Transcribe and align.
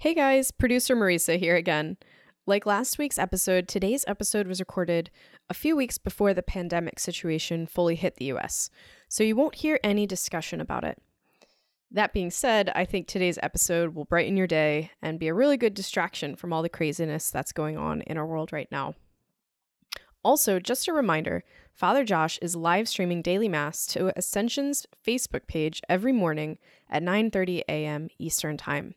Hey 0.00 0.14
guys, 0.14 0.52
producer 0.52 0.94
Marisa 0.94 1.40
here 1.40 1.56
again. 1.56 1.96
Like 2.46 2.66
last 2.66 2.98
week's 2.98 3.18
episode, 3.18 3.66
today's 3.66 4.04
episode 4.06 4.46
was 4.46 4.60
recorded 4.60 5.10
a 5.50 5.54
few 5.54 5.74
weeks 5.74 5.98
before 5.98 6.32
the 6.32 6.40
pandemic 6.40 7.00
situation 7.00 7.66
fully 7.66 7.96
hit 7.96 8.14
the 8.14 8.26
US, 8.26 8.70
so 9.08 9.24
you 9.24 9.34
won't 9.34 9.56
hear 9.56 9.80
any 9.82 10.06
discussion 10.06 10.60
about 10.60 10.84
it. 10.84 11.02
That 11.90 12.12
being 12.12 12.30
said, 12.30 12.70
I 12.76 12.84
think 12.84 13.08
today's 13.08 13.40
episode 13.42 13.96
will 13.96 14.04
brighten 14.04 14.36
your 14.36 14.46
day 14.46 14.92
and 15.02 15.18
be 15.18 15.26
a 15.26 15.34
really 15.34 15.56
good 15.56 15.74
distraction 15.74 16.36
from 16.36 16.52
all 16.52 16.62
the 16.62 16.68
craziness 16.68 17.32
that's 17.32 17.50
going 17.50 17.76
on 17.76 18.02
in 18.02 18.16
our 18.16 18.26
world 18.26 18.52
right 18.52 18.68
now. 18.70 18.94
Also, 20.22 20.60
just 20.60 20.86
a 20.86 20.92
reminder, 20.92 21.42
Father 21.72 22.04
Josh 22.04 22.38
is 22.40 22.54
live 22.54 22.88
streaming 22.88 23.20
daily 23.20 23.48
mass 23.48 23.84
to 23.86 24.16
Ascension's 24.16 24.86
Facebook 25.04 25.48
page 25.48 25.82
every 25.88 26.12
morning 26.12 26.58
at 26.88 27.02
9:30 27.02 27.62
a.m. 27.68 28.08
Eastern 28.20 28.56
Time. 28.56 28.94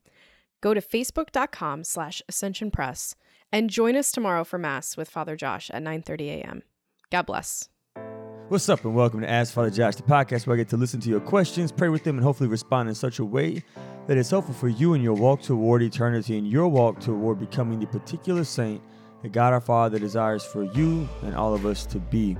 Go 0.61 0.73
to 0.75 0.81
facebook.com 0.81 1.83
slash 1.83 2.21
ascension 2.29 2.71
press 2.71 3.15
and 3.51 3.69
join 3.69 3.95
us 3.95 4.11
tomorrow 4.11 4.43
for 4.43 4.57
Mass 4.57 4.95
with 4.95 5.09
Father 5.09 5.35
Josh 5.35 5.69
at 5.71 5.83
9.30 5.83 6.41
a.m. 6.41 6.63
God 7.09 7.25
bless. 7.25 7.67
What's 8.47 8.67
up, 8.67 8.83
and 8.83 8.93
welcome 8.93 9.21
to 9.21 9.29
Ask 9.29 9.53
Father 9.53 9.69
Josh, 9.69 9.95
the 9.95 10.03
podcast 10.03 10.45
where 10.45 10.55
I 10.55 10.57
get 10.57 10.67
to 10.69 10.77
listen 10.77 10.99
to 11.01 11.09
your 11.09 11.21
questions, 11.21 11.71
pray 11.71 11.87
with 11.87 12.03
them, 12.03 12.17
and 12.17 12.23
hopefully 12.23 12.49
respond 12.49 12.89
in 12.89 12.95
such 12.95 13.19
a 13.19 13.25
way 13.25 13.63
that 14.07 14.17
is 14.17 14.29
helpful 14.29 14.53
for 14.53 14.67
you 14.67 14.93
in 14.93 15.01
your 15.01 15.13
walk 15.13 15.41
toward 15.41 15.81
eternity 15.81 16.37
and 16.37 16.45
your 16.45 16.67
walk 16.67 16.99
toward 16.99 17.39
becoming 17.39 17.79
the 17.79 17.87
particular 17.87 18.43
saint 18.43 18.81
that 19.21 19.31
God 19.31 19.53
our 19.53 19.61
Father 19.61 19.99
desires 19.99 20.43
for 20.43 20.63
you 20.63 21.07
and 21.23 21.33
all 21.33 21.53
of 21.53 21.65
us 21.65 21.85
to 21.87 21.99
be. 21.99 22.35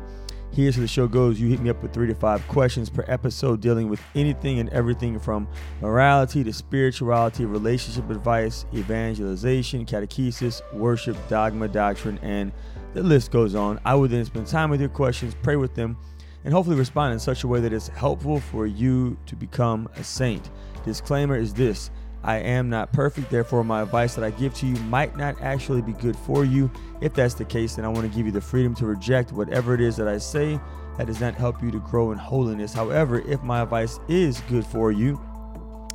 Here's 0.53 0.75
how 0.75 0.81
the 0.81 0.87
show 0.87 1.07
goes. 1.07 1.39
You 1.39 1.47
hit 1.47 1.61
me 1.61 1.69
up 1.69 1.81
with 1.81 1.93
three 1.93 2.07
to 2.07 2.13
five 2.13 2.45
questions 2.49 2.89
per 2.89 3.05
episode 3.07 3.61
dealing 3.61 3.87
with 3.87 4.01
anything 4.15 4.59
and 4.59 4.67
everything 4.71 5.17
from 5.17 5.47
morality 5.79 6.43
to 6.43 6.51
spirituality, 6.51 7.45
relationship 7.45 8.09
advice, 8.09 8.65
evangelization, 8.73 9.85
catechesis, 9.85 10.61
worship, 10.73 11.15
dogma, 11.29 11.69
doctrine, 11.69 12.19
and 12.21 12.51
the 12.93 13.01
list 13.01 13.31
goes 13.31 13.55
on. 13.55 13.79
I 13.85 13.95
will 13.95 14.09
then 14.09 14.25
spend 14.25 14.45
time 14.45 14.69
with 14.69 14.81
your 14.81 14.89
questions, 14.89 15.33
pray 15.41 15.55
with 15.55 15.73
them, 15.73 15.95
and 16.43 16.53
hopefully 16.53 16.75
respond 16.75 17.13
in 17.13 17.19
such 17.19 17.45
a 17.45 17.47
way 17.47 17.61
that 17.61 17.71
is 17.71 17.87
helpful 17.87 18.41
for 18.41 18.67
you 18.67 19.17
to 19.27 19.37
become 19.37 19.87
a 19.95 20.03
saint. 20.03 20.49
Disclaimer 20.83 21.37
is 21.37 21.53
this 21.53 21.91
I 22.23 22.37
am 22.37 22.69
not 22.69 22.91
perfect, 22.93 23.31
therefore, 23.31 23.63
my 23.63 23.81
advice 23.81 24.15
that 24.15 24.23
I 24.23 24.29
give 24.31 24.53
to 24.55 24.67
you 24.67 24.75
might 24.83 25.17
not 25.17 25.41
actually 25.41 25.81
be 25.81 25.93
good 25.93 26.15
for 26.15 26.45
you. 26.45 26.69
If 27.01 27.13
that's 27.13 27.33
the 27.33 27.45
case, 27.45 27.75
then 27.75 27.85
I 27.85 27.87
want 27.87 28.09
to 28.09 28.15
give 28.15 28.25
you 28.25 28.31
the 28.31 28.41
freedom 28.41 28.75
to 28.75 28.85
reject 28.85 29.31
whatever 29.31 29.73
it 29.73 29.81
is 29.81 29.97
that 29.97 30.07
I 30.07 30.19
say 30.19 30.59
that 30.97 31.07
does 31.07 31.19
not 31.19 31.33
help 31.33 31.63
you 31.63 31.71
to 31.71 31.79
grow 31.79 32.11
in 32.11 32.17
holiness. 32.19 32.73
However, 32.73 33.21
if 33.27 33.41
my 33.41 33.61
advice 33.61 33.99
is 34.07 34.39
good 34.41 34.65
for 34.65 34.91
you, 34.91 35.19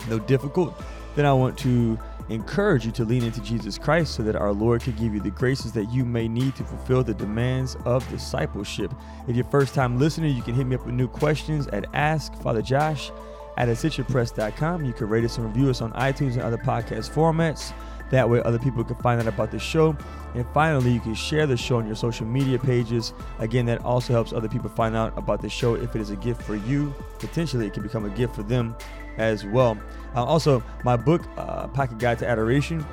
though 0.09 0.19
difficult, 0.19 0.83
then 1.15 1.27
I 1.27 1.33
want 1.33 1.57
to 1.59 1.99
encourage 2.29 2.85
you 2.85 2.91
to 2.91 3.05
lean 3.05 3.23
into 3.23 3.41
Jesus 3.41 3.79
Christ 3.79 4.15
so 4.15 4.25
that 4.25 4.35
our 4.35 4.53
Lord 4.53 4.83
can 4.83 4.95
give 4.97 5.15
you 5.15 5.21
the 5.21 5.31
graces 5.31 5.71
that 5.73 5.93
you 5.93 6.05
may 6.05 6.27
need 6.27 6.57
to 6.57 6.65
fulfill 6.65 7.05
the 7.05 7.15
demands 7.15 7.77
of 7.85 8.09
discipleship. 8.09 8.93
If 9.29 9.37
you're 9.37 9.45
first 9.45 9.75
time 9.75 9.99
listener, 9.99 10.27
you 10.27 10.43
can 10.43 10.55
hit 10.55 10.67
me 10.67 10.75
up 10.75 10.85
with 10.85 10.95
new 10.95 11.07
questions 11.07 11.69
at 11.69 11.87
Ask 11.95 12.35
Father 12.43 12.63
Josh 12.63 13.13
at 13.57 13.69
ascensionpress.com. 13.69 14.85
You 14.85 14.93
can 14.93 15.09
rate 15.09 15.25
us 15.25 15.39
and 15.39 15.47
review 15.47 15.71
us 15.71 15.81
on 15.81 15.93
iTunes 15.93 16.33
and 16.33 16.43
other 16.43 16.59
podcast 16.59 17.11
formats. 17.11 17.73
That 18.11 18.29
way, 18.29 18.41
other 18.43 18.59
people 18.59 18.85
can 18.85 18.97
find 18.97 19.21
out 19.21 19.27
about 19.27 19.51
the 19.51 19.59
show. 19.59 19.97
And 20.35 20.47
finally, 20.55 20.93
you 20.93 21.01
can 21.01 21.15
share 21.15 21.47
the 21.47 21.57
show 21.57 21.79
on 21.79 21.87
your 21.87 21.97
social 21.97 22.27
media 22.27 22.59
pages. 22.59 23.13
Again, 23.39 23.67
that 23.67 23.85
also 23.85 24.13
helps 24.13 24.33
other 24.33 24.49
people 24.49 24.71
find 24.71 24.95
out 24.95 25.17
about 25.19 25.43
the 25.43 25.49
show 25.49 25.75
if 25.75 25.97
it 25.97 26.01
is 26.01 26.11
a 26.11 26.17
gift 26.17 26.43
for 26.43 26.55
you. 26.55 26.95
Potentially, 27.19 27.67
it 27.67 27.75
can 27.75 27.83
become 27.83 28.05
a 28.05 28.11
gift 28.11 28.35
for 28.35 28.43
them 28.43 28.77
as 29.17 29.45
well. 29.45 29.77
Uh, 30.15 30.25
also, 30.25 30.63
my 30.85 30.97
book, 30.97 31.23
uh, 31.37 31.67
Pocket 31.69 31.99
Guide 31.99 32.19
to 32.21 32.29
Adoration, 32.29 32.85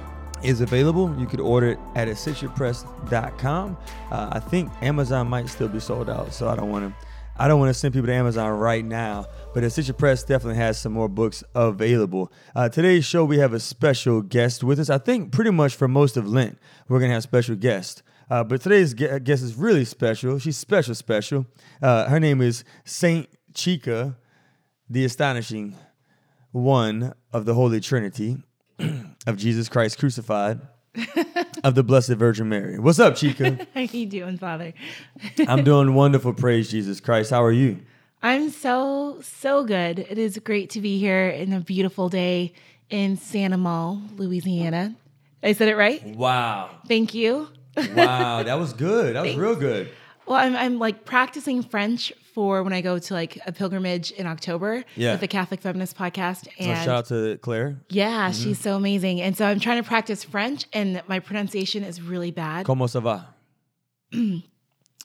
is 0.42 0.61
available. 0.61 1.14
You 1.17 1.25
could 1.25 1.39
order 1.39 1.72
it 1.72 1.80
at 1.95 2.08
ascensionpress.com. 2.08 3.77
Uh, 4.11 4.30
I 4.31 4.39
think 4.39 4.72
Amazon 4.81 5.27
might 5.27 5.48
still 5.48 5.70
be 5.70 5.80
sold 5.80 6.09
out, 6.09 6.33
so 6.33 6.50
I 6.50 6.55
don't 6.55 6.70
want 6.70 6.89
to 6.89 7.08
I 7.36 7.48
don't 7.48 7.60
want 7.60 7.70
to 7.71 7.73
send 7.73 7.95
people 7.95 8.08
to 8.08 8.14
Amazon 8.14 8.52
right 8.52 8.86
now, 8.86 9.26
but 9.53 9.64
Ascension 9.64 9.95
Press 9.95 10.23
definitely 10.23 10.58
has 10.58 10.80
some 10.80 10.93
more 10.93 11.08
books 11.08 11.43
available. 11.53 12.31
Uh, 12.55 12.69
today's 12.69 13.05
show, 13.05 13.23
we 13.23 13.37
have 13.37 13.53
a 13.53 13.59
special 13.59 14.21
guest 14.21 14.64
with 14.64 14.80
us. 14.80 14.89
I 14.89 14.97
think 14.97 15.31
pretty 15.31 15.52
much 15.52 15.75
for 15.75 15.87
most 15.87 16.17
of 16.17 16.27
Lent, 16.27 16.58
we're 16.89 16.99
going 16.99 17.09
to 17.09 17.14
have 17.14 17.23
special 17.23 17.55
guests. 17.55 18.02
Uh, 18.30 18.43
but 18.43 18.61
today's 18.61 18.93
guest 18.93 19.43
is 19.43 19.55
really 19.55 19.86
special. 19.86 20.39
She's 20.39 20.58
special, 20.58 20.95
special. 20.95 21.45
Uh, 21.81 22.09
her 22.09 22.19
name 22.19 22.42
is 22.42 22.63
Saint 22.83 23.30
Chika, 23.53 24.15
the 24.89 25.05
astonishing 25.05 25.75
one 26.52 27.13
of 27.31 27.45
the 27.45 27.53
Holy 27.53 27.80
Trinity 27.80 28.37
of 29.27 29.37
Jesus 29.37 29.69
Christ 29.69 29.99
crucified 29.99 30.61
of 31.63 31.75
the 31.75 31.83
Blessed 31.83 32.13
Virgin 32.13 32.49
Mary. 32.49 32.80
What's 32.80 32.99
up, 32.99 33.13
Chika? 33.13 33.67
How 33.73 33.81
are 33.81 33.83
you 33.83 34.05
doing, 34.08 34.37
Father? 34.37 34.73
I'm 35.47 35.63
doing 35.63 35.93
wonderful. 35.93 36.33
Praise 36.33 36.71
Jesus 36.71 36.99
Christ. 36.99 37.30
How 37.30 37.43
are 37.43 37.52
you? 37.52 37.81
I'm 38.23 38.50
so 38.50 39.20
so 39.22 39.66
good. 39.66 40.00
It 40.00 40.17
is 40.17 40.39
great 40.39 40.70
to 40.72 40.82
be 40.82 40.98
here 40.98 41.28
in 41.28 41.52
a 41.52 41.60
beautiful 41.60 42.08
day 42.08 42.54
in 42.89 43.17
St. 43.17 43.54
Amant, 43.54 44.17
Louisiana. 44.17 44.95
I 45.44 45.52
said 45.52 45.67
it 45.67 45.76
right. 45.76 46.02
Wow. 46.16 46.70
Thank 46.88 47.14
you. 47.14 47.50
Wow, 47.95 48.44
that 48.44 48.60
was 48.60 48.72
good. 48.73 49.16
That 49.16 49.23
was 49.23 49.36
real 49.36 49.56
good. 49.56 49.89
Well, 50.28 50.38
I'm, 50.38 50.56
I'm 50.56 50.78
like 50.80 51.06
practicing 51.06 51.64
French 51.64 52.14
for 52.34 52.61
when 52.64 52.72
I 52.72 52.82
go 52.82 53.00
to 53.00 53.14
like 53.16 53.39
a 53.48 53.52
pilgrimage 53.52 54.11
in 54.11 54.26
October 54.28 54.86
Yeah. 54.95 55.14
with 55.14 55.22
the 55.22 55.28
Catholic 55.28 55.60
Feminist 55.60 55.98
podcast. 55.98 56.45
So 56.45 56.52
And 56.60 56.78
shout 56.86 56.88
out 56.88 57.05
to 57.08 57.38
Claire. 57.40 57.80
yeah, 57.90 58.30
mm-hmm. 58.30 58.44
she's 58.44 58.60
so 58.60 58.76
amazing. 58.76 59.22
And 59.22 59.36
so 59.36 59.45
I'm 59.45 59.60
trying 59.60 59.82
to 59.82 59.88
practice 59.88 60.23
French, 60.23 60.66
and 60.72 61.02
my 61.08 61.20
pronunciation 61.20 61.84
is 61.84 62.00
really 62.00 62.30
bad. 62.32 62.66
Comment 62.67 62.88
ça 62.88 63.02
va? 63.02 63.34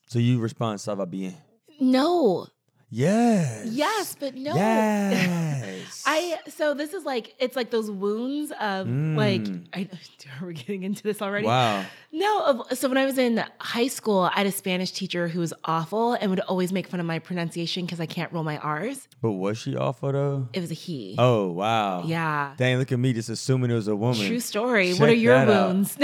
so 0.08 0.18
you 0.18 0.38
respond, 0.40 0.78
ça 0.78 0.94
va 0.94 1.06
bien. 1.06 1.32
No. 1.80 2.46
Yes. 2.90 3.66
Yes, 3.66 4.16
but 4.18 4.34
no. 4.34 4.54
Yes. 4.54 6.02
I 6.06 6.38
so 6.48 6.72
this 6.72 6.94
is 6.94 7.04
like 7.04 7.34
it's 7.38 7.54
like 7.54 7.70
those 7.70 7.90
wounds 7.90 8.50
of 8.60 8.88
like 8.88 9.42
Mm. 9.42 9.66
I, 9.74 9.88
are 10.42 10.46
we 10.46 10.54
getting 10.54 10.82
into 10.84 11.02
this 11.02 11.20
already? 11.20 11.46
Wow. 11.46 11.84
No, 12.12 12.40
of, 12.46 12.78
so 12.78 12.88
when 12.88 12.96
I 12.96 13.04
was 13.04 13.18
in 13.18 13.44
high 13.58 13.88
school, 13.88 14.20
I 14.32 14.38
had 14.38 14.46
a 14.46 14.50
Spanish 14.52 14.90
teacher 14.92 15.28
who 15.28 15.40
was 15.40 15.52
awful 15.64 16.14
and 16.14 16.30
would 16.30 16.40
always 16.40 16.72
make 16.72 16.86
fun 16.88 16.98
of 17.00 17.04
my 17.06 17.18
pronunciation 17.18 17.84
because 17.84 18.00
I 18.00 18.06
can't 18.06 18.32
roll 18.32 18.42
my 18.44 18.56
R's. 18.56 19.06
But 19.20 19.32
was 19.32 19.58
she 19.58 19.76
awful 19.76 20.12
though? 20.12 20.48
It 20.54 20.60
was 20.60 20.70
a 20.70 20.74
he. 20.74 21.14
Oh 21.18 21.48
wow. 21.52 22.04
Yeah. 22.04 22.54
Dang, 22.56 22.78
look 22.78 22.90
at 22.90 22.98
me 22.98 23.12
just 23.12 23.28
assuming 23.28 23.70
it 23.70 23.74
was 23.74 23.88
a 23.88 23.96
woman. 23.96 24.26
True 24.26 24.40
story. 24.40 24.92
Check 24.92 25.00
what 25.00 25.10
are 25.10 25.14
your 25.14 25.44
wounds? 25.44 25.96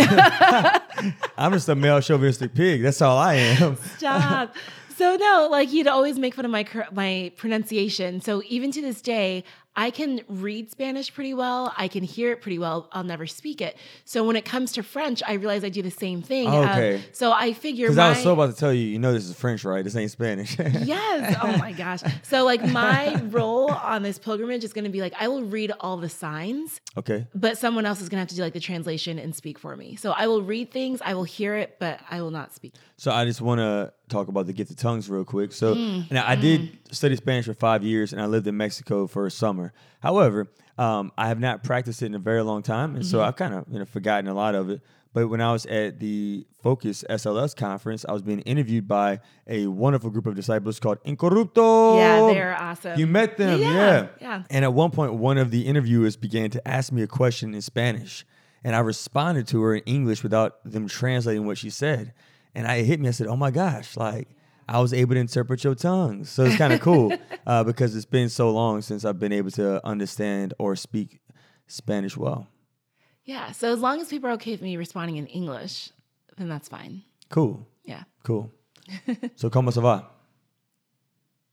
I'm 1.39 1.53
just 1.53 1.69
a 1.69 1.75
male 1.75 2.01
chauvinistic 2.01 2.55
pig. 2.55 2.83
That's 2.83 3.01
all 3.01 3.17
I 3.17 3.35
am. 3.35 3.77
Stop. 3.97 4.55
So 4.97 5.17
no, 5.17 5.49
like 5.51 5.69
he'd 5.69 5.87
always 5.89 6.19
make 6.19 6.35
fun 6.35 6.45
of 6.45 6.51
my 6.51 6.67
my 6.93 7.33
pronunciation. 7.37 8.21
So 8.21 8.43
even 8.49 8.71
to 8.73 8.81
this 8.81 9.01
day, 9.01 9.45
I 9.77 9.91
can 9.91 10.21
read 10.29 10.71
Spanish 10.71 11.13
pretty 11.13 11.35
well. 11.35 11.73
I 11.77 11.89
can 11.89 12.05
hear 12.05 12.31
it 12.31 12.41
pretty 12.41 12.61
well. 12.61 12.89
I'll 12.93 13.03
never 13.03 13.27
speak 13.27 13.61
it. 13.61 13.77
So 14.05 14.25
when 14.25 14.37
it 14.37 14.45
comes 14.45 14.71
to 14.73 14.85
French, 14.85 15.21
I 15.27 15.33
realize 15.33 15.65
I 15.65 15.69
do 15.69 15.83
the 15.83 15.91
same 15.91 16.23
thing. 16.23 16.47
Um, 16.47 16.55
Okay. 16.69 17.03
so 17.13 17.33
I 17.33 17.53
figure 17.55 17.87
Because 17.87 17.99
I 17.99 18.11
was 18.11 18.23
so 18.23 18.33
about 18.35 18.51
to 18.51 18.57
tell 18.57 18.73
you, 18.73 18.87
you 18.87 19.01
know 19.01 19.13
this 19.13 19.29
is 19.29 19.35
French, 19.35 19.65
right? 19.65 19.83
This 19.83 19.97
ain't 19.97 20.11
Spanish. 20.13 20.57
Yes. 20.85 21.37
Oh 21.43 21.57
my 21.59 21.73
gosh. 21.73 22.01
So 22.23 22.45
like 22.45 22.65
my 22.65 23.21
role 23.31 23.71
on 23.71 24.03
this 24.03 24.19
pilgrimage 24.19 24.63
is 24.65 24.73
going 24.73 24.85
to 24.85 24.91
be 24.91 25.01
like 25.01 25.15
I 25.19 25.27
will 25.29 25.43
read 25.43 25.73
all 25.81 25.97
the 25.97 26.09
signs, 26.09 26.81
okay. 26.97 27.27
but 27.35 27.59
someone 27.59 27.85
else 27.87 28.01
is 28.01 28.09
going 28.09 28.19
to 28.19 28.21
have 28.21 28.29
to 28.29 28.37
do 28.37 28.43
like 28.43 28.53
the 28.53 28.61
translation 28.61 29.19
and 29.19 29.35
speak 29.35 29.59
for 29.59 29.77
me. 29.77 29.97
So 29.97 30.13
I 30.13 30.27
will 30.29 30.43
read 30.43 30.71
things, 30.71 31.01
I 31.05 31.15
will 31.15 31.25
hear 31.25 31.57
it, 31.57 31.77
but 31.81 32.01
I 32.11 32.21
will 32.23 32.31
not 32.31 32.55
speak. 32.55 32.75
So 32.97 33.11
I 33.11 33.25
just 33.25 33.41
want 33.41 33.59
to 33.59 33.93
talk 34.09 34.29
about 34.29 34.47
the 34.47 34.53
gift 34.53 34.71
of 34.71 34.77
tongues 34.77 35.09
real 35.09 35.25
quick. 35.25 35.53
So 35.53 35.75
Mm, 35.75 36.11
now 36.11 36.25
I 36.27 36.37
did 36.37 36.79
study 36.91 37.17
Spanish 37.17 37.47
for 37.47 37.55
five 37.55 37.83
years, 37.83 38.13
and 38.13 38.21
I 38.21 38.27
lived 38.27 38.47
in 38.47 38.57
Mexico 38.57 39.07
for 39.07 39.27
a 39.27 39.31
summer. 39.31 39.73
However, 40.01 40.47
um, 40.79 41.13
I 41.17 41.29
have 41.29 41.41
not 41.41 41.63
practiced 41.65 42.03
it 42.03 42.07
in 42.07 42.15
a 42.15 42.19
very 42.19 42.43
long 42.43 42.63
time, 42.63 42.95
and 42.97 43.05
so 43.07 43.19
Mm-hmm. 43.19 43.29
I've 43.29 43.37
kind 43.37 43.55
of 43.55 43.65
you 43.71 43.79
know 43.79 43.85
forgotten 43.85 44.29
a 44.29 44.35
lot 44.35 44.55
of 44.55 44.69
it. 44.71 44.81
But 45.13 45.29
when 45.29 45.41
I 45.41 45.53
was 45.53 45.65
at 45.67 46.01
the 46.01 46.45
Focus 46.61 47.05
SLS 47.09 47.55
conference, 47.55 48.05
I 48.09 48.11
was 48.13 48.23
being 48.23 48.41
interviewed 48.41 48.89
by 48.89 49.21
a 49.47 49.69
wonderful 49.69 50.11
group 50.11 50.27
of 50.27 50.35
disciples 50.35 50.81
called 50.81 50.99
Incorrupto. 51.05 51.97
Yeah, 51.99 52.27
they're 52.35 52.57
awesome. 52.61 52.99
You 52.99 53.07
met 53.07 53.37
them, 53.37 53.61
Yeah, 53.61 53.69
yeah. 53.73 54.07
yeah. 54.21 54.43
And 54.51 54.65
at 54.65 54.75
one 54.75 54.91
point, 54.91 55.15
one 55.15 55.39
of 55.39 55.53
the 55.53 55.67
interviewers 55.67 56.17
began 56.17 56.51
to 56.51 56.67
ask 56.69 56.91
me 56.93 57.03
a 57.03 57.07
question 57.07 57.55
in 57.55 57.63
Spanish, 57.63 58.27
and 58.65 58.75
I 58.75 58.81
responded 58.81 59.47
to 59.49 59.63
her 59.63 59.77
in 59.77 59.83
English 59.85 60.25
without 60.25 60.65
them 60.65 60.89
translating 60.89 61.47
what 61.47 61.59
she 61.59 61.71
said. 61.71 62.13
And 62.55 62.67
I 62.67 62.77
it 62.77 62.87
hit 62.87 63.01
me. 63.01 63.09
I 63.09 63.11
said, 63.13 63.27
"Oh 63.27 63.37
my 63.37 63.51
gosh!" 63.51 63.97
Like 63.97 64.29
I 64.69 64.81
was 64.81 64.93
able 64.93 65.15
to 65.15 65.21
interpret 65.21 65.65
your 65.65 65.75
tongues, 65.75 66.29
so 66.31 66.45
it's 66.45 66.57
kind 66.57 66.73
of 66.73 66.81
cool 66.81 67.13
uh, 67.47 67.65
because 67.65 67.95
it's 67.97 68.07
been 68.07 68.29
so 68.29 68.51
long 68.51 68.81
since 68.83 69.05
I've 69.05 69.19
been 69.19 69.33
able 69.33 69.51
to 69.53 69.85
understand 69.87 70.55
or 70.59 70.77
speak 70.77 71.21
Spanish 71.67 72.17
well. 72.17 72.47
Yeah. 73.25 73.53
So 73.53 73.73
as 73.73 73.81
long 73.81 74.01
as 74.01 74.09
people 74.09 74.29
are 74.31 74.35
okay 74.35 74.53
with 74.53 74.63
me 74.63 74.77
responding 74.77 75.17
in 75.17 75.27
English, 75.27 75.91
then 76.37 76.49
that's 76.49 76.69
fine. 76.69 77.03
Cool, 77.31 77.67
Yeah. 77.85 78.05
cool. 78.23 78.53
so, 79.37 79.49
¿cómo 79.51 79.73
se 79.73 79.81
va? 79.81 80.05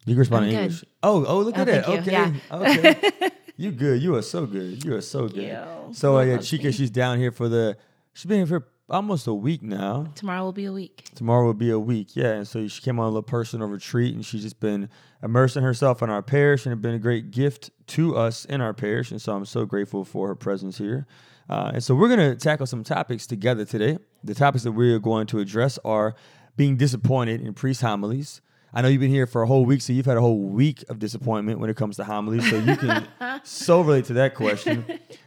You 0.06 0.14
can 0.16 0.20
respond 0.20 0.46
I'm 0.46 0.50
in 0.50 0.56
good. 0.56 0.64
English. 0.64 0.84
Oh, 1.04 1.26
oh, 1.26 1.40
look 1.42 1.58
Oh, 1.58 1.62
at 1.62 1.68
that. 1.68 1.88
you. 1.88 1.94
Okay, 2.00 2.12
Yeah. 2.12 2.34
okay. 2.52 3.32
You 3.58 3.72
good. 3.72 4.02
You 4.02 4.16
are 4.16 4.22
so 4.24 4.46
good. 4.48 4.84
You 4.84 4.96
are 4.96 5.02
so 5.02 5.28
good. 5.28 5.56
So 5.92 6.18
uh, 6.18 6.24
yeah, 6.24 6.38
Chika, 6.38 6.64
me. 6.66 6.72
she's 6.72 6.90
down 6.90 7.20
here 7.20 7.32
for 7.32 7.48
the. 7.48 7.78
She's 8.14 8.26
been 8.26 8.38
here 8.40 8.48
for 8.48 8.68
almost 8.92 9.28
a 9.28 9.34
week 9.34 9.64
now. 9.64 10.08
Tomorrow 10.16 10.44
will 10.44 10.52
be 10.54 10.66
a 10.66 10.74
week. 10.74 11.06
Tomorrow 11.16 11.46
will 11.46 11.54
be 11.54 11.72
a 11.72 11.80
week. 11.80 12.16
Yeah, 12.16 12.34
and 12.34 12.48
so 12.48 12.68
she 12.68 12.82
came 12.82 13.00
on 13.00 13.06
a 13.06 13.10
little 13.10 13.24
personal 13.24 13.68
retreat, 13.68 14.14
and 14.14 14.26
she's 14.26 14.44
just 14.44 14.60
been 14.60 14.90
immersing 15.24 15.64
herself 15.64 16.02
in 16.02 16.10
our 16.10 16.22
parish, 16.22 16.66
and 16.66 16.74
it's 16.74 16.82
been 16.82 16.94
a 16.94 17.00
great 17.00 17.32
gift 17.32 17.72
to 17.88 18.16
us 18.16 18.46
in 18.46 18.62
our 18.62 18.74
parish. 18.74 19.12
And 19.12 19.22
so 19.22 19.34
I'm 19.34 19.46
so 19.46 19.66
grateful 19.66 20.06
for 20.06 20.28
her 20.28 20.36
presence 20.36 20.78
here. 20.78 21.08
Uh, 21.50 21.72
and 21.74 21.84
so 21.84 21.96
we're 21.96 22.10
gonna 22.10 22.36
tackle 22.36 22.66
some 22.66 22.84
topics 22.84 23.28
together 23.28 23.66
today. 23.66 23.98
The 24.24 24.36
topics 24.36 24.64
that 24.64 24.72
we're 24.72 25.00
going 25.00 25.28
to 25.28 25.40
address 25.40 25.80
are 25.84 26.16
being 26.56 26.78
disappointed 26.78 27.42
in 27.42 27.54
priest 27.54 27.82
homilies. 27.82 28.42
I 28.74 28.82
know 28.82 28.88
you've 28.88 29.02
been 29.02 29.10
here 29.10 29.28
for 29.28 29.42
a 29.42 29.48
whole 29.48 29.66
week, 29.66 29.82
so 29.82 29.92
you've 29.92 30.06
had 30.06 30.18
a 30.18 30.22
whole 30.22 30.40
week 30.40 30.84
of 30.88 30.98
disappointment 31.00 31.60
when 31.60 31.70
it 31.70 31.76
comes 31.76 31.98
to 31.98 32.06
homilies. 32.06 32.50
So 32.50 32.58
you 32.58 32.78
can 32.78 33.06
so 33.44 33.82
relate 33.82 34.06
to 34.06 34.14
that 34.14 34.36
question. 34.36 34.86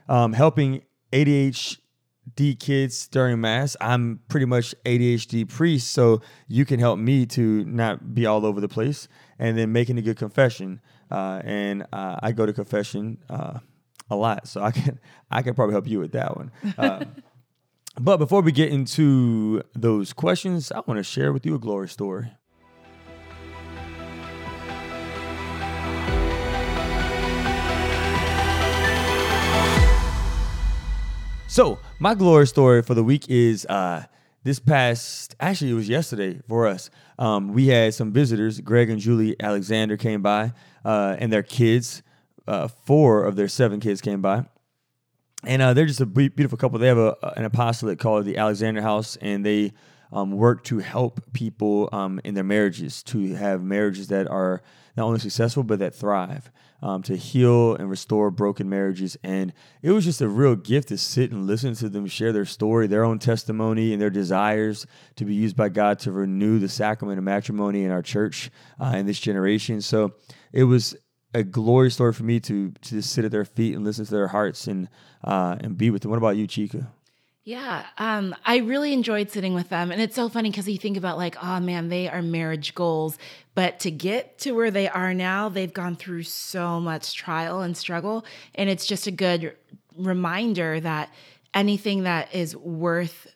Um, 0.09 0.33
helping 0.33 0.83
ADHD 2.37 2.59
kids 2.59 3.09
during 3.09 3.41
mass. 3.41 3.77
I'm 3.81 4.21
pretty 4.29 4.47
much 4.47 4.75
ADHD 4.85 5.49
priest, 5.49 5.93
so 5.93 6.21
you 6.49 6.65
can 6.65 6.81
help 6.81 6.99
me 6.99 7.27
to 7.27 7.65
not 7.65 8.15
be 8.15 8.27
all 8.27 8.45
over 8.47 8.61
the 8.61 8.69
place. 8.69 9.09
And 9.39 9.59
then 9.59 9.73
making 9.73 9.99
a 9.99 10.03
good 10.03 10.17
confession. 10.17 10.81
Uh, 11.11 11.43
and 11.45 11.87
uh, 11.93 12.17
I 12.23 12.33
go 12.33 12.47
to 12.47 12.53
confession 12.53 13.19
uh, 13.29 13.59
a 14.11 14.17
lot, 14.17 14.47
so 14.47 14.63
I 14.63 14.71
can 14.71 15.01
I 15.31 15.43
can 15.43 15.55
probably 15.55 15.73
help 15.73 15.89
you 15.89 15.99
with 15.99 16.13
that 16.13 16.37
one. 16.37 16.51
Uh, 16.79 17.05
but 18.01 18.17
before 18.17 18.43
we 18.43 18.51
get 18.51 18.73
into 18.73 19.63
those 19.73 20.13
questions, 20.13 20.73
I 20.73 20.81
want 20.85 20.99
to 20.99 21.05
share 21.05 21.33
with 21.33 21.47
you 21.47 21.55
a 21.55 21.61
glory 21.61 21.89
story. 21.89 22.33
So, 31.55 31.79
my 32.01 32.17
glory 32.17 32.49
story 32.49 32.83
for 32.83 32.95
the 32.95 33.05
week 33.05 33.31
is 33.31 33.65
uh, 33.67 34.07
this 34.43 34.59
past, 34.59 35.37
actually, 35.39 35.71
it 35.71 35.75
was 35.75 35.89
yesterday 35.89 36.41
for 36.49 36.67
us. 36.67 36.91
Um, 37.17 37.53
we 37.53 37.69
had 37.69 37.95
some 37.95 38.11
visitors. 38.11 38.61
Greg 38.61 38.91
and 38.91 38.99
Julie 38.99 39.37
Alexander 39.39 39.97
came 39.97 40.21
by, 40.21 40.53
uh, 40.85 41.15
and 41.17 41.33
their 41.33 41.45
kids, 41.45 42.03
uh, 42.49 42.67
four 42.67 43.23
of 43.23 43.37
their 43.37 43.47
seven 43.47 43.79
kids 43.79 44.01
came 44.01 44.21
by 44.21 44.47
and 45.47 45.63
uh, 45.63 45.75
they're 45.75 45.87
just 45.87 46.01
a 46.01 46.07
beautiful 46.07 46.59
couple. 46.59 46.79
They 46.79 46.89
have 46.89 46.99
a, 46.99 47.17
an 47.37 47.45
apostolate 47.45 47.99
called 48.01 48.25
the 48.25 48.37
Alexander 48.37 48.83
House, 48.83 49.17
and 49.21 49.45
they 49.45 49.75
um, 50.15 50.31
work 50.31 50.63
to 50.65 50.79
help 50.79 51.21
people 51.33 51.89
um, 51.93 52.21
in 52.25 52.35
their 52.35 52.45
marriages 52.45 53.03
to 53.03 53.35
have 53.35 53.63
marriages 53.63 54.09
that 54.09 54.29
are 54.29 54.63
not 54.97 55.07
only 55.07 55.19
successful 55.19 55.65
but 55.65 55.81
that 55.81 55.95
thrive, 55.95 56.51
um, 56.81 57.03
to 57.03 57.17
heal 57.17 57.75
and 57.75 57.91
restore 57.91 58.31
broken 58.31 58.69
marriages. 58.69 59.17
And 59.25 59.53
it 59.83 59.91
was 59.91 60.05
just 60.05 60.21
a 60.21 60.29
real 60.29 60.55
gift 60.55 60.89
to 60.89 60.99
sit 60.99 61.33
and 61.33 61.47
listen 61.47 61.75
to 61.75 61.89
them 61.89 62.07
share 62.07 62.33
their 62.33 62.45
story, 62.45 62.87
their 62.87 63.05
own 63.05 63.19
testimony, 63.19 63.93
and 63.93 64.01
their 64.01 64.11
desires 64.11 64.87
to 65.17 65.25
be 65.25 65.35
used 65.35 65.57
by 65.57 65.69
God 65.69 65.99
to 66.01 66.13
renew 66.13 66.61
the 66.61 66.69
sacrament 66.69 67.19
of 67.19 67.25
matrimony 67.25 67.85
in 67.85 67.91
our 67.91 68.03
church 68.03 68.51
uh, 68.81 68.95
in 68.97 69.07
this 69.07 69.19
generation. 69.19 69.81
So 69.81 70.15
it 70.53 70.65
was 70.65 70.95
a 71.35 71.43
glorious 71.43 71.95
story 71.95 72.13
for 72.13 72.23
me 72.23 72.39
to 72.39 72.71
to 72.71 72.91
just 72.91 73.13
sit 73.13 73.25
at 73.25 73.33
their 73.33 73.45
feet 73.45 73.75
and 73.75 73.85
listen 73.85 74.05
to 74.05 74.11
their 74.13 74.29
hearts 74.29 74.69
and 74.69 74.89
uh, 75.25 75.57
and 75.61 75.77
be 75.77 75.91
with 75.91 76.03
them. 76.03 76.13
What 76.13 76.19
about 76.19 76.37
you, 76.37 76.47
Chika? 76.47 76.87
Yeah, 77.47 77.85
um, 77.99 78.35
I 78.47 78.59
really 78.59 78.95
enjoyed 78.95 79.31
sitting 79.31 79.53
with 79.53 79.69
them. 79.69 79.93
And 79.93 80.01
it's 80.01 80.17
so 80.17 80.31
funny 80.31 80.51
because 80.51 80.67
you 80.67 80.79
think 80.79 80.97
about, 80.97 81.19
like, 81.19 81.37
oh 81.43 81.61
man, 81.61 81.91
they 81.91 82.09
are 82.09 82.23
marriage 82.23 82.75
goals. 82.75 83.19
But 83.55 83.81
to 83.81 83.91
get 83.91 84.39
to 84.41 84.53
where 84.53 84.71
they 84.71 84.89
are 84.89 85.13
now, 85.13 85.51
they've 85.51 85.73
gone 85.73 85.95
through 85.95 86.23
so 86.23 86.81
much 86.81 87.15
trial 87.15 87.61
and 87.61 87.77
struggle. 87.77 88.25
And 88.55 88.71
it's 88.71 88.87
just 88.87 89.07
a 89.07 89.11
good 89.11 89.55
reminder 89.95 90.81
that 90.81 91.11
anything 91.53 92.05
that 92.05 92.35
is 92.35 92.57
worth 92.57 93.27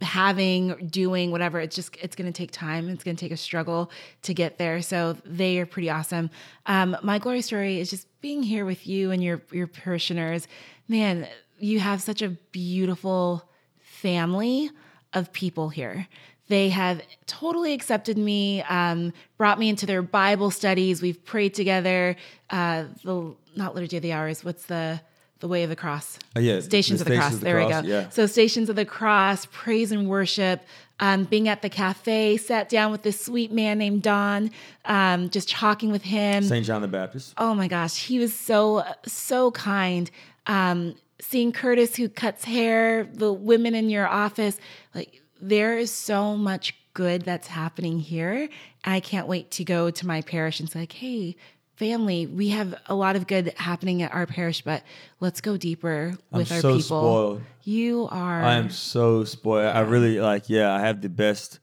having 0.00 0.88
doing 0.88 1.30
whatever 1.30 1.60
it's 1.60 1.74
just 1.74 1.96
it's 2.02 2.16
going 2.16 2.30
to 2.30 2.36
take 2.36 2.50
time 2.50 2.90
it's 2.90 3.04
going 3.04 3.16
to 3.16 3.20
take 3.24 3.32
a 3.32 3.36
struggle 3.36 3.90
to 4.22 4.34
get 4.34 4.58
there 4.58 4.82
so 4.82 5.16
they 5.24 5.58
are 5.58 5.66
pretty 5.66 5.88
awesome 5.88 6.28
um, 6.66 6.96
my 7.02 7.18
glory 7.18 7.40
story 7.40 7.80
is 7.80 7.88
just 7.88 8.06
being 8.20 8.42
here 8.42 8.66
with 8.66 8.86
you 8.86 9.12
and 9.12 9.22
your 9.22 9.40
your 9.50 9.66
parishioners 9.66 10.46
man 10.88 11.26
you 11.64 11.80
have 11.80 12.02
such 12.02 12.22
a 12.22 12.28
beautiful 12.52 13.48
family 13.78 14.70
of 15.12 15.32
people 15.32 15.68
here 15.68 16.06
they 16.48 16.68
have 16.68 17.00
totally 17.26 17.72
accepted 17.72 18.18
me 18.18 18.62
um, 18.64 19.12
brought 19.38 19.58
me 19.58 19.68
into 19.68 19.86
their 19.86 20.02
bible 20.02 20.50
studies 20.50 21.00
we've 21.00 21.24
prayed 21.24 21.54
together 21.54 22.16
uh, 22.50 22.84
the 23.02 23.34
not 23.56 23.74
liturgy 23.74 23.96
of 23.96 24.02
the 24.02 24.12
hours 24.12 24.44
what's 24.44 24.66
the 24.66 25.00
the 25.40 25.48
way 25.48 25.62
of 25.62 25.70
the 25.70 25.76
cross 25.76 26.18
Oh, 26.36 26.40
yeah, 26.40 26.60
stations 26.60 27.00
the 27.00 27.04
of 27.04 27.08
the 27.08 27.14
Stations 27.16 27.20
cross 27.20 27.32
of 27.34 27.40
the 27.40 27.44
there 27.44 27.58
Cross, 27.66 27.82
we 27.82 27.88
go 27.88 27.94
yeah. 27.94 28.08
so 28.08 28.26
stations 28.26 28.68
of 28.70 28.76
the 28.76 28.84
cross, 28.84 29.46
praise 29.52 29.92
and 29.92 30.08
worship, 30.08 30.62
um, 31.00 31.24
being 31.24 31.48
at 31.48 31.60
the 31.60 31.68
cafe, 31.68 32.36
sat 32.36 32.68
down 32.68 32.90
with 32.92 33.02
this 33.02 33.20
sweet 33.20 33.52
man 33.52 33.78
named 33.78 34.02
Don, 34.02 34.50
um, 34.86 35.28
just 35.30 35.50
talking 35.50 35.90
with 35.92 36.02
him. 36.02 36.44
Saint 36.44 36.64
John 36.64 36.80
the 36.82 36.88
Baptist. 36.88 37.34
Oh 37.36 37.54
my 37.54 37.68
gosh, 37.68 38.06
he 38.06 38.18
was 38.18 38.32
so 38.34 38.84
so 39.06 39.50
kind. 39.50 40.10
Um, 40.46 40.94
seeing 41.24 41.52
Curtis 41.52 41.96
who 41.96 42.08
cuts 42.08 42.44
hair, 42.44 43.04
the 43.04 43.32
women 43.32 43.74
in 43.74 43.90
your 43.90 44.06
office, 44.06 44.58
like 44.94 45.22
there 45.40 45.78
is 45.78 45.90
so 45.90 46.36
much 46.36 46.74
good 46.94 47.22
that's 47.22 47.48
happening 47.48 47.98
here. 47.98 48.48
I 48.84 49.00
can't 49.00 49.26
wait 49.26 49.50
to 49.52 49.64
go 49.64 49.90
to 49.90 50.06
my 50.06 50.22
parish 50.22 50.60
and 50.60 50.70
say, 50.70 50.80
like, 50.80 50.92
hey, 50.92 51.36
family, 51.76 52.26
we 52.26 52.50
have 52.50 52.74
a 52.86 52.94
lot 52.94 53.16
of 53.16 53.26
good 53.26 53.52
happening 53.56 54.02
at 54.02 54.14
our 54.14 54.26
parish, 54.26 54.62
but 54.62 54.82
let's 55.20 55.40
go 55.40 55.56
deeper 55.56 56.14
with 56.30 56.50
I'm 56.50 56.56
our 56.56 56.62
so 56.62 56.76
people. 56.76 56.82
spoiled. 56.82 57.42
You 57.64 58.08
are. 58.10 58.42
I 58.42 58.54
am 58.54 58.70
so 58.70 59.24
spoiled. 59.24 59.74
I 59.74 59.80
really 59.80 60.20
like. 60.20 60.48
Yeah, 60.48 60.72
I 60.72 60.80
have 60.80 61.00
the 61.00 61.08
best, 61.08 61.58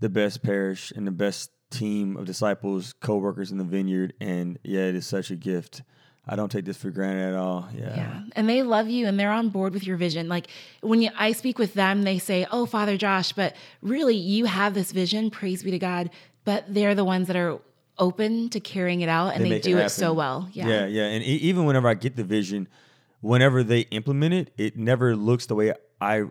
the 0.00 0.08
best 0.08 0.42
parish 0.42 0.92
and 0.92 1.06
the 1.06 1.12
best 1.12 1.50
team 1.70 2.16
of 2.16 2.24
disciples, 2.24 2.94
co-workers 3.00 3.50
in 3.50 3.58
the 3.58 3.64
vineyard, 3.64 4.14
and 4.20 4.58
yeah, 4.62 4.82
it 4.82 4.94
is 4.94 5.06
such 5.06 5.30
a 5.30 5.36
gift. 5.36 5.82
I 6.28 6.36
don't 6.36 6.50
take 6.50 6.64
this 6.64 6.76
for 6.76 6.90
granted 6.90 7.30
at 7.32 7.34
all. 7.34 7.68
Yeah. 7.74 7.96
Yeah. 7.96 8.20
And 8.36 8.48
they 8.48 8.62
love 8.62 8.88
you 8.88 9.06
and 9.06 9.18
they're 9.18 9.32
on 9.32 9.48
board 9.48 9.72
with 9.72 9.86
your 9.86 9.96
vision. 9.96 10.28
Like 10.28 10.48
when 10.80 11.00
you, 11.00 11.10
I 11.16 11.32
speak 11.32 11.58
with 11.58 11.74
them, 11.74 12.02
they 12.02 12.18
say, 12.18 12.46
Oh, 12.50 12.66
Father 12.66 12.96
Josh, 12.96 13.32
but 13.32 13.56
really 13.82 14.16
you 14.16 14.44
have 14.44 14.74
this 14.74 14.92
vision, 14.92 15.30
praise 15.30 15.62
be 15.62 15.70
to 15.70 15.78
God. 15.78 16.10
But 16.44 16.64
they're 16.68 16.94
the 16.94 17.04
ones 17.04 17.28
that 17.28 17.36
are 17.36 17.58
open 17.98 18.48
to 18.50 18.60
carrying 18.60 19.00
it 19.00 19.08
out 19.08 19.34
and 19.34 19.44
they, 19.44 19.50
make 19.50 19.62
do 19.62 19.72
it, 19.72 19.76
happen. 19.76 19.90
so 19.90 20.12
well. 20.12 20.48
Yeah. 20.52 20.68
yeah, 20.68 20.86
yeah. 20.86 21.04
And 21.04 21.22
e- 21.24 21.36
even 21.36 21.64
whenever 21.64 21.88
I 21.88 21.94
get 21.94 22.16
the 22.16 22.24
vision, 22.24 22.68
whenever 23.20 23.62
they 23.62 23.80
implement 23.80 24.34
it, 24.34 24.50
it 24.56 24.76
never 24.76 25.16
looks 25.16 25.46
the 25.46 25.54
way 25.54 25.72
I 26.00 26.24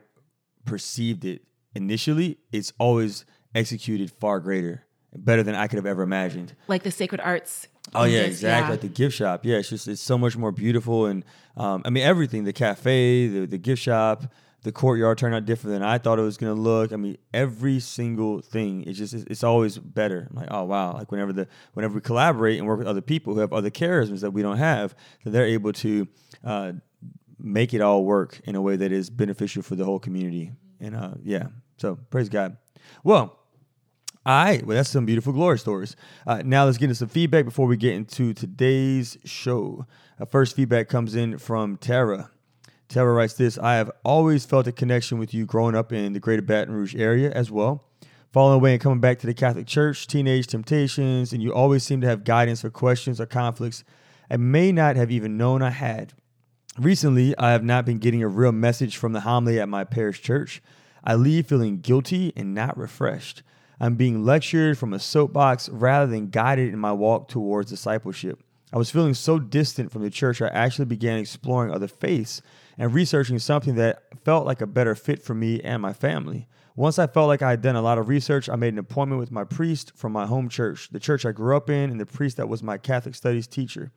perceived 0.65 1.25
it 1.25 1.41
initially. 1.75 2.37
It's 2.51 2.71
always 2.79 3.25
executed 3.53 4.11
far 4.11 4.39
greater, 4.39 4.83
better 5.15 5.43
than 5.43 5.55
I 5.55 5.67
could 5.67 5.77
have 5.77 5.85
ever 5.85 6.03
imagined. 6.03 6.55
Like 6.67 6.83
the 6.83 6.91
sacred 6.91 7.21
arts. 7.21 7.67
Oh 7.93 8.03
yeah, 8.03 8.21
exactly. 8.21 8.71
Like 8.71 8.81
the 8.81 8.89
gift 8.89 9.15
shop. 9.15 9.45
Yeah, 9.45 9.57
it's 9.57 9.69
just 9.69 9.87
it's 9.87 10.01
so 10.01 10.17
much 10.17 10.35
more 10.35 10.51
beautiful, 10.51 11.05
and 11.05 11.23
um, 11.55 11.81
I 11.85 11.89
mean 11.89 12.03
everything. 12.03 12.43
The 12.43 12.53
cafe, 12.53 13.27
the 13.27 13.45
the 13.45 13.57
gift 13.57 13.81
shop, 13.81 14.23
the 14.63 14.71
courtyard 14.71 15.17
turned 15.17 15.33
out 15.33 15.45
different 15.45 15.75
than 15.75 15.83
I 15.83 15.97
thought 15.97 16.19
it 16.19 16.23
was 16.23 16.37
gonna 16.37 16.53
look. 16.53 16.91
I 16.91 16.97
mean 16.97 17.17
every 17.33 17.79
single 17.79 18.41
thing. 18.41 18.83
It's 18.85 18.97
just 18.97 19.13
it's, 19.13 19.23
it's 19.27 19.43
always 19.43 19.77
better. 19.77 20.27
I'm 20.29 20.35
like 20.35 20.49
oh 20.51 20.65
wow. 20.65 20.93
Like 20.93 21.11
whenever 21.11 21.31
the 21.31 21.47
whenever 21.73 21.95
we 21.95 22.01
collaborate 22.01 22.57
and 22.59 22.67
work 22.67 22.79
with 22.79 22.87
other 22.87 23.01
people 23.01 23.33
who 23.33 23.39
have 23.39 23.53
other 23.53 23.69
charisms 23.69 24.19
that 24.19 24.31
we 24.31 24.41
don't 24.41 24.57
have, 24.57 24.93
that 25.23 25.29
they're 25.29 25.45
able 25.45 25.71
to 25.73 26.07
uh, 26.43 26.73
make 27.39 27.73
it 27.73 27.79
all 27.79 28.03
work 28.03 28.41
in 28.43 28.55
a 28.55 28.61
way 28.61 28.75
that 28.75 28.91
is 28.91 29.09
beneficial 29.09 29.63
for 29.63 29.75
the 29.75 29.85
whole 29.85 29.99
community. 29.99 30.51
And 30.81 30.93
uh, 30.93 31.11
yeah, 31.23 31.47
so 31.77 31.95
praise 32.09 32.27
God. 32.27 32.57
Well. 33.03 33.39
All 34.27 34.43
right, 34.43 34.65
well, 34.65 34.75
that's 34.75 34.89
some 34.89 35.05
beautiful 35.05 35.31
glory 35.31 35.57
stories. 35.57 35.95
Uh, 36.25 36.41
now 36.43 36.65
let's 36.65 36.77
get 36.77 36.87
into 36.87 36.95
some 36.95 37.07
feedback 37.07 37.45
before 37.45 37.65
we 37.65 37.77
get 37.77 37.93
into 37.93 38.33
today's 38.33 39.17
show. 39.23 39.85
Uh, 40.19 40.25
first 40.25 40.53
feedback 40.53 40.89
comes 40.89 41.15
in 41.15 41.37
from 41.37 41.77
Tara. 41.77 42.29
Tara 42.89 43.13
writes 43.13 43.35
this 43.35 43.57
I 43.57 43.75
have 43.75 43.89
always 44.03 44.43
felt 44.43 44.67
a 44.67 44.73
connection 44.73 45.17
with 45.17 45.33
you 45.33 45.45
growing 45.45 45.75
up 45.75 45.93
in 45.93 46.11
the 46.11 46.19
greater 46.19 46.41
Baton 46.41 46.73
Rouge 46.73 46.93
area 46.93 47.31
as 47.31 47.49
well. 47.49 47.85
Falling 48.33 48.55
away 48.55 48.73
and 48.73 48.81
coming 48.81 48.99
back 48.99 49.17
to 49.19 49.27
the 49.27 49.33
Catholic 49.33 49.65
Church, 49.65 50.07
teenage 50.07 50.47
temptations, 50.47 51.31
and 51.31 51.41
you 51.41 51.53
always 51.53 51.83
seem 51.83 52.01
to 52.01 52.07
have 52.07 52.25
guidance 52.25 52.59
for 52.59 52.69
questions 52.69 53.21
or 53.21 53.25
conflicts 53.25 53.85
I 54.29 54.35
may 54.35 54.73
not 54.73 54.97
have 54.97 55.09
even 55.09 55.37
known 55.37 55.61
I 55.61 55.69
had. 55.69 56.11
Recently, 56.77 57.33
I 57.37 57.53
have 57.53 57.63
not 57.63 57.85
been 57.85 57.97
getting 57.97 58.23
a 58.23 58.27
real 58.27 58.51
message 58.51 58.97
from 58.97 59.13
the 59.13 59.21
homily 59.21 59.57
at 59.57 59.69
my 59.69 59.85
parish 59.85 60.21
church. 60.21 60.61
I 61.01 61.15
leave 61.15 61.47
feeling 61.47 61.79
guilty 61.79 62.33
and 62.35 62.53
not 62.53 62.77
refreshed. 62.77 63.41
I'm 63.79 63.95
being 63.95 64.23
lectured 64.23 64.77
from 64.77 64.93
a 64.93 64.99
soapbox 64.99 65.69
rather 65.69 66.07
than 66.07 66.29
guided 66.29 66.73
in 66.73 66.79
my 66.79 66.91
walk 66.91 67.27
towards 67.27 67.69
discipleship. 67.69 68.41
I 68.73 68.77
was 68.77 68.89
feeling 68.89 69.13
so 69.13 69.39
distant 69.39 69.91
from 69.91 70.01
the 70.01 70.09
church, 70.09 70.41
I 70.41 70.47
actually 70.47 70.85
began 70.85 71.19
exploring 71.19 71.71
other 71.71 71.87
faiths 71.87 72.41
and 72.77 72.93
researching 72.93 73.39
something 73.39 73.75
that 73.75 74.03
felt 74.25 74.45
like 74.45 74.61
a 74.61 74.67
better 74.67 74.93
fit 74.93 75.23
for 75.23 75.33
me 75.33 75.61
and 75.61 75.81
my 75.81 75.93
family. 75.93 76.47
Once 76.75 76.99
I 76.99 77.07
felt 77.07 77.27
like 77.27 77.41
I 77.41 77.51
had 77.51 77.61
done 77.61 77.75
a 77.75 77.81
lot 77.81 77.97
of 77.97 78.09
research, 78.09 78.49
I 78.49 78.55
made 78.55 78.73
an 78.73 78.79
appointment 78.79 79.19
with 79.19 79.31
my 79.31 79.43
priest 79.43 79.93
from 79.95 80.11
my 80.11 80.25
home 80.25 80.49
church, 80.49 80.89
the 80.91 80.99
church 80.99 81.25
I 81.25 81.31
grew 81.31 81.55
up 81.55 81.69
in, 81.69 81.89
and 81.89 81.99
the 81.99 82.05
priest 82.05 82.37
that 82.37 82.49
was 82.49 82.61
my 82.61 82.77
Catholic 82.77 83.15
studies 83.15 83.47
teacher. 83.47 83.91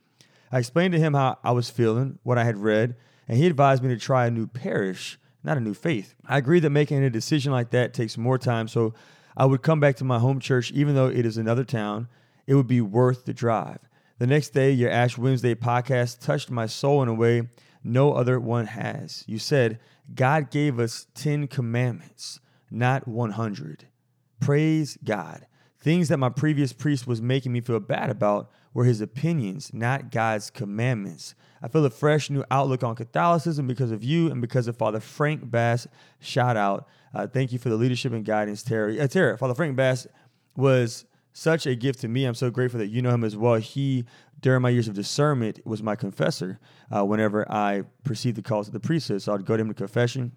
I 0.51 0.59
explained 0.59 0.93
to 0.93 0.99
him 0.99 1.13
how 1.13 1.37
I 1.43 1.51
was 1.51 1.69
feeling, 1.69 2.19
what 2.23 2.37
I 2.37 2.43
had 2.43 2.57
read, 2.57 2.95
and 3.27 3.37
he 3.37 3.45
advised 3.47 3.83
me 3.83 3.89
to 3.89 3.99
try 3.99 4.25
a 4.25 4.31
new 4.31 4.47
parish, 4.47 5.19
not 5.43 5.57
a 5.57 5.61
new 5.61 5.73
faith. 5.73 6.15
I 6.25 6.37
agreed 6.37 6.61
that 6.61 6.71
making 6.71 7.03
a 7.03 7.09
decision 7.09 7.51
like 7.51 7.69
that 7.71 7.93
takes 7.93 8.17
more 8.17 8.37
time, 8.37 8.67
so 8.67 8.93
I 9.35 9.45
would 9.45 9.61
come 9.61 9.79
back 9.79 9.95
to 9.97 10.03
my 10.03 10.19
home 10.19 10.39
church 10.39 10.71
even 10.71 10.95
though 10.95 11.07
it 11.07 11.25
is 11.25 11.37
another 11.37 11.63
town. 11.63 12.07
It 12.47 12.55
would 12.55 12.67
be 12.67 12.81
worth 12.81 13.25
the 13.25 13.33
drive. 13.33 13.79
The 14.17 14.27
next 14.27 14.49
day, 14.49 14.71
your 14.71 14.91
Ash 14.91 15.17
Wednesday 15.17 15.55
podcast 15.55 16.19
touched 16.19 16.51
my 16.51 16.65
soul 16.65 17.01
in 17.01 17.09
a 17.09 17.13
way 17.13 17.43
no 17.83 18.13
other 18.13 18.39
one 18.39 18.67
has. 18.67 19.23
You 19.27 19.39
said, 19.39 19.79
God 20.13 20.51
gave 20.51 20.79
us 20.79 21.07
10 21.15 21.47
commandments, 21.47 22.39
not 22.69 23.07
100. 23.07 23.87
Praise 24.39 24.97
God. 25.03 25.47
Things 25.79 26.09
that 26.09 26.17
my 26.17 26.29
previous 26.29 26.73
priest 26.73 27.07
was 27.07 27.21
making 27.21 27.51
me 27.51 27.61
feel 27.61 27.79
bad 27.79 28.09
about 28.09 28.51
were 28.73 28.85
his 28.85 29.01
opinions, 29.01 29.73
not 29.73 30.11
God's 30.11 30.49
commandments. 30.49 31.33
I 31.61 31.67
feel 31.67 31.85
a 31.85 31.89
fresh 31.89 32.29
new 32.29 32.43
outlook 32.51 32.83
on 32.83 32.95
Catholicism 32.95 33.67
because 33.67 33.91
of 33.91 34.03
you 34.03 34.29
and 34.29 34.41
because 34.41 34.67
of 34.67 34.77
Father 34.77 34.99
Frank 34.99 35.49
Bass. 35.49 35.87
Shout 36.19 36.57
out. 36.57 36.87
Uh, 37.13 37.27
thank 37.27 37.51
you 37.51 37.59
for 37.59 37.69
the 37.69 37.75
leadership 37.75 38.13
and 38.13 38.25
guidance, 38.25 38.63
Terry. 38.63 38.99
Uh, 38.99 39.07
Terry, 39.07 39.37
Father 39.37 39.53
Frank 39.53 39.75
Bass 39.75 40.07
was 40.55 41.05
such 41.33 41.65
a 41.65 41.75
gift 41.75 42.01
to 42.01 42.07
me. 42.07 42.25
I'm 42.25 42.35
so 42.35 42.49
grateful 42.49 42.79
that 42.79 42.87
you 42.87 43.01
know 43.01 43.09
him 43.09 43.23
as 43.23 43.35
well. 43.35 43.55
He, 43.55 44.05
during 44.39 44.61
my 44.61 44.69
years 44.69 44.87
of 44.87 44.93
discernment, 44.93 45.59
was 45.65 45.81
my 45.81 45.95
confessor 45.95 46.59
uh, 46.89 47.03
whenever 47.05 47.49
I 47.51 47.83
perceived 48.03 48.37
the 48.37 48.41
calls 48.41 48.67
of 48.67 48.73
the 48.73 48.79
priesthood. 48.79 49.21
So 49.21 49.33
I'd 49.33 49.45
go 49.45 49.55
to 49.55 49.61
him 49.61 49.67
to 49.69 49.73
confession, 49.73 50.33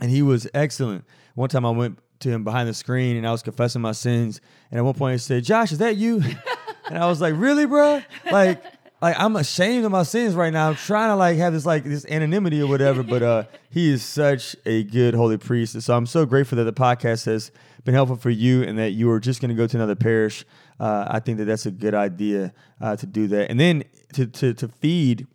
and 0.00 0.10
he 0.10 0.22
was 0.22 0.48
excellent. 0.54 1.04
One 1.34 1.48
time 1.48 1.66
I 1.66 1.70
went 1.70 1.98
to 2.20 2.30
him 2.30 2.44
behind 2.44 2.68
the 2.68 2.74
screen 2.74 3.16
and 3.16 3.26
I 3.26 3.32
was 3.32 3.42
confessing 3.42 3.82
my 3.82 3.92
sins, 3.92 4.40
and 4.70 4.78
at 4.78 4.84
one 4.84 4.94
point 4.94 5.14
he 5.14 5.18
said, 5.18 5.44
"Josh, 5.44 5.72
is 5.72 5.78
that 5.78 5.96
you?" 5.96 6.22
and 6.88 6.98
I 6.98 7.06
was 7.06 7.20
like, 7.20 7.34
"Really, 7.36 7.66
bro? 7.66 8.02
Like." 8.30 8.62
Like 9.02 9.18
I'm 9.18 9.34
ashamed 9.34 9.84
of 9.84 9.90
my 9.90 10.04
sins 10.04 10.36
right 10.36 10.52
now. 10.52 10.68
I'm 10.68 10.76
trying 10.76 11.10
to 11.10 11.16
like 11.16 11.36
have 11.36 11.52
this 11.52 11.66
like 11.66 11.82
this 11.82 12.06
anonymity 12.06 12.62
or 12.62 12.68
whatever, 12.68 13.02
but 13.02 13.22
uh 13.22 13.44
he 13.68 13.90
is 13.90 14.04
such 14.04 14.54
a 14.64 14.84
good 14.84 15.14
holy 15.14 15.38
priest. 15.38 15.74
And 15.74 15.82
so 15.82 15.96
I'm 15.96 16.06
so 16.06 16.24
grateful 16.24 16.56
that 16.56 16.64
the 16.64 16.72
podcast 16.72 17.26
has 17.26 17.50
been 17.84 17.94
helpful 17.94 18.16
for 18.16 18.30
you 18.30 18.62
and 18.62 18.78
that 18.78 18.90
you 18.90 19.10
are 19.10 19.18
just 19.18 19.40
going 19.40 19.48
to 19.48 19.54
go 19.54 19.66
to 19.66 19.76
another 19.76 19.96
parish. 19.96 20.44
Uh, 20.78 21.06
I 21.08 21.20
think 21.20 21.38
that 21.38 21.46
that's 21.46 21.66
a 21.66 21.70
good 21.70 21.94
idea 21.94 22.52
uh, 22.80 22.94
to 22.96 23.06
do 23.06 23.26
that. 23.28 23.50
And 23.50 23.58
then 23.58 23.84
to, 24.12 24.26
to, 24.26 24.54
to 24.54 24.68
feed 24.68 25.26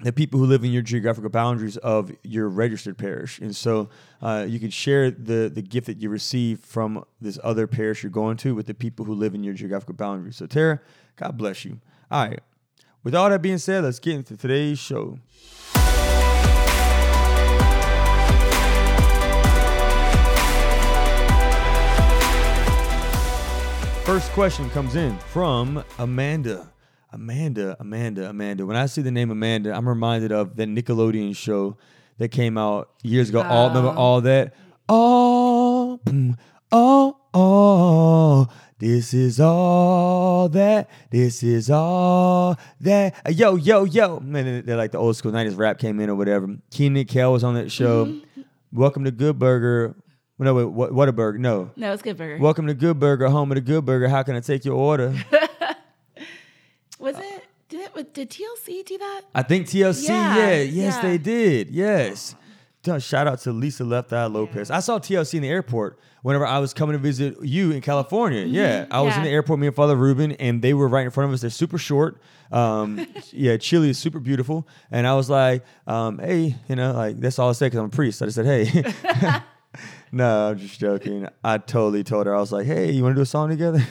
the 0.00 0.12
people 0.12 0.40
who 0.40 0.46
live 0.46 0.64
in 0.64 0.70
your 0.70 0.82
geographical 0.82 1.28
boundaries 1.28 1.76
of 1.78 2.10
your 2.22 2.48
registered 2.48 2.96
parish. 2.96 3.38
And 3.38 3.54
so 3.54 3.90
uh, 4.22 4.46
you 4.48 4.58
can 4.58 4.70
share 4.70 5.10
the, 5.10 5.50
the 5.52 5.62
gift 5.62 5.88
that 5.88 5.98
you 5.98 6.08
receive 6.08 6.60
from 6.60 7.04
this 7.20 7.38
other 7.44 7.66
parish 7.66 8.02
you're 8.02 8.10
going 8.10 8.38
to 8.38 8.54
with 8.54 8.66
the 8.66 8.74
people 8.74 9.04
who 9.04 9.14
live 9.14 9.34
in 9.34 9.44
your 9.44 9.52
geographical 9.52 9.94
boundaries. 9.94 10.36
So, 10.36 10.46
Tara, 10.46 10.80
God 11.16 11.36
bless 11.36 11.66
you. 11.66 11.80
All 12.10 12.28
right. 12.28 12.40
With 13.02 13.14
all 13.14 13.30
that 13.30 13.40
being 13.40 13.56
said, 13.56 13.84
let's 13.84 13.98
get 13.98 14.16
into 14.16 14.36
today's 14.36 14.78
show. 14.78 15.18
First 24.04 24.32
question 24.32 24.68
comes 24.70 24.96
in 24.96 25.16
from 25.18 25.82
Amanda. 25.98 26.70
Amanda, 27.12 27.76
Amanda, 27.80 28.28
Amanda. 28.28 28.66
When 28.66 28.76
I 28.76 28.86
see 28.86 29.00
the 29.00 29.10
name 29.10 29.30
Amanda, 29.30 29.72
I'm 29.74 29.88
reminded 29.88 30.30
of 30.30 30.56
that 30.56 30.68
Nickelodeon 30.68 31.34
show 31.34 31.78
that 32.18 32.28
came 32.28 32.58
out 32.58 32.90
years 33.02 33.30
ago. 33.30 33.40
All 33.42 33.68
remember 33.68 33.90
all 33.90 34.20
that? 34.20 34.54
Oh, 34.88 36.00
mm, 36.04 36.36
oh, 37.34 38.48
oh. 38.48 38.48
This 38.78 39.12
is 39.12 39.38
all 39.40 40.48
that. 40.48 40.88
This 41.10 41.42
is 41.42 41.70
all 41.70 42.56
that. 42.80 43.14
Yo, 43.30 43.56
yo, 43.56 43.84
yo. 43.84 44.20
Man, 44.20 44.64
they're 44.64 44.76
like 44.76 44.92
the 44.92 44.98
old 44.98 45.16
school 45.16 45.32
90s 45.32 45.56
rap 45.58 45.78
came 45.78 46.00
in 46.00 46.08
or 46.08 46.14
whatever. 46.14 46.48
Kenan 46.70 47.04
Kel 47.04 47.32
was 47.32 47.44
on 47.44 47.54
that 47.54 47.70
show. 47.70 48.06
Mm-hmm. 48.06 48.40
Welcome 48.72 49.04
to 49.04 49.10
Good 49.10 49.38
Burger. 49.38 49.94
No, 50.38 50.54
wait, 50.54 50.64
what, 50.64 50.92
Whataburger? 50.92 51.38
No. 51.38 51.70
No, 51.76 51.92
it's 51.92 52.00
good 52.00 52.16
burger. 52.16 52.38
Welcome 52.38 52.66
to 52.68 52.72
Good 52.72 52.98
Burger, 52.98 53.28
home 53.28 53.52
of 53.52 53.56
the 53.56 53.60
Good 53.60 53.84
Burger. 53.84 54.08
How 54.08 54.22
can 54.22 54.36
I 54.36 54.40
take 54.40 54.64
your 54.64 54.74
order? 54.74 55.14
was 56.98 57.18
it? 57.18 57.44
Did 57.68 57.90
it? 57.94 58.14
Did 58.14 58.30
TLC 58.30 58.86
do 58.86 58.96
that? 58.96 59.20
I 59.34 59.42
think 59.42 59.66
TLC, 59.66 60.08
yeah, 60.08 60.36
Yeah, 60.36 60.62
yes, 60.62 60.94
yeah. 60.94 61.02
they 61.02 61.18
did, 61.18 61.70
yes. 61.70 62.34
Shout 63.00 63.26
out 63.26 63.40
to 63.40 63.52
Lisa 63.52 63.84
Left 63.84 64.14
Eye 64.14 64.24
Lopes. 64.24 64.70
I 64.70 64.80
saw 64.80 64.98
TLC 64.98 65.34
in 65.34 65.42
the 65.42 65.50
airport 65.50 65.98
whenever 66.22 66.46
I 66.46 66.58
was 66.58 66.74
coming 66.74 66.92
to 66.94 66.98
visit 66.98 67.36
you 67.42 67.72
in 67.72 67.80
California. 67.80 68.44
Yeah, 68.44 68.86
I 68.90 69.00
was 69.00 69.14
in 69.14 69.20
Mm-hmm. 69.20 69.24
The 69.24 69.30
airport, 69.30 69.58
me 69.60 69.66
and 69.66 69.76
Father 69.76 69.96
Ruben, 69.96 70.32
and 70.32 70.62
they 70.62 70.74
were 70.74 70.88
right 70.88 71.04
in 71.04 71.10
front 71.10 71.28
of 71.28 71.34
us. 71.34 71.40
They're 71.42 71.50
super 71.50 71.78
short. 71.78 72.20
Um, 72.50 72.98
yeah, 73.32 73.56
Chilli 73.56 73.88
is 73.88 73.98
super 73.98 74.20
beautiful, 74.20 74.66
and 74.90 75.06
I 75.06 75.14
was 75.14 75.28
like, 75.30 75.64
um, 75.86 76.18
"Hey, 76.18 76.56
you 76.68 76.76
know, 76.76 76.92
like 76.92 77.20
that's 77.20 77.38
all 77.38 77.48
I 77.48 77.52
said 77.52 77.66
because 77.66 77.78
I'm 77.80 77.86
a 77.86 77.88
priest." 77.88 78.22
I 78.22 78.26
just 78.26 78.36
said, 78.36 78.46
"Hey." 78.46 78.84
no, 80.12 80.50
I'm 80.50 80.58
just 80.58 80.80
joking. 80.80 81.28
I 81.44 81.58
totally 81.58 82.02
told 82.02 82.26
her 82.26 82.34
I 82.34 82.40
was 82.40 82.50
like, 82.52 82.66
"Hey, 82.66 82.90
you 82.90 83.02
want 83.02 83.12
to 83.14 83.18
do 83.18 83.22
a 83.22 83.26
song 83.26 83.48
together?" 83.50 83.82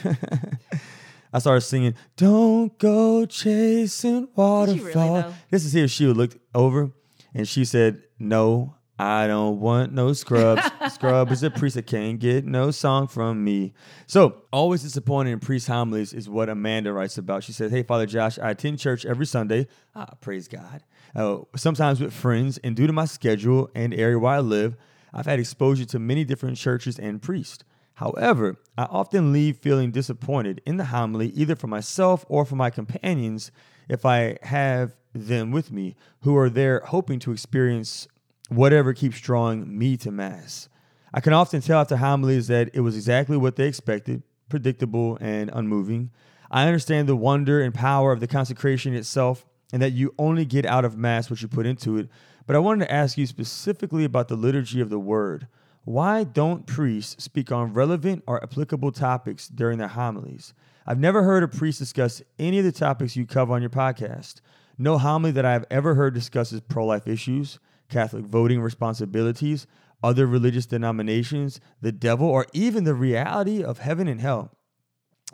I 1.32 1.38
started 1.38 1.60
singing, 1.62 1.94
"Don't 2.16 2.76
go 2.78 3.24
chasing 3.24 4.28
waterfall." 4.34 5.22
though? 5.22 5.34
this 5.50 5.64
is 5.64 5.72
here. 5.72 5.88
She 5.88 6.06
would 6.06 6.16
look 6.16 6.36
over, 6.54 6.90
and 7.34 7.46
she 7.48 7.64
said, 7.64 8.02
"No, 8.18 8.74
I 9.00 9.26
don't 9.26 9.60
want 9.60 9.94
no 9.94 10.12
scrubs. 10.12 10.62
Scrub 10.92 11.32
is 11.32 11.42
a 11.42 11.50
priest 11.50 11.76
that 11.76 11.86
can't 11.86 12.18
get 12.18 12.44
no 12.44 12.70
song 12.70 13.06
from 13.06 13.42
me." 13.42 13.72
So, 14.06 14.42
always 14.52 14.82
disappointed 14.82 15.30
in 15.30 15.40
priest 15.40 15.68
homilies 15.68 16.12
is 16.12 16.28
what 16.28 16.50
Amanda 16.50 16.92
writes 16.92 17.16
about. 17.16 17.42
She 17.42 17.52
says, 17.52 17.72
"Hey, 17.72 17.82
Father 17.82 18.04
Josh, 18.04 18.38
I 18.38 18.50
attend 18.50 18.78
church 18.78 19.06
every 19.06 19.24
Sunday. 19.24 19.68
Ah, 19.96 20.10
praise 20.20 20.48
God. 20.48 20.82
Uh, 21.16 21.38
sometimes 21.56 21.98
with 21.98 22.12
friends, 22.12 22.58
and 22.58 22.76
due 22.76 22.86
to 22.86 22.92
my 22.92 23.06
schedule 23.06 23.70
and 23.74 23.94
area 23.94 24.18
where 24.18 24.34
I 24.34 24.40
live, 24.40 24.76
I've 25.14 25.24
had 25.24 25.40
exposure 25.40 25.86
to 25.86 25.98
many 25.98 26.24
different 26.24 26.58
churches 26.58 26.98
and 26.98 27.22
priests." 27.22 27.64
However, 27.94 28.56
I 28.76 28.84
often 28.84 29.32
leave 29.32 29.56
feeling 29.56 29.92
disappointed 29.92 30.60
in 30.66 30.76
the 30.76 30.86
homily, 30.86 31.28
either 31.30 31.56
for 31.56 31.68
myself 31.68 32.26
or 32.28 32.44
for 32.44 32.56
my 32.56 32.68
companions, 32.68 33.50
if 33.88 34.04
I 34.04 34.36
have 34.42 34.94
them 35.14 35.50
with 35.50 35.72
me 35.72 35.96
who 36.22 36.36
are 36.36 36.48
there 36.50 36.80
hoping 36.86 37.18
to 37.20 37.32
experience 37.32 38.06
whatever 38.50 38.92
keeps 38.92 39.20
drawing 39.20 39.78
me 39.78 39.96
to 39.96 40.10
Mass. 40.10 40.68
I 41.14 41.20
can 41.20 41.32
often 41.32 41.60
tell 41.60 41.80
after 41.80 41.96
homilies 41.96 42.48
that 42.48 42.70
it 42.74 42.80
was 42.80 42.96
exactly 42.96 43.36
what 43.36 43.56
they 43.56 43.66
expected, 43.66 44.22
predictable 44.48 45.16
and 45.20 45.50
unmoving. 45.52 46.10
I 46.50 46.66
understand 46.66 47.08
the 47.08 47.16
wonder 47.16 47.62
and 47.62 47.72
power 47.72 48.12
of 48.12 48.20
the 48.20 48.26
consecration 48.26 48.94
itself 48.94 49.46
and 49.72 49.80
that 49.80 49.92
you 49.92 50.14
only 50.18 50.44
get 50.44 50.66
out 50.66 50.84
of 50.84 50.98
Mass 50.98 51.30
what 51.30 51.42
you 51.42 51.48
put 51.48 51.66
into 51.66 51.96
it. 51.96 52.08
But 52.46 52.56
I 52.56 52.58
wanted 52.58 52.86
to 52.86 52.92
ask 52.92 53.16
you 53.16 53.26
specifically 53.26 54.04
about 54.04 54.26
the 54.26 54.36
liturgy 54.36 54.80
of 54.80 54.90
the 54.90 54.98
Word. 54.98 55.46
Why 55.84 56.24
don't 56.24 56.66
priests 56.66 57.22
speak 57.22 57.52
on 57.52 57.72
relevant 57.72 58.24
or 58.26 58.42
applicable 58.42 58.92
topics 58.92 59.48
during 59.48 59.78
their 59.78 59.88
homilies? 59.88 60.52
I've 60.86 60.98
never 60.98 61.22
heard 61.22 61.44
a 61.44 61.48
priest 61.48 61.78
discuss 61.78 62.20
any 62.38 62.58
of 62.58 62.64
the 62.64 62.72
topics 62.72 63.14
you 63.14 63.26
cover 63.26 63.54
on 63.54 63.62
your 63.62 63.70
podcast. 63.70 64.40
No 64.76 64.98
homily 64.98 65.30
that 65.32 65.44
I 65.44 65.52
have 65.52 65.66
ever 65.70 65.94
heard 65.94 66.14
discusses 66.14 66.60
pro 66.60 66.84
life 66.84 67.06
issues, 67.06 67.60
Catholic 67.90 68.24
voting 68.24 68.60
responsibilities, 68.60 69.66
other 70.02 70.26
religious 70.26 70.66
denominations, 70.66 71.60
the 71.80 71.92
devil, 71.92 72.26
or 72.26 72.46
even 72.52 72.84
the 72.84 72.94
reality 72.94 73.62
of 73.62 73.78
heaven 73.78 74.08
and 74.08 74.20
hell. 74.20 74.52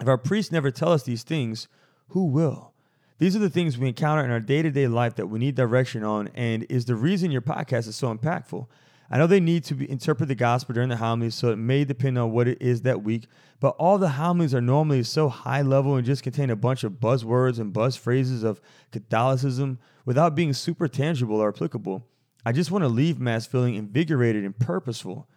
If 0.00 0.08
our 0.08 0.18
priests 0.18 0.52
never 0.52 0.70
tell 0.70 0.92
us 0.92 1.04
these 1.04 1.22
things, 1.22 1.68
who 2.08 2.24
will? 2.24 2.72
These 3.18 3.34
are 3.34 3.40
the 3.40 3.50
things 3.50 3.78
we 3.78 3.88
encounter 3.88 4.24
in 4.24 4.30
our 4.30 4.40
day 4.40 4.60
to 4.62 4.70
day 4.70 4.88
life 4.88 5.14
that 5.14 5.28
we 5.28 5.38
need 5.38 5.54
direction 5.54 6.04
on, 6.04 6.28
and 6.34 6.66
is 6.68 6.84
the 6.84 6.96
reason 6.96 7.30
your 7.30 7.42
podcast 7.42 7.88
is 7.88 7.96
so 7.96 8.14
impactful. 8.14 8.66
I 9.08 9.18
know 9.18 9.26
they 9.26 9.40
need 9.40 9.64
to 9.64 9.74
be, 9.74 9.88
interpret 9.88 10.28
the 10.28 10.34
gospel 10.34 10.74
during 10.74 10.88
the 10.88 10.96
homilies, 10.96 11.34
so 11.34 11.50
it 11.50 11.56
may 11.56 11.84
depend 11.84 12.18
on 12.18 12.32
what 12.32 12.48
it 12.48 12.60
is 12.60 12.82
that 12.82 13.02
week, 13.02 13.26
but 13.60 13.76
all 13.78 13.98
the 13.98 14.10
homilies 14.10 14.54
are 14.54 14.60
normally 14.60 15.02
so 15.04 15.28
high 15.28 15.62
level 15.62 15.96
and 15.96 16.04
just 16.04 16.24
contain 16.24 16.50
a 16.50 16.56
bunch 16.56 16.82
of 16.82 16.94
buzzwords 16.94 17.58
and 17.58 17.72
buzz 17.72 17.96
phrases 17.96 18.42
of 18.42 18.60
Catholicism 18.90 19.78
without 20.04 20.34
being 20.34 20.52
super 20.52 20.88
tangible 20.88 21.36
or 21.36 21.48
applicable. 21.48 22.04
I 22.46 22.52
just 22.52 22.70
want 22.70 22.82
to 22.84 22.88
leave 22.88 23.18
Mass 23.18 23.46
feeling 23.46 23.74
invigorated 23.74 24.44
and 24.44 24.58
purposeful 24.58 25.28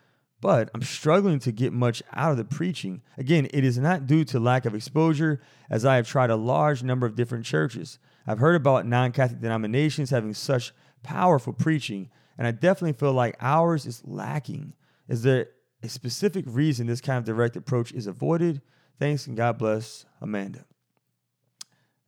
but 0.42 0.70
I'm 0.74 0.82
struggling 0.82 1.40
to 1.40 1.52
get 1.52 1.74
much 1.74 2.02
out 2.14 2.32
of 2.32 2.38
the 2.38 2.46
preaching. 2.46 3.02
Again, 3.18 3.48
it 3.54 3.64
is 3.64 3.78
not 3.78 4.08
due 4.08 4.24
to 4.26 4.40
lack 4.40 4.66
of 4.66 4.74
exposure, 4.74 5.42
as 5.70 5.86
I 5.86 5.98
have 5.98 6.08
tried 6.08 6.30
a 6.30 6.36
large 6.36 6.82
number 6.82 7.06
of 7.06 7.16
different 7.16 7.46
churches. 7.46 8.00
I've 8.26 8.40
heard 8.40 8.56
about 8.56 8.86
non 8.86 9.12
Catholic 9.12 9.42
denominations 9.42 10.10
having 10.12 10.34
such 10.34 10.72
powerful 11.04 11.54
preaching, 11.54 12.10
and 12.38 12.48
I 12.48 12.52
definitely 12.52 12.94
feel 12.94 13.14
like 13.14 13.36
ours 13.42 13.86
is 13.86 14.02
lacking. 14.06 14.74
Is 15.08 15.24
there 15.24 15.48
a 15.84 15.90
specific 15.90 16.46
reason 16.48 16.88
this 16.88 17.02
kind 17.02 17.18
of 17.18 17.26
direct 17.26 17.58
approach 17.58 17.92
is 17.92 18.08
avoided? 18.08 18.62
Thanks 18.98 19.28
and 19.28 19.36
God 19.36 19.58
bless, 19.58 20.06
Amanda. 20.22 20.66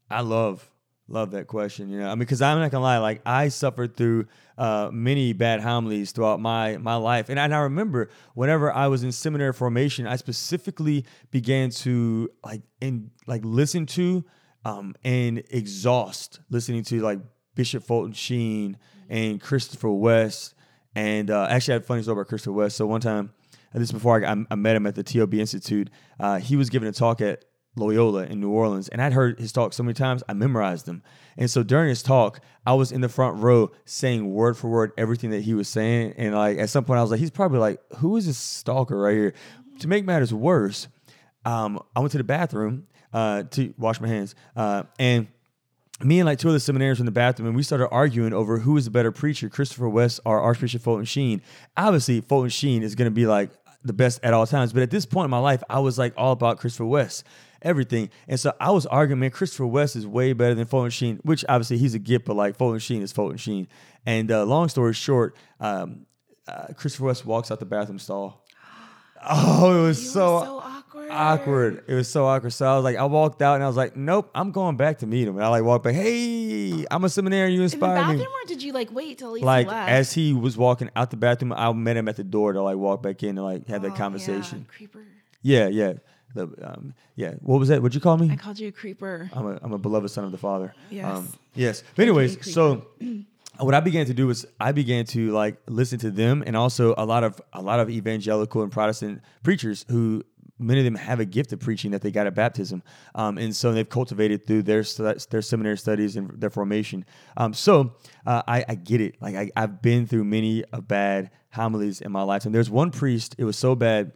I 0.10 0.22
love 0.22 0.70
love 1.12 1.32
that 1.32 1.48
question. 1.48 1.89
You 1.89 2.00
know, 2.00 2.08
I 2.08 2.10
mean, 2.12 2.20
because 2.20 2.41
I'm 2.41 2.60
not 2.60 2.72
gonna 2.72 2.84
lie, 2.84 2.98
like 2.98 3.22
I 3.25 3.50
suffered 3.50 3.96
through 3.96 4.27
uh, 4.58 4.89
many 4.91 5.34
bad 5.34 5.62
homilies 5.62 6.12
throughout 6.12 6.39
my 6.39 6.77
my 6.77 6.96
life, 6.96 7.30
and 7.30 7.39
I, 7.39 7.46
and 7.46 7.53
I 7.53 7.60
remember 7.60 8.10
whenever 8.34 8.72
I 8.74 8.88
was 8.88 9.03
in 9.03 9.12
seminary 9.12 9.53
formation, 9.53 10.08
I 10.08 10.15
specifically 10.15 11.06
began 11.30 11.70
to 11.70 12.30
like 12.44 12.62
in 12.80 13.12
like 13.27 13.41
listen 13.44 13.86
to 13.88 14.24
um, 14.65 14.96
and 15.03 15.44
exhaust 15.50 16.39
listening 16.50 16.84
to 16.84 17.01
like 17.01 17.20
Bishop 17.56 17.84
Fulton 17.84 18.13
Sheen 18.13 18.77
and 19.10 19.41
Christopher 19.41 19.91
West. 19.91 20.56
And 20.96 21.30
uh, 21.30 21.48
actually, 21.50 21.74
I 21.74 21.75
had 21.75 21.84
a 21.84 21.86
funny 21.86 22.01
story 22.03 22.20
about 22.20 22.27
Christopher 22.27 22.53
West. 22.53 22.77
So 22.77 22.86
one 22.86 23.01
time, 23.01 23.32
and 23.74 23.82
this 23.82 23.89
is 23.89 23.94
before 23.94 24.25
I, 24.25 24.36
I 24.50 24.56
met 24.56 24.75
him 24.75 24.86
at 24.86 24.96
the 24.96 25.03
TOB 25.03 25.36
Institute, 25.36 25.89
uh, 26.20 26.39
he 26.39 26.56
was 26.56 26.70
giving 26.70 26.89
a 26.89 26.91
talk 26.91 27.22
at 27.22 27.46
Loyola 27.75 28.25
in 28.25 28.39
New 28.39 28.49
Orleans, 28.49 28.89
and 28.89 29.01
I'd 29.01 29.13
heard 29.13 29.39
his 29.39 29.51
talk 29.51 29.73
so 29.73 29.83
many 29.83 29.93
times, 29.93 30.23
I 30.27 30.33
memorized 30.33 30.85
them. 30.85 31.03
And 31.37 31.49
so 31.49 31.63
during 31.63 31.89
his 31.89 32.03
talk, 32.03 32.41
I 32.65 32.73
was 32.73 32.91
in 32.91 33.01
the 33.01 33.09
front 33.09 33.37
row 33.37 33.71
saying 33.85 34.29
word 34.31 34.57
for 34.57 34.69
word 34.69 34.91
everything 34.97 35.29
that 35.31 35.43
he 35.43 35.53
was 35.53 35.69
saying. 35.69 36.15
And 36.17 36.35
like 36.35 36.57
at 36.57 36.69
some 36.69 36.83
point, 36.83 36.99
I 36.99 37.01
was 37.01 37.11
like, 37.11 37.19
he's 37.19 37.31
probably 37.31 37.59
like, 37.59 37.79
who 37.97 38.17
is 38.17 38.25
this 38.25 38.37
stalker 38.37 38.97
right 38.97 39.13
here? 39.13 39.33
To 39.79 39.87
make 39.87 40.05
matters 40.05 40.33
worse, 40.33 40.87
um, 41.45 41.81
I 41.95 42.01
went 42.01 42.11
to 42.11 42.17
the 42.17 42.23
bathroom 42.23 42.87
uh, 43.13 43.43
to 43.43 43.73
wash 43.77 43.99
my 43.99 44.07
hands, 44.07 44.35
uh, 44.55 44.83
and 44.99 45.27
me 46.03 46.19
and 46.19 46.25
like 46.25 46.39
two 46.39 46.49
other 46.49 46.57
seminarians 46.57 46.97
were 46.97 47.01
in 47.01 47.05
the 47.05 47.11
bathroom, 47.11 47.47
and 47.47 47.55
we 47.55 47.63
started 47.63 47.87
arguing 47.89 48.33
over 48.33 48.59
who 48.59 48.77
is 48.77 48.85
the 48.85 48.91
better 48.91 49.11
preacher, 49.11 49.49
Christopher 49.49 49.89
West 49.89 50.19
or 50.25 50.39
Archbishop 50.39 50.81
Fulton 50.81 51.05
Sheen. 51.05 51.41
Obviously, 51.77 52.21
Fulton 52.21 52.49
Sheen 52.49 52.83
is 52.83 52.95
going 52.95 53.05
to 53.05 53.11
be 53.11 53.25
like 53.25 53.51
the 53.83 53.93
best 53.93 54.19
at 54.23 54.33
all 54.33 54.45
times, 54.45 54.73
but 54.73 54.83
at 54.83 54.91
this 54.91 55.05
point 55.05 55.25
in 55.25 55.31
my 55.31 55.39
life, 55.39 55.63
I 55.69 55.79
was 55.79 55.97
like 55.97 56.13
all 56.17 56.31
about 56.31 56.59
Christopher 56.59 56.85
West 56.85 57.23
everything. 57.62 58.10
And 58.27 58.39
so 58.39 58.53
I 58.60 58.72
was 58.72 58.86
arguing, 58.86 59.20
man, 59.20 59.32
Christopher 59.32 59.68
West 59.68 59.96
is 59.96 60.06
way 60.08 60.34
better 60.34 60.56
than 60.56 60.65
Fulton 60.65 60.89
Sheen, 60.91 61.20
which 61.24 61.44
obviously 61.50 61.77
he's 61.77 61.94
a 61.94 62.00
gift, 62.00 62.25
but 62.25 62.36
like 62.36 62.58
Fulton 62.58 62.80
Sheen 62.80 63.01
is 63.01 63.12
Fulton 63.12 63.38
Sheen. 63.38 63.68
And 64.06 64.32
uh, 64.32 64.44
long 64.46 64.68
story 64.70 64.94
short, 64.94 65.36
um, 65.60 66.06
uh, 66.48 66.68
Christopher 66.75 67.06
West 67.06 67.25
walks 67.25 67.51
out 67.51 67.60
the 67.60 67.65
bathroom 67.65 68.00
stall. 68.00 68.46
Oh, 69.24 69.80
it 69.84 69.84
was 69.84 70.03
so, 70.12 70.39
so 70.44 70.58
awkward. 70.65 71.10
awkward. 71.12 71.84
It 71.88 71.94
was 71.94 72.08
so 72.10 72.25
awkward. 72.25 72.53
So 72.53 72.65
I 72.65 72.75
was 72.75 72.84
like, 72.84 72.98
I 72.98 73.03
walked 73.06 73.44
out 73.44 73.53
and 73.53 73.63
I 73.63 73.68
was 73.68 73.77
like, 73.77 73.96
nope, 73.96 74.32
I'm 74.34 74.50
going 74.51 74.77
back 74.77 74.98
to 75.00 75.06
meet 75.06 75.27
him. 75.27 75.36
And 75.36 75.46
I 75.46 75.48
like 75.50 75.63
walked 75.63 75.84
back, 75.84 75.94
hey, 75.94 76.86
I'm 76.89 77.03
a 77.03 77.10
seminarian. 77.10 77.53
You 77.56 77.62
In 77.62 77.70
the 77.70 77.77
bathroom, 77.77 78.18
me. 78.18 78.24
or 78.25 78.48
did 78.48 78.63
you 78.63 78.74
like 78.74 78.91
wait 78.91 79.20
till 79.20 79.36
he 79.36 79.44
Like 79.44 79.68
left? 79.68 79.89
as 79.91 80.12
he 80.13 80.34
was 80.34 80.58
walking 80.58 80.89
out 80.96 81.12
the 81.12 81.18
bathroom, 81.18 81.53
I 81.53 81.72
met 81.72 81.98
him 81.98 82.08
at 82.08 82.15
the 82.15 82.24
door 82.24 82.53
to 82.53 82.63
like 82.63 82.77
walk 82.77 83.03
back 83.03 83.22
in 83.22 83.38
and 83.38 83.44
like 83.44 83.68
have 83.68 83.86
Oh, 83.86 83.89
that 83.89 83.96
conversation. 83.96 84.65
Yeah, 84.68 84.75
creeper. 84.75 85.03
Yeah, 85.44 85.68
yeah. 85.68 85.94
The, 86.33 86.43
um, 86.63 86.93
yeah. 87.15 87.33
What 87.41 87.59
was 87.59 87.69
that? 87.69 87.81
What'd 87.81 87.95
you 87.95 88.01
call 88.01 88.17
me? 88.17 88.29
I 88.31 88.35
called 88.35 88.59
you 88.59 88.67
a 88.67 88.71
creeper. 88.71 89.29
I'm 89.33 89.45
a, 89.45 89.59
I'm 89.61 89.73
a 89.73 89.77
beloved 89.77 90.09
son 90.09 90.23
of 90.23 90.31
the 90.31 90.38
Father. 90.38 90.73
Yes. 90.89 91.38
yes. 91.55 91.83
But 91.95 92.03
anyways, 92.03 92.53
so 92.53 92.85
what 93.59 93.73
I 93.73 93.79
began 93.79 94.05
to 94.05 94.13
do 94.13 94.27
was 94.27 94.45
I 94.59 94.71
began 94.71 95.05
to 95.05 95.31
like 95.31 95.57
listen 95.67 96.00
to 96.00 96.11
them 96.11 96.43
and 96.45 96.55
also 96.55 96.95
a 96.97 97.05
lot 97.05 97.23
of 97.23 97.41
a 97.53 97.61
lot 97.61 97.79
of 97.79 97.89
evangelical 97.89 98.63
and 98.63 98.71
Protestant 98.71 99.21
preachers 99.43 99.85
who 99.89 100.23
many 100.61 100.79
of 100.79 100.85
them 100.85 100.95
have 100.95 101.19
a 101.19 101.25
gift 101.25 101.51
of 101.53 101.59
preaching 101.59 101.91
that 101.91 102.01
they 102.01 102.11
got 102.11 102.27
at 102.27 102.35
baptism, 102.35 102.83
um, 103.15 103.38
and 103.38 103.55
so 103.55 103.73
they've 103.73 103.89
cultivated 103.89 104.45
through 104.45 104.63
their 104.63 104.83
their 104.83 105.41
seminary 105.41 105.77
studies 105.77 106.15
and 106.15 106.39
their 106.39 106.50
formation. 106.50 107.05
Um, 107.35 107.53
so 107.53 107.95
uh, 108.25 108.43
I, 108.47 108.63
I 108.69 108.75
get 108.75 109.01
it. 109.01 109.21
Like 109.21 109.35
I, 109.35 109.51
I've 109.55 109.81
been 109.81 110.07
through 110.07 110.23
many 110.23 110.63
a 110.71 110.81
bad 110.81 111.31
homilies 111.51 112.01
in 112.01 112.11
my 112.11 112.23
life, 112.23 112.45
and 112.45 112.55
there's 112.55 112.69
one 112.69 112.91
priest. 112.91 113.35
It 113.38 113.43
was 113.43 113.57
so 113.57 113.75
bad 113.75 114.13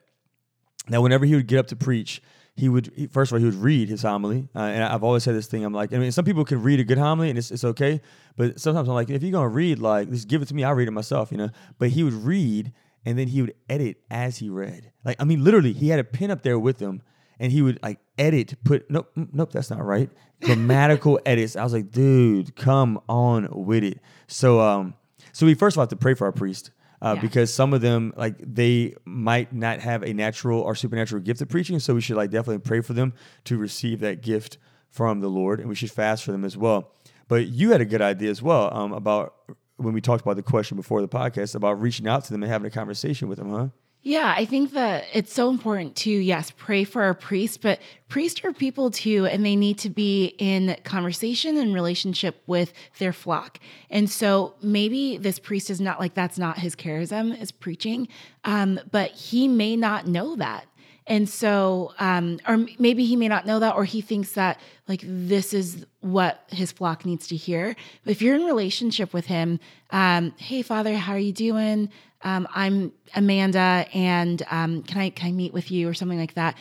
that 0.87 1.01
whenever 1.01 1.25
he 1.25 1.35
would 1.35 1.47
get 1.47 1.59
up 1.59 1.67
to 1.67 1.75
preach, 1.75 2.21
he 2.55 2.69
would 2.69 2.91
he, 2.95 3.07
first 3.07 3.31
of 3.31 3.35
all 3.35 3.39
he 3.39 3.45
would 3.45 3.55
read 3.61 3.89
his 3.89 4.01
homily, 4.01 4.47
uh, 4.55 4.59
and 4.59 4.83
I've 4.83 5.03
always 5.03 5.23
said 5.23 5.35
this 5.35 5.47
thing. 5.47 5.65
I'm 5.65 5.73
like, 5.73 5.93
I 5.93 5.97
mean, 5.97 6.11
some 6.11 6.23
people 6.23 6.45
can 6.45 6.63
read 6.63 6.79
a 6.79 6.83
good 6.83 6.97
homily 6.97 7.29
and 7.29 7.37
it's, 7.37 7.51
it's 7.51 7.65
okay, 7.65 8.01
but 8.37 8.59
sometimes 8.59 8.87
I'm 8.87 8.95
like, 8.95 9.09
if 9.09 9.21
you're 9.21 9.31
gonna 9.31 9.49
read, 9.49 9.79
like, 9.79 10.09
just 10.09 10.27
give 10.27 10.41
it 10.41 10.47
to 10.49 10.53
me. 10.53 10.63
I'll 10.63 10.73
read 10.73 10.87
it 10.87 10.91
myself, 10.91 11.31
you 11.31 11.37
know. 11.37 11.49
But 11.79 11.89
he 11.89 12.03
would 12.03 12.13
read, 12.13 12.71
and 13.05 13.19
then 13.19 13.27
he 13.27 13.41
would 13.41 13.53
edit 13.69 13.97
as 14.09 14.37
he 14.37 14.49
read. 14.49 14.91
Like, 15.03 15.17
I 15.19 15.25
mean, 15.25 15.43
literally, 15.43 15.73
he 15.73 15.89
had 15.89 15.99
a 15.99 16.03
pen 16.03 16.31
up 16.31 16.43
there 16.43 16.57
with 16.57 16.79
him, 16.79 17.01
and 17.39 17.51
he 17.51 17.61
would 17.61 17.79
like 17.83 17.99
edit, 18.17 18.55
put 18.63 18.89
nope, 18.89 19.11
mm, 19.17 19.27
nope, 19.33 19.51
that's 19.51 19.69
not 19.69 19.83
right. 19.83 20.09
Grammatical 20.41 21.19
edits. 21.25 21.57
I 21.57 21.63
was 21.63 21.73
like, 21.73 21.91
dude, 21.91 22.55
come 22.55 23.01
on 23.09 23.49
with 23.51 23.83
it. 23.83 23.99
So, 24.27 24.61
um, 24.61 24.93
so 25.33 25.45
we 25.45 25.55
first 25.55 25.75
of 25.75 25.79
all 25.79 25.83
have 25.83 25.89
to 25.89 25.97
pray 25.97 26.13
for 26.13 26.25
our 26.25 26.31
priest 26.31 26.71
uh, 27.05 27.13
Yeah. 27.15 27.21
because 27.21 27.53
some 27.53 27.73
of 27.73 27.81
them 27.81 28.13
like 28.17 28.35
they 28.39 28.95
might 29.05 29.53
not 29.53 29.79
have 29.79 30.03
a 30.03 30.11
natural 30.13 30.59
or 30.59 30.75
supernatural 30.75 31.21
gift 31.21 31.39
of 31.41 31.47
preaching 31.49 31.79
so 31.79 31.93
we 31.93 32.01
should 32.01 32.17
like 32.17 32.31
definitely 32.31 32.59
pray 32.59 32.81
for 32.81 32.93
them 32.93 33.13
to 33.45 33.57
receive 33.57 33.99
that 34.01 34.21
gift 34.21 34.57
from 34.89 35.19
the 35.19 35.29
lord 35.29 35.59
and 35.59 35.69
we 35.69 35.75
should 35.75 35.91
fast 35.91 36.23
for 36.23 36.31
them 36.31 36.43
as 36.43 36.57
well 36.57 36.91
but 37.27 37.47
you 37.47 37.71
had 37.71 37.81
a 37.81 37.85
good 37.85 38.01
idea 38.01 38.29
as 38.29 38.41
well 38.41 38.73
um, 38.75 38.91
about 38.91 39.35
when 39.77 39.93
we 39.93 40.01
talked 40.01 40.23
about 40.23 40.35
the 40.35 40.43
question 40.43 40.75
before 40.77 41.01
the 41.01 41.07
podcast 41.07 41.53
about 41.55 41.79
reaching 41.81 42.07
out 42.07 42.23
to 42.25 42.31
them 42.33 42.41
and 42.43 42.51
having 42.51 42.65
a 42.67 42.71
conversation 42.71 43.27
with 43.29 43.37
them 43.37 43.51
huh 43.51 43.67
Yeah, 44.07 44.35
I 44.37 44.45
think 44.45 44.73
that 44.73 45.05
it's 45.13 45.33
so 45.33 45.49
important 45.49 45.95
to, 45.95 46.11
yes, 46.11 46.51
pray 46.55 46.83
for 46.83 47.01
our 47.01 47.15
priests, 47.15 47.57
but 47.57 47.79
priests 48.07 48.39
are 48.43 48.53
people 48.53 48.91
too, 48.91 49.25
and 49.25 49.43
they 49.43 49.55
need 49.55 49.79
to 49.79 49.89
be 49.89 50.35
in 50.37 50.77
conversation 50.83 51.57
and 51.57 51.73
relationship 51.73 52.43
with 52.45 52.71
their 52.99 53.11
flock. 53.11 53.59
And 53.89 54.07
so 54.07 54.53
maybe 54.61 55.17
this 55.17 55.39
priest 55.39 55.71
is 55.71 55.81
not 55.81 55.99
like 55.99 56.13
that's 56.13 56.37
not 56.37 56.59
his 56.59 56.75
charism 56.75 57.41
is 57.41 57.51
preaching, 57.51 58.07
um, 58.43 58.79
but 58.91 59.09
he 59.09 59.47
may 59.47 59.75
not 59.75 60.05
know 60.05 60.35
that. 60.35 60.67
And 61.07 61.29
so, 61.29 61.93
um, 61.99 62.39
or 62.47 62.65
maybe 62.79 63.05
he 63.05 63.15
may 63.15 63.27
not 63.27 63.45
know 63.45 63.59
that, 63.59 63.75
or 63.75 63.85
he 63.85 64.01
thinks 64.01 64.31
that 64.31 64.59
like 64.87 65.01
this 65.03 65.53
is 65.53 65.85
what 66.01 66.43
his 66.49 66.71
flock 66.71 67.05
needs 67.05 67.27
to 67.27 67.35
hear. 67.35 67.75
But 68.03 68.11
if 68.11 68.21
you're 68.23 68.35
in 68.35 68.43
relationship 68.45 69.13
with 69.13 69.27
him, 69.27 69.59
um, 69.91 70.33
hey, 70.37 70.61
Father, 70.63 70.95
how 70.97 71.13
are 71.13 71.19
you 71.19 71.31
doing? 71.33 71.89
Um, 72.23 72.47
I'm 72.55 72.91
Amanda, 73.15 73.85
and 73.93 74.41
um, 74.49 74.81
can 74.83 74.99
I 74.99 75.09
can 75.11 75.27
I 75.29 75.31
meet 75.31 75.53
with 75.53 75.69
you 75.69 75.87
or 75.87 75.93
something 75.93 76.17
like 76.17 76.33
that? 76.33 76.55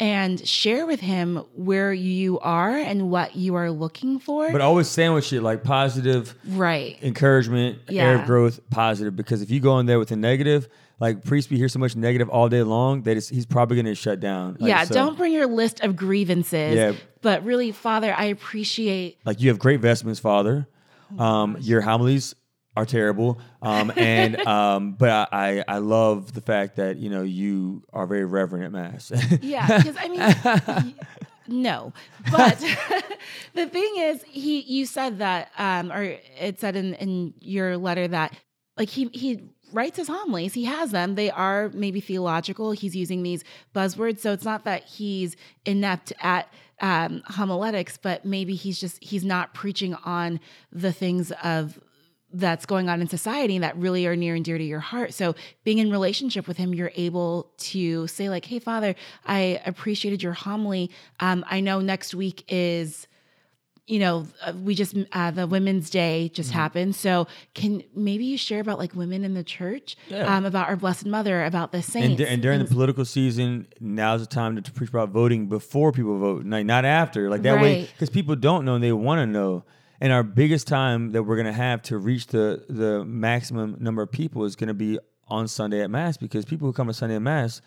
And 0.00 0.44
share 0.44 0.86
with 0.86 0.98
him 0.98 1.36
where 1.54 1.92
you 1.92 2.40
are 2.40 2.76
and 2.76 3.10
what 3.12 3.36
you 3.36 3.54
are 3.54 3.70
looking 3.70 4.18
for. 4.18 4.50
but 4.50 4.60
always 4.60 4.88
sandwich 4.88 5.32
it 5.32 5.40
like 5.40 5.62
positive 5.62 6.34
right. 6.48 6.98
encouragement 7.00 7.78
air 7.88 7.94
Yeah. 7.94 8.20
of 8.20 8.26
growth 8.26 8.58
positive 8.70 9.14
because 9.14 9.40
if 9.40 9.50
you 9.52 9.60
go 9.60 9.78
in 9.78 9.86
there 9.86 10.00
with 10.00 10.10
a 10.10 10.16
negative 10.16 10.66
like 11.00 11.24
priest 11.24 11.48
be 11.50 11.56
hear 11.56 11.68
so 11.68 11.78
much 11.78 11.96
negative 11.96 12.28
all 12.28 12.48
day 12.48 12.62
long 12.62 13.02
that 13.02 13.16
it's, 13.16 13.28
he's 13.28 13.46
probably 13.46 13.76
going 13.76 13.86
to 13.86 13.94
shut 13.94 14.20
down 14.20 14.56
Like, 14.60 14.68
yeah, 14.68 14.84
so- 14.84 14.94
don't 14.94 15.16
bring 15.16 15.32
your 15.32 15.46
list 15.46 15.80
of 15.80 15.96
grievances. 15.96 16.74
Yeah. 16.76 16.92
But 17.22 17.44
really, 17.44 17.72
Father, 17.72 18.14
I 18.16 18.24
appreciate 18.26 19.18
like 19.24 19.40
you 19.40 19.48
have 19.48 19.58
great 19.58 19.80
vestments, 19.80 20.20
Father. 20.20 20.66
Um, 21.18 21.56
your 21.60 21.80
homilies 21.80 22.34
are 22.76 22.84
terrible, 22.84 23.38
um, 23.62 23.92
and 23.96 24.36
um, 24.46 24.92
but 24.92 25.10
I, 25.10 25.60
I 25.60 25.64
I 25.68 25.78
love 25.78 26.32
the 26.32 26.40
fact 26.40 26.76
that 26.76 26.96
you 26.96 27.08
know 27.08 27.22
you 27.22 27.82
are 27.92 28.06
very 28.06 28.24
reverent 28.24 28.64
at 28.64 28.72
mass. 28.72 29.12
Yeah, 29.42 29.78
because 29.78 29.96
I 29.98 30.08
mean, 30.82 30.94
no, 31.46 31.92
but 32.30 32.58
the 33.54 33.66
thing 33.66 33.94
is, 33.98 34.22
he 34.24 34.60
you 34.60 34.86
said 34.86 35.18
that, 35.18 35.50
um, 35.58 35.92
or 35.92 36.02
it 36.38 36.58
said 36.60 36.74
in 36.76 36.94
in 36.94 37.34
your 37.40 37.76
letter 37.76 38.08
that 38.08 38.34
like 38.76 38.88
he 38.88 39.08
he 39.12 39.40
writes 39.72 39.96
his 39.96 40.08
homilies, 40.08 40.54
he 40.54 40.64
has 40.64 40.90
them. 40.90 41.14
They 41.14 41.30
are 41.30 41.70
maybe 41.74 42.00
theological. 42.00 42.72
He's 42.72 42.94
using 42.94 43.22
these 43.22 43.44
buzzwords, 43.74 44.20
so 44.20 44.32
it's 44.32 44.44
not 44.44 44.64
that 44.64 44.84
he's 44.84 45.36
inept 45.64 46.12
at 46.20 46.52
um, 46.80 47.22
homiletics, 47.26 47.96
but 47.96 48.24
maybe 48.24 48.54
he's 48.54 48.78
just 48.78 49.02
he's 49.02 49.24
not 49.24 49.54
preaching 49.54 49.94
on 50.04 50.40
the 50.72 50.92
things 50.92 51.32
of 51.42 51.80
that's 52.32 52.66
going 52.66 52.88
on 52.88 53.00
in 53.00 53.08
society 53.08 53.58
that 53.58 53.76
really 53.76 54.06
are 54.06 54.16
near 54.16 54.34
and 54.34 54.44
dear 54.44 54.58
to 54.58 54.64
your 54.64 54.80
heart. 54.80 55.14
So 55.14 55.36
being 55.62 55.78
in 55.78 55.90
relationship 55.90 56.48
with 56.48 56.56
him, 56.56 56.74
you're 56.74 56.92
able 56.96 57.52
to 57.58 58.06
say 58.08 58.28
like, 58.28 58.44
"Hey, 58.44 58.58
Father, 58.58 58.94
I 59.24 59.62
appreciated 59.64 60.22
your 60.22 60.32
homily. 60.32 60.90
Um, 61.20 61.44
I 61.48 61.60
know 61.60 61.80
next 61.80 62.14
week 62.14 62.44
is." 62.48 63.06
You 63.86 63.98
know, 63.98 64.26
uh, 64.42 64.54
we 64.62 64.74
just 64.74 64.96
uh, 65.12 65.30
the 65.30 65.46
Women's 65.46 65.90
Day 65.90 66.30
just 66.32 66.48
Mm-hmm. 66.50 66.58
happened. 66.58 66.96
So, 66.96 67.26
can 67.52 67.82
maybe 67.94 68.24
you 68.24 68.38
share 68.38 68.60
about 68.60 68.78
like 68.78 68.94
women 68.94 69.24
in 69.24 69.34
the 69.34 69.44
church, 69.44 69.96
Yeah. 70.08 70.34
um, 70.34 70.46
about 70.46 70.68
our 70.68 70.76
Blessed 70.76 71.04
Mother, 71.04 71.44
about 71.44 71.70
the 71.70 71.82
saints, 71.82 72.18
and, 72.18 72.30
and 72.30 72.40
during 72.42 72.60
the 72.60 72.64
political 72.64 73.04
season, 73.04 73.66
now's 73.80 74.20
the 74.22 74.26
time 74.26 74.56
to, 74.56 74.62
to 74.62 74.72
preach 74.72 74.88
about 74.88 75.10
voting 75.10 75.48
before 75.48 75.92
people 75.92 76.18
vote, 76.18 76.46
like 76.46 76.64
not 76.64 76.86
after. 76.86 77.28
Like 77.28 77.42
that 77.42 77.60
way, 77.60 77.82
because 77.92 78.08
people 78.08 78.34
don't 78.36 78.64
know 78.64 78.74
and 78.76 78.82
they 78.82 78.92
want 78.92 79.18
to 79.18 79.26
know. 79.26 79.64
And 80.00 80.12
our 80.14 80.22
biggest 80.22 80.66
time 80.66 81.12
that 81.12 81.22
we're 81.24 81.36
gonna 81.36 81.52
have 81.52 81.82
to 81.82 81.98
reach 81.98 82.28
the 82.28 82.64
the 82.70 83.04
maximum 83.04 83.76
number 83.80 84.00
of 84.00 84.10
people 84.10 84.44
is 84.44 84.56
gonna 84.56 84.72
be 84.74 84.98
on 85.28 85.46
Sunday 85.46 85.82
at 85.82 85.90
Mass 85.90 86.16
because 86.16 86.46
people 86.46 86.66
who 86.66 86.72
come 86.72 86.86
to 86.86 86.94
Sunday 86.94 87.16
at 87.16 87.22
Mass, 87.22 87.60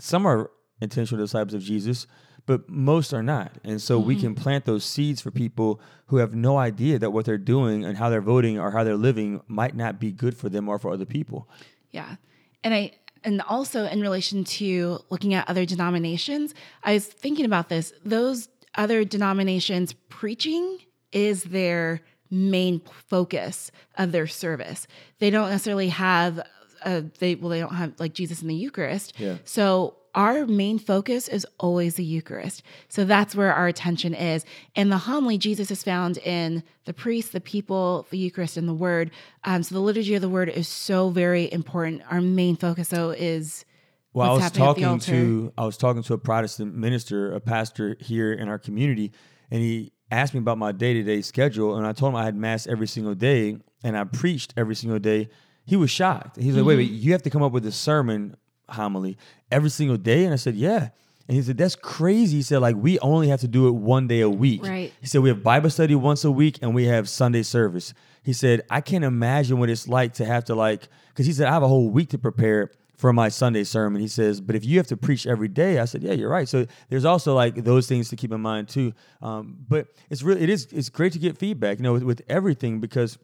some 0.00 0.24
are 0.24 0.50
intentional 0.80 1.22
disciples 1.24 1.54
of 1.54 1.62
Jesus, 1.62 2.06
but 2.46 2.68
most 2.68 3.12
are 3.14 3.22
not. 3.22 3.52
And 3.64 3.80
so 3.80 3.98
we 3.98 4.16
can 4.16 4.34
plant 4.34 4.64
those 4.64 4.84
seeds 4.84 5.20
for 5.20 5.30
people 5.30 5.80
who 6.06 6.18
have 6.18 6.34
no 6.34 6.58
idea 6.58 6.98
that 6.98 7.10
what 7.10 7.24
they're 7.24 7.38
doing 7.38 7.84
and 7.84 7.96
how 7.96 8.10
they're 8.10 8.20
voting 8.20 8.58
or 8.58 8.70
how 8.70 8.84
they're 8.84 8.96
living 8.96 9.40
might 9.48 9.74
not 9.74 9.98
be 9.98 10.12
good 10.12 10.36
for 10.36 10.48
them 10.48 10.68
or 10.68 10.78
for 10.78 10.92
other 10.92 11.06
people. 11.06 11.48
Yeah. 11.90 12.16
And 12.62 12.74
I 12.74 12.92
and 13.24 13.40
also 13.42 13.86
in 13.86 14.00
relation 14.02 14.44
to 14.44 14.98
looking 15.08 15.32
at 15.32 15.48
other 15.48 15.64
denominations, 15.64 16.54
I 16.82 16.94
was 16.94 17.06
thinking 17.06 17.46
about 17.46 17.70
this. 17.70 17.92
Those 18.04 18.48
other 18.74 19.04
denominations 19.04 19.94
preaching 20.10 20.78
is 21.12 21.44
their 21.44 22.02
main 22.30 22.82
focus 23.08 23.70
of 23.96 24.12
their 24.12 24.26
service. 24.26 24.86
They 25.20 25.30
don't 25.30 25.48
necessarily 25.48 25.88
have 25.88 26.46
uh, 26.84 27.02
they 27.18 27.34
well 27.34 27.48
they 27.48 27.60
don't 27.60 27.74
have 27.74 27.94
like 27.98 28.12
Jesus 28.12 28.42
in 28.42 28.48
the 28.48 28.54
Eucharist. 28.54 29.18
Yeah. 29.18 29.38
So 29.44 29.96
our 30.14 30.46
main 30.46 30.78
focus 30.78 31.28
is 31.28 31.46
always 31.58 31.96
the 31.96 32.04
Eucharist. 32.04 32.62
So 32.88 33.04
that's 33.04 33.34
where 33.34 33.52
our 33.52 33.66
attention 33.66 34.14
is. 34.14 34.44
And 34.76 34.90
the 34.92 34.98
homily, 34.98 35.38
Jesus 35.38 35.70
is 35.70 35.82
found 35.82 36.18
in 36.18 36.62
the 36.84 36.92
priest, 36.92 37.32
the 37.32 37.40
people, 37.40 38.06
the 38.10 38.18
Eucharist, 38.18 38.56
and 38.56 38.68
the 38.68 38.74
Word. 38.74 39.10
Um, 39.44 39.62
so 39.62 39.74
the 39.74 39.80
liturgy 39.80 40.14
of 40.14 40.22
the 40.22 40.28
Word 40.28 40.48
is 40.48 40.68
so 40.68 41.10
very 41.10 41.52
important. 41.52 42.02
Our 42.10 42.20
main 42.20 42.56
focus, 42.56 42.88
though, 42.88 43.10
is 43.10 43.64
well, 44.12 44.30
I 44.30 44.34
was 44.34 44.42
happening 44.42 44.68
at 44.68 44.74
the 44.76 44.80
talking 44.82 45.00
to 45.00 45.52
I 45.58 45.64
was 45.66 45.76
talking 45.76 46.02
to 46.04 46.14
a 46.14 46.18
Protestant 46.18 46.74
minister, 46.74 47.32
a 47.32 47.40
pastor 47.40 47.96
here 48.00 48.32
in 48.32 48.48
our 48.48 48.58
community, 48.58 49.12
and 49.50 49.60
he 49.60 49.92
asked 50.12 50.34
me 50.34 50.38
about 50.38 50.58
my 50.58 50.70
day 50.70 50.94
to 50.94 51.02
day 51.02 51.20
schedule, 51.22 51.76
and 51.76 51.84
I 51.86 51.92
told 51.92 52.12
him 52.12 52.16
I 52.16 52.24
had 52.24 52.36
mass 52.36 52.66
every 52.68 52.86
single 52.86 53.14
day 53.16 53.56
and 53.82 53.96
I 53.98 54.04
preached 54.04 54.54
every 54.56 54.76
single 54.76 54.98
day. 55.00 55.28
He 55.66 55.76
was 55.76 55.90
shocked. 55.90 56.36
He's 56.36 56.54
like, 56.56 56.64
"Wait, 56.64 56.76
wait, 56.76 56.90
Mm-hmm. 56.90 57.02
you 57.02 57.12
have 57.12 57.22
to 57.22 57.30
come 57.30 57.42
up 57.42 57.52
with 57.52 57.66
a 57.66 57.72
sermon 57.72 58.36
homily 58.68 59.16
every 59.50 59.70
single 59.70 59.96
day?" 59.96 60.24
And 60.24 60.32
I 60.32 60.36
said, 60.36 60.54
"Yeah." 60.54 60.90
And 61.26 61.36
he 61.36 61.42
said, 61.42 61.56
"That's 61.56 61.76
crazy." 61.76 62.36
He 62.36 62.42
said, 62.42 62.58
"Like 62.58 62.76
we 62.76 62.98
only 62.98 63.28
have 63.28 63.40
to 63.40 63.48
do 63.48 63.68
it 63.68 63.72
one 63.72 64.06
day 64.06 64.20
a 64.20 64.30
week." 64.30 64.62
Right. 64.62 64.92
He 65.00 65.06
said, 65.06 65.22
"We 65.22 65.30
have 65.30 65.42
Bible 65.42 65.70
study 65.70 65.94
once 65.94 66.24
a 66.24 66.30
week, 66.30 66.58
and 66.62 66.74
we 66.74 66.84
have 66.86 67.08
Sunday 67.08 67.42
service." 67.42 67.94
He 68.22 68.32
said, 68.32 68.62
"I 68.70 68.80
can't 68.80 69.04
imagine 69.04 69.58
what 69.58 69.70
it's 69.70 69.88
like 69.88 70.14
to 70.14 70.24
have 70.24 70.44
to 70.46 70.54
like," 70.54 70.88
because 71.08 71.26
he 71.26 71.32
said, 71.32 71.48
"I 71.48 71.52
have 71.52 71.62
a 71.62 71.68
whole 71.68 71.88
week 71.88 72.10
to 72.10 72.18
prepare." 72.18 72.70
for 72.96 73.12
my 73.12 73.28
Sunday 73.28 73.64
sermon. 73.64 74.00
He 74.00 74.08
says, 74.08 74.40
but 74.40 74.54
if 74.56 74.64
you 74.64 74.78
have 74.78 74.86
to 74.86 74.96
preach 74.96 75.26
every 75.26 75.48
day, 75.48 75.78
I 75.78 75.84
said, 75.84 76.02
yeah, 76.02 76.12
you're 76.12 76.30
right. 76.30 76.48
So 76.48 76.66
there's 76.88 77.04
also 77.04 77.34
like 77.34 77.56
those 77.56 77.86
things 77.86 78.08
to 78.10 78.16
keep 78.16 78.32
in 78.32 78.40
mind 78.40 78.68
too. 78.68 78.92
Um, 79.20 79.58
but 79.68 79.88
it's 80.10 80.22
really, 80.22 80.42
it 80.42 80.48
is, 80.48 80.68
it's 80.72 80.88
great 80.88 81.12
to 81.14 81.18
get 81.18 81.36
feedback, 81.36 81.78
you 81.78 81.82
know, 81.82 81.92
with, 81.92 82.04
with 82.04 82.22
everything 82.28 82.80
because 82.80 83.18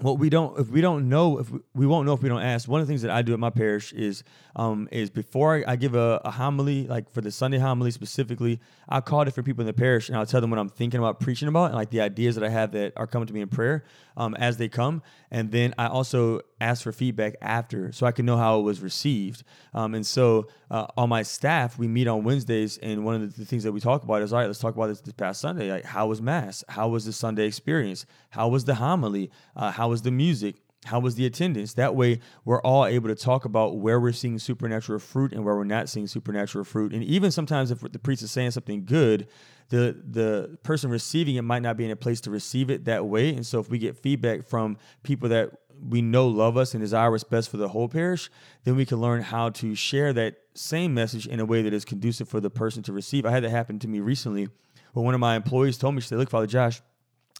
what 0.00 0.18
we 0.18 0.30
don't, 0.30 0.58
if 0.58 0.68
we 0.68 0.80
don't 0.80 1.08
know, 1.08 1.38
if 1.38 1.50
we, 1.50 1.58
we 1.74 1.86
won't 1.86 2.06
know 2.06 2.12
if 2.12 2.22
we 2.22 2.28
don't 2.28 2.42
ask. 2.42 2.68
One 2.68 2.80
of 2.80 2.86
the 2.86 2.90
things 2.90 3.02
that 3.02 3.10
I 3.10 3.22
do 3.22 3.32
at 3.32 3.40
my 3.40 3.50
parish 3.50 3.92
is, 3.92 4.22
um, 4.54 4.88
is 4.92 5.10
before 5.10 5.56
I, 5.56 5.72
I 5.72 5.76
give 5.76 5.94
a, 5.94 6.20
a 6.24 6.30
homily, 6.30 6.86
like 6.86 7.10
for 7.12 7.20
the 7.20 7.32
Sunday 7.32 7.58
homily 7.58 7.90
specifically, 7.90 8.60
I'll 8.88 9.02
call 9.02 9.24
different 9.24 9.46
people 9.46 9.62
in 9.62 9.66
the 9.66 9.72
parish 9.72 10.08
and 10.08 10.16
I'll 10.16 10.26
tell 10.26 10.40
them 10.40 10.50
what 10.50 10.58
I'm 10.60 10.68
thinking 10.68 10.98
about 10.98 11.18
preaching 11.18 11.48
about 11.48 11.66
and 11.66 11.74
like 11.74 11.90
the 11.90 12.00
ideas 12.00 12.36
that 12.36 12.44
I 12.44 12.48
have 12.48 12.72
that 12.72 12.92
are 12.96 13.06
coming 13.06 13.26
to 13.26 13.34
me 13.34 13.40
in 13.40 13.48
prayer, 13.48 13.84
um, 14.16 14.34
as 14.36 14.56
they 14.56 14.68
come. 14.68 15.02
And 15.30 15.50
then 15.50 15.74
I 15.78 15.88
also 15.88 16.42
ask 16.60 16.82
for 16.82 16.92
feedback 16.92 17.34
after 17.40 17.92
so 17.92 18.06
I 18.06 18.12
can 18.12 18.26
know 18.26 18.36
how 18.36 18.58
it 18.58 18.62
was 18.62 18.80
received. 18.80 19.44
Um, 19.74 19.94
and 19.94 20.06
so 20.06 20.48
uh, 20.70 20.86
on 20.96 21.08
my 21.08 21.22
staff, 21.22 21.78
we 21.78 21.88
meet 21.88 22.08
on 22.08 22.24
Wednesdays, 22.24 22.78
and 22.78 23.04
one 23.04 23.14
of 23.14 23.20
the, 23.20 23.40
the 23.40 23.46
things 23.46 23.64
that 23.64 23.72
we 23.72 23.80
talk 23.80 24.02
about 24.02 24.22
is 24.22 24.32
all 24.32 24.40
right, 24.40 24.46
let's 24.46 24.58
talk 24.58 24.74
about 24.74 24.88
this 24.88 25.00
this 25.00 25.14
past 25.14 25.40
Sunday. 25.40 25.70
Like, 25.70 25.84
how 25.84 26.06
was 26.08 26.20
Mass? 26.20 26.64
How 26.68 26.88
was 26.88 27.04
the 27.04 27.12
Sunday 27.12 27.46
experience? 27.46 28.06
How 28.30 28.48
was 28.48 28.64
the 28.64 28.76
homily? 28.76 29.30
Uh, 29.56 29.70
how 29.70 29.88
was 29.88 30.02
the 30.02 30.10
music? 30.10 30.56
How 30.88 31.00
was 31.00 31.14
the 31.14 31.24
attendance? 31.24 31.74
That 31.74 31.94
way, 31.94 32.20
we're 32.44 32.60
all 32.62 32.84
able 32.84 33.08
to 33.08 33.14
talk 33.14 33.44
about 33.44 33.76
where 33.76 33.98
we're 34.00 34.12
seeing 34.12 34.38
supernatural 34.38 34.98
fruit 34.98 35.32
and 35.32 35.44
where 35.44 35.54
we're 35.54 35.64
not 35.64 35.88
seeing 35.88 36.06
supernatural 36.06 36.64
fruit. 36.64 36.92
And 36.92 37.02
even 37.04 37.30
sometimes, 37.30 37.70
if 37.70 37.80
the 37.80 37.98
priest 37.98 38.22
is 38.22 38.30
saying 38.30 38.52
something 38.52 38.84
good, 38.84 39.28
the 39.68 40.02
the 40.04 40.58
person 40.62 40.90
receiving 40.90 41.36
it 41.36 41.42
might 41.42 41.62
not 41.62 41.76
be 41.76 41.84
in 41.84 41.90
a 41.90 41.96
place 41.96 42.20
to 42.22 42.30
receive 42.30 42.70
it 42.70 42.84
that 42.86 43.06
way. 43.06 43.30
And 43.30 43.46
so, 43.46 43.60
if 43.60 43.70
we 43.70 43.78
get 43.78 43.96
feedback 43.96 44.46
from 44.46 44.76
people 45.02 45.28
that 45.30 45.52
we 45.80 46.02
know 46.02 46.26
love 46.26 46.56
us 46.56 46.74
and 46.74 46.82
desire 46.82 47.10
what's 47.10 47.24
best 47.24 47.50
for 47.50 47.56
the 47.56 47.68
whole 47.68 47.88
parish, 47.88 48.30
then 48.64 48.76
we 48.76 48.84
can 48.84 49.00
learn 49.00 49.22
how 49.22 49.50
to 49.50 49.74
share 49.74 50.12
that 50.12 50.36
same 50.54 50.92
message 50.92 51.26
in 51.26 51.40
a 51.40 51.44
way 51.44 51.62
that 51.62 51.72
is 51.72 51.84
conducive 51.84 52.28
for 52.28 52.40
the 52.40 52.50
person 52.50 52.82
to 52.82 52.92
receive. 52.92 53.24
I 53.24 53.30
had 53.30 53.44
that 53.44 53.50
happen 53.50 53.78
to 53.80 53.88
me 53.88 54.00
recently 54.00 54.48
when 54.92 55.04
one 55.04 55.14
of 55.14 55.20
my 55.20 55.36
employees 55.36 55.78
told 55.78 55.94
me, 55.94 56.00
she 56.00 56.08
said, 56.08 56.18
Look, 56.18 56.30
Father 56.30 56.46
Josh, 56.46 56.82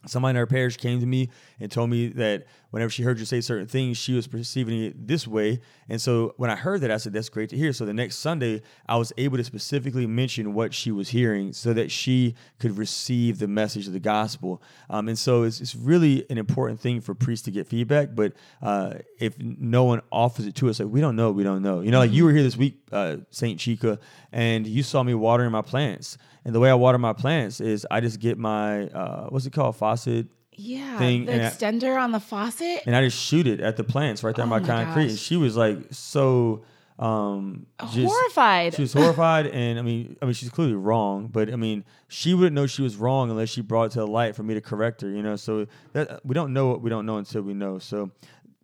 somebody 0.07 0.31
in 0.31 0.37
our 0.37 0.45
parish 0.45 0.77
came 0.77 0.99
to 0.99 1.05
me 1.05 1.29
and 1.59 1.69
told 1.71 1.89
me 1.89 2.07
that 2.07 2.45
whenever 2.71 2.89
she 2.89 3.03
heard 3.03 3.19
you 3.19 3.25
say 3.25 3.41
certain 3.41 3.67
things, 3.67 3.97
she 3.97 4.13
was 4.13 4.27
perceiving 4.27 4.83
it 4.83 5.07
this 5.07 5.27
way. 5.27 5.59
And 5.89 5.99
so 6.01 6.33
when 6.37 6.49
I 6.49 6.55
heard 6.55 6.81
that, 6.81 6.91
I 6.91 6.97
said, 6.97 7.11
that's 7.11 7.27
great 7.27 7.49
to 7.49 7.57
hear. 7.57 7.73
So 7.73 7.85
the 7.85 7.93
next 7.93 8.17
Sunday, 8.17 8.61
I 8.87 8.95
was 8.95 9.11
able 9.17 9.37
to 9.37 9.43
specifically 9.43 10.07
mention 10.07 10.53
what 10.53 10.73
she 10.73 10.91
was 10.91 11.09
hearing 11.09 11.51
so 11.51 11.73
that 11.73 11.91
she 11.91 12.35
could 12.59 12.77
receive 12.77 13.39
the 13.39 13.47
message 13.47 13.87
of 13.87 13.93
the 13.93 13.99
gospel. 13.99 14.61
Um, 14.89 15.09
and 15.09 15.17
so 15.17 15.43
it's, 15.43 15.59
it's 15.59 15.75
really 15.75 16.25
an 16.29 16.37
important 16.37 16.79
thing 16.79 17.01
for 17.01 17.13
priests 17.13 17.43
to 17.45 17.51
get 17.51 17.67
feedback. 17.67 18.09
But 18.13 18.33
uh, 18.61 18.95
if 19.19 19.37
no 19.39 19.83
one 19.83 20.01
offers 20.11 20.45
it 20.45 20.55
to 20.55 20.69
us, 20.69 20.79
like 20.79 20.89
we 20.89 21.01
don't 21.01 21.15
know, 21.15 21.31
we 21.31 21.43
don't 21.43 21.61
know. 21.61 21.81
You 21.81 21.91
know, 21.91 21.99
like 21.99 22.11
you 22.11 22.23
were 22.23 22.31
here 22.31 22.43
this 22.43 22.57
week, 22.57 22.79
uh, 22.91 23.17
St. 23.31 23.59
Chika, 23.59 23.99
and 24.31 24.65
you 24.65 24.83
saw 24.83 25.03
me 25.03 25.13
watering 25.13 25.51
my 25.51 25.61
plants. 25.61 26.17
And 26.45 26.55
the 26.55 26.59
way 26.59 26.69
I 26.69 26.73
water 26.73 26.97
my 26.97 27.13
plants 27.13 27.59
is 27.61 27.85
I 27.91 27.99
just 27.99 28.19
get 28.19 28.37
my, 28.37 28.87
uh, 28.87 29.27
what's 29.29 29.45
it 29.45 29.53
called, 29.53 29.75
faucet 29.75 30.27
Yeah, 30.55 30.97
thing, 30.97 31.25
the 31.25 31.33
and 31.33 31.41
I- 31.43 31.49
extender 31.49 31.99
on 32.01 32.11
the 32.11 32.19
faucet. 32.19 32.81
and 32.85 32.95
I 32.95 33.03
just 33.03 33.19
shoot 33.19 33.45
it 33.47 33.59
at 33.59 33.77
the 33.77 33.83
plants 33.83 34.23
right 34.23 34.35
there 34.35 34.43
on 34.43 34.49
Oh 34.49 34.55
my 34.55 34.59
my 34.59 34.65
concrete. 34.67 35.09
And 35.09 35.19
she 35.19 35.35
was 35.37 35.55
like 35.57 35.77
so 35.91 36.63
um 36.97 37.65
just 37.93 38.13
Horrified. 38.13 38.73
She 38.73 38.81
was 38.81 38.91
horrified 38.91 39.47
and 39.47 39.79
I 39.79 39.81
mean 39.81 40.17
I 40.21 40.25
mean 40.25 40.33
she's 40.33 40.49
clearly 40.49 40.73
wrong, 40.75 41.27
but 41.27 41.51
I 41.51 41.55
mean 41.55 41.85
she 42.09 42.33
wouldn't 42.33 42.53
know 42.55 42.67
she 42.67 42.81
was 42.81 42.97
wrong 42.97 43.29
unless 43.31 43.47
she 43.49 43.61
brought 43.61 43.85
it 43.85 43.91
to 43.91 43.99
the 43.99 44.07
light 44.07 44.35
for 44.35 44.43
me 44.43 44.53
to 44.53 44.59
correct 44.61 44.99
her, 45.01 45.09
you 45.09 45.23
know. 45.23 45.37
So 45.37 45.65
that 45.93 46.19
we 46.25 46.33
don't 46.33 46.51
know 46.51 46.67
what 46.67 46.81
we 46.81 46.89
don't 46.89 47.05
know 47.05 47.17
until 47.17 47.41
we 47.41 47.53
know. 47.53 47.79
So 47.79 48.11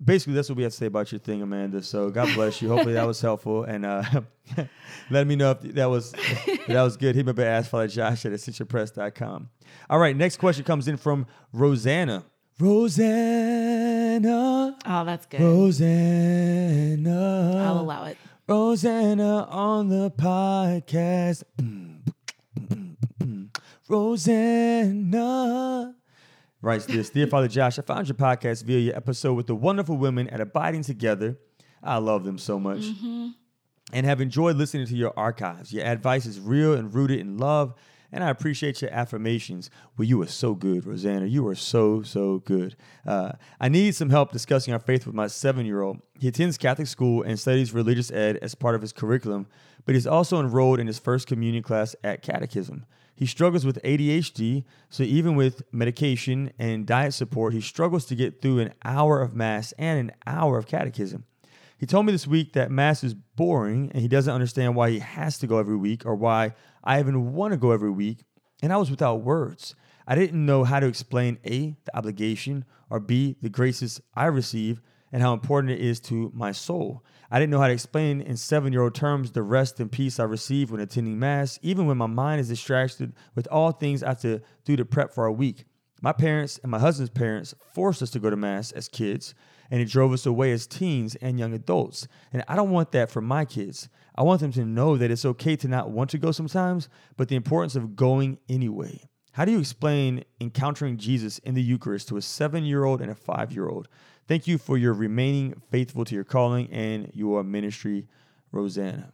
basically 0.06 0.34
that's 0.34 0.50
what 0.50 0.58
we 0.58 0.64
have 0.64 0.72
to 0.72 0.78
say 0.78 0.86
about 0.86 1.12
your 1.12 1.20
thing, 1.20 1.42
Amanda. 1.42 1.84
So 1.84 2.10
God 2.10 2.34
bless 2.36 2.62
you. 2.62 2.70
Hopefully 2.70 2.94
that 2.94 3.08
was 3.08 3.20
helpful 3.22 3.64
and 3.64 3.86
uh 3.86 4.04
let 5.10 5.28
me 5.28 5.36
know 5.36 5.52
if 5.52 5.62
that 5.62 5.90
was 5.90 6.14
if 6.48 6.68
that 6.68 6.84
was 6.84 6.98
good. 6.98 7.16
Hit 7.16 7.26
me 7.26 7.32
up 7.32 7.40
at 7.40 7.48
Ask 7.48 7.72
Father 7.72 7.88
Josh 7.88 8.26
at 8.26 8.32
ascensionpress.com. 8.32 9.50
All 9.90 10.00
right, 10.00 10.16
next 10.16 10.38
question 10.38 10.64
comes 10.64 10.88
in 10.88 10.98
from 10.98 11.26
Rosanna. 11.52 12.24
Rosanna. 12.60 14.78
oh, 14.86 15.04
that's 15.04 15.26
good. 15.26 15.42
Rosanna. 15.42 17.64
I'll 17.66 17.82
allow 17.82 18.06
it. 18.06 18.18
Rosanna 18.48 19.44
on 19.50 19.90
the 19.90 20.12
podcast. 20.12 21.44
Rosanna. 23.90 25.96
Writes 26.66 26.88
this 26.88 27.12
Dear 27.12 27.28
Father 27.28 27.48
Josh, 27.48 27.78
I 27.78 27.84
found 27.84 28.08
your 28.08 28.16
podcast 28.16 28.64
via 28.64 28.80
your 28.80 28.96
episode 28.96 29.36
with 29.36 29.46
the 29.46 29.54
wonderful 29.54 29.98
women 29.98 30.28
at 30.30 30.42
Abiding 30.42 30.82
Together. 30.82 31.38
I 31.84 31.98
love 31.98 32.24
them 32.24 32.40
so 32.40 32.60
much. 32.60 32.86
And 33.94 34.04
have 34.04 34.20
enjoyed 34.20 34.56
listening 34.56 34.88
to 34.88 34.96
your 34.96 35.14
archives. 35.16 35.72
Your 35.72 35.86
advice 35.86 36.26
is 36.26 36.40
real 36.40 36.74
and 36.74 36.92
rooted 36.92 37.20
in 37.20 37.38
love, 37.38 37.76
and 38.12 38.24
I 38.24 38.32
appreciate 38.32 38.82
your 38.82 38.90
affirmations. 38.90 39.70
Well, 39.96 40.08
you 40.08 40.20
are 40.24 40.28
so 40.28 40.56
good, 40.56 40.88
Rosanna. 40.88 41.28
You 41.28 41.48
are 41.50 41.54
so, 41.54 42.02
so 42.02 42.40
good. 42.40 42.76
Uh, 43.06 43.34
I 43.62 43.70
need 43.70 43.94
some 43.94 44.10
help 44.10 44.32
discussing 44.32 44.74
our 44.74 44.80
faith 44.80 45.06
with 45.06 45.14
my 45.14 45.28
seven 45.28 45.68
year 45.68 45.84
old. 45.84 46.02
He 46.20 46.28
attends 46.30 46.58
Catholic 46.58 46.88
school 46.88 47.22
and 47.22 47.40
studies 47.40 47.76
religious 47.76 48.10
ed 48.10 48.38
as 48.38 48.56
part 48.56 48.74
of 48.74 48.82
his 48.82 48.92
curriculum, 48.92 49.46
but 49.86 49.94
he's 49.94 50.08
also 50.08 50.40
enrolled 50.40 50.80
in 50.80 50.88
his 50.88 50.98
first 50.98 51.28
communion 51.28 51.62
class 51.62 51.96
at 52.04 52.24
catechism. 52.24 52.88
He 53.16 53.26
struggles 53.26 53.66
with 53.66 53.82
ADHD, 53.82 54.66
so 54.90 55.04
even 55.04 55.36
with 55.36 55.64
medication 55.72 56.52
and 56.60 56.86
diet 56.86 57.14
support, 57.14 57.54
he 57.54 57.62
struggles 57.62 58.06
to 58.06 58.16
get 58.16 58.42
through 58.42 58.60
an 58.60 58.74
hour 58.84 59.22
of 59.22 59.34
Mass 59.34 59.74
and 59.78 60.00
an 60.00 60.12
hour 60.28 60.58
of 60.58 60.68
catechism. 60.68 61.24
He 61.78 61.86
told 61.86 62.06
me 62.06 62.12
this 62.12 62.28
week 62.28 62.54
that 62.54 62.72
Mass 62.72 63.04
is 63.04 63.14
boring 63.14 63.92
and 63.94 64.02
he 64.02 64.08
doesn't 64.08 64.34
understand 64.34 64.76
why 64.76 64.90
he 64.92 65.00
has 65.00 65.38
to 65.40 65.48
go 65.48 65.60
every 65.60 65.78
week 65.78 66.06
or 66.06 66.16
why 66.16 66.54
I 66.84 67.00
even 67.00 67.34
want 67.34 67.54
to 67.54 67.58
go 67.58 67.72
every 67.72 67.90
week. 67.90 68.24
And 68.62 68.72
I 68.72 68.78
was 68.78 68.92
without 68.92 69.22
words. 69.22 69.76
I 70.08 70.16
didn't 70.16 70.46
know 70.46 70.64
how 70.64 70.80
to 70.80 70.88
explain 70.88 71.40
A, 71.46 71.76
the 71.86 71.98
obligation, 71.98 72.66
or 72.90 73.00
B, 73.00 73.38
the 73.42 73.50
graces 73.50 74.02
I 74.14 74.26
receive 74.26 74.82
and 75.16 75.24
how 75.24 75.32
important 75.32 75.72
it 75.72 75.80
is 75.80 76.02
to 76.02 76.30
my 76.36 76.52
soul. 76.52 77.02
I 77.32 77.40
didn't 77.40 77.52
know 77.52 77.62
how 77.62 77.68
to 77.68 77.74
explain 77.74 78.20
in 78.20 78.36
seven 78.36 78.74
year 78.74 78.82
old 78.82 78.96
terms 78.96 79.32
the 79.32 79.44
rest 79.44 79.80
and 79.80 79.90
peace 79.90 80.20
I 80.20 80.26
receive 80.26 80.72
when 80.72 80.82
attending 80.82 81.18
Mass, 81.18 81.58
even 81.62 81.86
when 81.86 81.96
my 81.96 82.06
mind 82.06 82.42
is 82.42 82.50
distracted 82.50 83.14
with 83.34 83.48
all 83.50 83.72
things 83.72 84.04
I 84.04 84.10
have 84.10 84.20
to 84.24 84.42
do 84.66 84.76
to 84.76 84.84
prep 84.84 85.14
for 85.14 85.24
our 85.24 85.32
week. 85.32 85.64
My 86.02 86.12
parents 86.12 86.60
and 86.62 86.70
my 86.70 86.80
husband's 86.80 87.12
parents 87.12 87.56
forced 87.74 88.02
us 88.02 88.10
to 88.10 88.20
go 88.20 88.30
to 88.30 88.36
Mass 88.36 88.74
as 88.74 88.90
kids, 88.90 89.34
and 89.72 89.80
it 89.80 89.86
drove 89.86 90.12
us 90.12 90.26
away 90.26 90.52
as 90.52 90.68
teens 90.68 91.16
and 91.16 91.40
young 91.40 91.54
adults. 91.54 92.10
And 92.34 92.44
I 92.50 92.58
don't 92.58 92.72
want 92.72 92.92
that 92.92 93.10
for 93.10 93.22
my 93.22 93.46
kids. 93.46 93.88
I 94.16 94.24
want 94.24 94.42
them 94.42 94.52
to 94.52 94.66
know 94.66 94.98
that 94.98 95.12
it's 95.12 95.24
okay 95.24 95.56
to 95.56 95.70
not 95.70 95.92
want 95.92 96.10
to 96.10 96.18
go 96.18 96.34
sometimes, 96.34 96.90
but 97.16 97.30
the 97.30 97.38
importance 97.38 97.78
of 97.78 97.96
going 97.96 98.38
anyway. 98.50 99.00
How 99.36 99.44
do 99.44 99.52
you 99.52 99.60
explain 99.60 100.24
encountering 100.40 100.96
Jesus 100.96 101.40
in 101.40 101.56
the 101.56 101.62
Eucharist 101.62 102.08
to 102.08 102.16
a 102.16 102.22
seven 102.22 102.64
year 102.64 102.86
old 102.86 103.02
and 103.02 103.12
a 103.12 103.16
five 103.16 103.52
year 103.52 103.68
old? 103.68 103.90
Thank 104.28 104.48
you 104.48 104.58
for 104.58 104.78
your 104.78 104.94
remaining 104.94 105.62
faithful 105.70 106.04
to 106.06 106.16
your 106.16 106.24
calling 106.24 106.72
and 106.72 107.12
your 107.14 107.44
ministry, 107.44 108.08
Rosanna. 108.52 109.14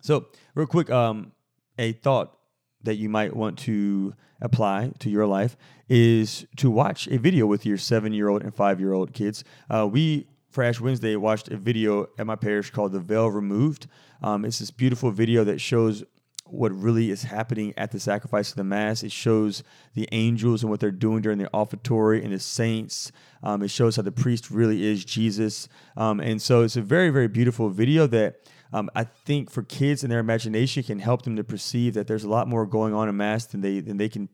So, 0.00 0.26
real 0.54 0.66
quick, 0.66 0.88
um, 0.90 1.32
a 1.78 1.92
thought 1.92 2.38
that 2.82 2.94
you 2.94 3.10
might 3.10 3.36
want 3.36 3.58
to 3.58 4.14
apply 4.40 4.92
to 5.00 5.10
your 5.10 5.26
life 5.26 5.56
is 5.88 6.46
to 6.56 6.70
watch 6.70 7.08
a 7.08 7.18
video 7.18 7.46
with 7.46 7.66
your 7.66 7.76
seven 7.76 8.12
year 8.12 8.28
old 8.28 8.42
and 8.42 8.54
five 8.54 8.80
year 8.80 8.94
old 8.94 9.12
kids. 9.12 9.44
Uh, 9.68 9.86
we, 9.90 10.28
for 10.48 10.64
Ash 10.64 10.80
Wednesday, 10.80 11.16
watched 11.16 11.48
a 11.48 11.56
video 11.58 12.06
at 12.18 12.26
my 12.26 12.36
parish 12.36 12.70
called 12.70 12.92
The 12.92 13.00
Veil 13.00 13.28
Removed. 13.28 13.86
Um, 14.22 14.44
it's 14.46 14.60
this 14.60 14.70
beautiful 14.70 15.10
video 15.10 15.44
that 15.44 15.60
shows 15.60 16.04
what 16.48 16.72
really 16.72 17.10
is 17.10 17.24
happening 17.24 17.74
at 17.76 17.90
the 17.90 18.00
sacrifice 18.00 18.50
of 18.50 18.56
the 18.56 18.64
Mass. 18.64 19.02
It 19.02 19.12
shows 19.12 19.62
the 19.94 20.08
angels 20.12 20.62
and 20.62 20.70
what 20.70 20.80
they're 20.80 20.90
doing 20.90 21.22
during 21.22 21.38
the 21.38 21.50
offertory 21.52 22.22
and 22.22 22.32
the 22.32 22.38
saints. 22.38 23.12
Um, 23.42 23.62
it 23.62 23.68
shows 23.68 23.96
how 23.96 24.02
the 24.02 24.12
priest 24.12 24.50
really 24.50 24.84
is 24.84 25.04
Jesus. 25.04 25.68
Um, 25.96 26.20
and 26.20 26.40
so 26.40 26.62
it's 26.62 26.76
a 26.76 26.82
very, 26.82 27.10
very 27.10 27.28
beautiful 27.28 27.68
video 27.68 28.06
that 28.08 28.40
um, 28.72 28.90
I 28.94 29.04
think 29.04 29.50
for 29.50 29.62
kids 29.62 30.02
and 30.02 30.10
their 30.10 30.18
imagination 30.18 30.82
can 30.82 30.98
help 30.98 31.22
them 31.22 31.36
to 31.36 31.44
perceive 31.44 31.94
that 31.94 32.06
there's 32.06 32.24
a 32.24 32.28
lot 32.28 32.48
more 32.48 32.66
going 32.66 32.94
on 32.94 33.08
in 33.08 33.16
mass 33.16 33.46
than 33.46 33.60
they 33.60 33.80
than 33.80 33.96
they 33.96 34.08
can 34.08 34.28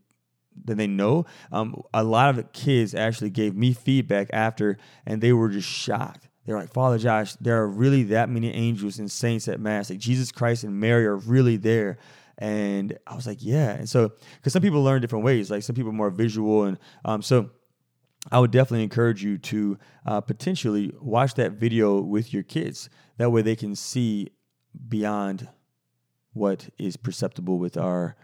than 0.65 0.79
they 0.79 0.87
know. 0.87 1.27
Um, 1.51 1.83
a 1.93 2.05
lot 2.05 2.31
of 2.31 2.37
the 2.37 2.45
kids 2.45 2.95
actually 2.95 3.31
gave 3.31 3.55
me 3.55 3.73
feedback 3.73 4.29
after, 4.33 4.79
and 5.07 5.21
they 5.21 5.33
were 5.33 5.49
just 5.49 5.69
shocked. 5.69 6.29
They're 6.45 6.57
like, 6.57 6.73
Father 6.73 6.99
Josh, 6.99 7.35
there 7.35 7.63
are 7.63 7.69
really 7.69 8.03
that 8.05 8.29
many 8.29 8.53
angels 8.53 8.99
and 8.99 9.11
saints 9.11 9.47
at 9.49 9.61
Mass. 9.61 9.91
Like 9.91 9.99
Jesus 9.99 10.33
Christ 10.33 10.65
and 10.65 10.79
Mary 10.81 11.07
are 11.07 11.17
really 11.17 11.57
there. 11.57 11.99
And 12.39 12.99
I 13.07 13.15
was 13.15 13.27
like, 13.27 13.39
yeah. 13.41 13.71
And 13.71 13.89
so, 13.89 14.13
because 14.37 14.53
some 14.53 14.63
people 14.63 14.83
learn 14.83 15.01
different 15.01 15.25
ways, 15.25 15.51
like 15.51 15.63
some 15.63 15.77
people 15.77 15.91
are 15.91 15.95
more 15.95 16.11
visual. 16.11 16.65
And 16.65 16.79
um, 17.05 17.23
so, 17.23 17.51
I 18.31 18.39
would 18.39 18.53
definitely 18.53 18.85
encourage 18.85 19.25
you 19.25 19.39
to 19.39 19.79
uh, 20.07 20.21
potentially 20.21 20.93
watch 21.01 21.35
that 21.35 21.53
video 21.53 22.01
with 22.01 22.33
your 22.33 22.45
kids. 22.45 22.89
That 23.19 23.31
way 23.31 23.43
they 23.43 23.57
can 23.57 23.75
see 23.75 24.29
beyond 24.89 25.49
what 26.33 26.69
is 26.79 26.97
perceptible 26.97 27.59
with 27.59 27.77
our 27.77 28.17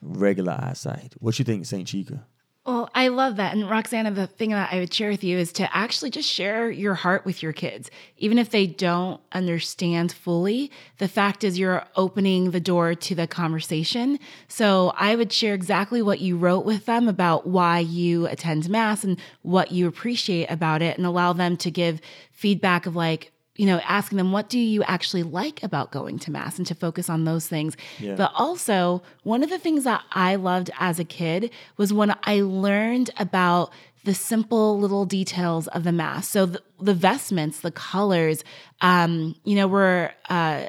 regular 0.00 0.52
eyesight. 0.58 1.14
What 1.18 1.38
you 1.38 1.44
think, 1.44 1.66
Saint 1.66 1.88
Chika? 1.88 2.24
Well, 2.66 2.90
I 2.96 3.06
love 3.08 3.36
that. 3.36 3.54
And 3.54 3.70
Roxana, 3.70 4.10
the 4.10 4.26
thing 4.26 4.50
that 4.50 4.72
I 4.72 4.80
would 4.80 4.92
share 4.92 5.08
with 5.08 5.22
you 5.22 5.38
is 5.38 5.52
to 5.52 5.76
actually 5.76 6.10
just 6.10 6.28
share 6.28 6.68
your 6.68 6.94
heart 6.94 7.24
with 7.24 7.40
your 7.40 7.52
kids. 7.52 7.92
Even 8.18 8.38
if 8.38 8.50
they 8.50 8.66
don't 8.66 9.20
understand 9.30 10.10
fully, 10.10 10.72
the 10.98 11.06
fact 11.06 11.44
is 11.44 11.60
you're 11.60 11.86
opening 11.94 12.50
the 12.50 12.58
door 12.58 12.96
to 12.96 13.14
the 13.14 13.28
conversation. 13.28 14.18
So 14.48 14.92
I 14.96 15.14
would 15.14 15.32
share 15.32 15.54
exactly 15.54 16.02
what 16.02 16.18
you 16.18 16.36
wrote 16.36 16.64
with 16.64 16.86
them 16.86 17.06
about 17.06 17.46
why 17.46 17.78
you 17.78 18.26
attend 18.26 18.68
Mass 18.68 19.04
and 19.04 19.16
what 19.42 19.70
you 19.70 19.86
appreciate 19.86 20.50
about 20.50 20.82
it 20.82 20.98
and 20.98 21.06
allow 21.06 21.32
them 21.32 21.56
to 21.58 21.70
give 21.70 22.00
feedback 22.32 22.84
of 22.86 22.96
like, 22.96 23.30
you 23.56 23.66
know, 23.66 23.80
asking 23.84 24.18
them, 24.18 24.32
what 24.32 24.48
do 24.48 24.58
you 24.58 24.82
actually 24.84 25.22
like 25.22 25.62
about 25.62 25.90
going 25.90 26.18
to 26.20 26.30
Mass 26.30 26.58
and 26.58 26.66
to 26.66 26.74
focus 26.74 27.08
on 27.08 27.24
those 27.24 27.46
things. 27.46 27.76
Yeah. 27.98 28.14
But 28.14 28.32
also, 28.34 29.02
one 29.22 29.42
of 29.42 29.50
the 29.50 29.58
things 29.58 29.84
that 29.84 30.02
I 30.12 30.36
loved 30.36 30.70
as 30.78 30.98
a 30.98 31.04
kid 31.04 31.50
was 31.76 31.92
when 31.92 32.14
I 32.24 32.40
learned 32.40 33.10
about 33.18 33.72
the 34.04 34.14
simple 34.14 34.78
little 34.78 35.04
details 35.04 35.66
of 35.68 35.84
the 35.84 35.92
Mass. 35.92 36.28
So 36.28 36.46
the, 36.46 36.62
the 36.80 36.94
vestments, 36.94 37.60
the 37.60 37.72
colors, 37.72 38.44
um, 38.80 39.34
you 39.44 39.56
know, 39.56 39.66
were, 39.66 40.12
uh, 40.28 40.66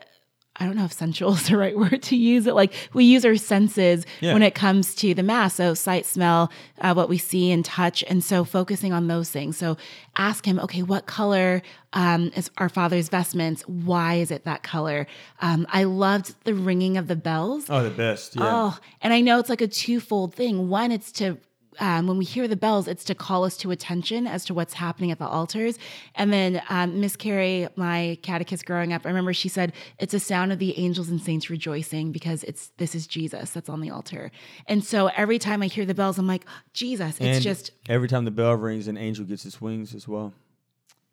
I 0.60 0.66
don't 0.66 0.76
know 0.76 0.86
if 0.86 0.94
sensual 0.94 1.34
is 1.36 1.48
the 1.48 1.58
right 1.58 1.78
word 1.78 2.02
to 2.04 2.16
use 2.16 2.48
it. 2.48 2.56
Like 2.56 2.74
we 2.94 3.06
use 3.06 3.24
our 3.26 3.36
senses 3.36 4.06
Yeah. 4.22 4.34
when 4.34 4.42
it 4.44 4.56
comes 4.56 4.96
to 4.96 5.14
the 5.14 5.24
mass. 5.24 5.56
So 5.56 5.74
sight, 5.74 6.06
smell, 6.06 6.52
uh, 6.82 6.94
what 6.94 7.10
we 7.10 7.18
see 7.18 7.52
and 7.52 7.64
touch. 7.64 8.04
And 8.08 8.24
so 8.24 8.44
focusing 8.44 8.92
on 8.94 9.08
those 9.08 9.30
things. 9.30 9.58
So 9.58 9.78
ask 10.18 10.46
him, 10.46 10.60
okay, 10.60 10.82
what 10.82 11.06
color 11.06 11.62
um, 11.94 12.32
is 12.36 12.50
our 12.58 12.70
father's 12.70 13.10
vestments? 13.10 13.62
Why 13.68 14.16
is 14.16 14.32
it 14.32 14.46
that 14.46 14.64
color? 14.64 15.08
Um, 15.42 15.68
I 15.70 15.84
loved 15.84 16.34
the 16.44 16.54
ringing 16.54 16.98
of 16.98 17.08
the 17.08 17.16
bells. 17.16 17.68
Oh, 17.70 17.84
the 17.84 17.90
best. 17.90 18.36
Yeah. 18.36 18.44
Oh, 18.46 18.80
and 19.02 19.14
I 19.14 19.22
know 19.22 19.40
it's 19.40 19.50
like 19.50 19.62
a 19.62 19.68
twofold 19.68 20.34
thing. 20.34 20.70
One, 20.70 20.92
it's 20.92 21.12
to 21.14 21.38
um, 21.80 22.08
when 22.08 22.18
we 22.18 22.26
hear 22.26 22.48
the 22.48 22.56
bells, 22.56 22.88
it's 22.88 23.04
to 23.06 23.16
call 23.16 23.44
us 23.44 23.58
to 23.58 23.72
attention 23.72 24.28
as 24.28 24.46
to 24.46 24.54
what's 24.54 24.74
happening 24.74 25.12
at 25.12 25.20
the 25.20 25.28
altars. 25.28 25.78
And 26.16 26.32
then 26.32 26.62
um, 26.70 27.00
Miss 27.00 27.16
Carrie, 27.16 27.68
my 27.76 28.18
catechist 28.22 28.66
growing 28.66 28.94
up, 28.94 29.06
I 29.06 29.10
remember 29.10 29.34
she 29.34 29.50
said 29.50 29.74
it's 30.00 30.14
a 30.14 30.20
sound 30.20 30.52
of 30.52 30.60
the 30.60 30.78
angels 30.80 31.10
and 31.10 31.22
saints 31.22 31.50
rejoicing 31.50 32.12
because 32.12 32.44
it's 32.44 32.72
this 32.78 32.96
is 32.96 33.08
Jesus 33.08 33.52
that's 33.52 33.70
on 33.70 33.82
the 33.82 33.90
altar. 33.90 34.32
And 34.68 34.84
so 34.84 35.08
every 35.08 35.40
time 35.40 35.62
I 35.62 35.68
hear 35.68 35.86
the 35.86 35.94
bells, 35.94 36.18
I'm 36.18 36.28
like 36.28 36.46
Jesus. 36.74 37.16
It's 37.20 37.22
and 37.22 37.42
just 37.42 37.72
every 37.88 38.08
time 38.08 38.26
the 38.26 38.32
bell 38.32 38.54
rings, 38.56 38.88
an 38.88 38.98
angel 38.98 39.26
gets 39.26 39.46
its 39.46 39.62
wings 39.62 39.94
as 39.94 40.08
well. 40.08 40.34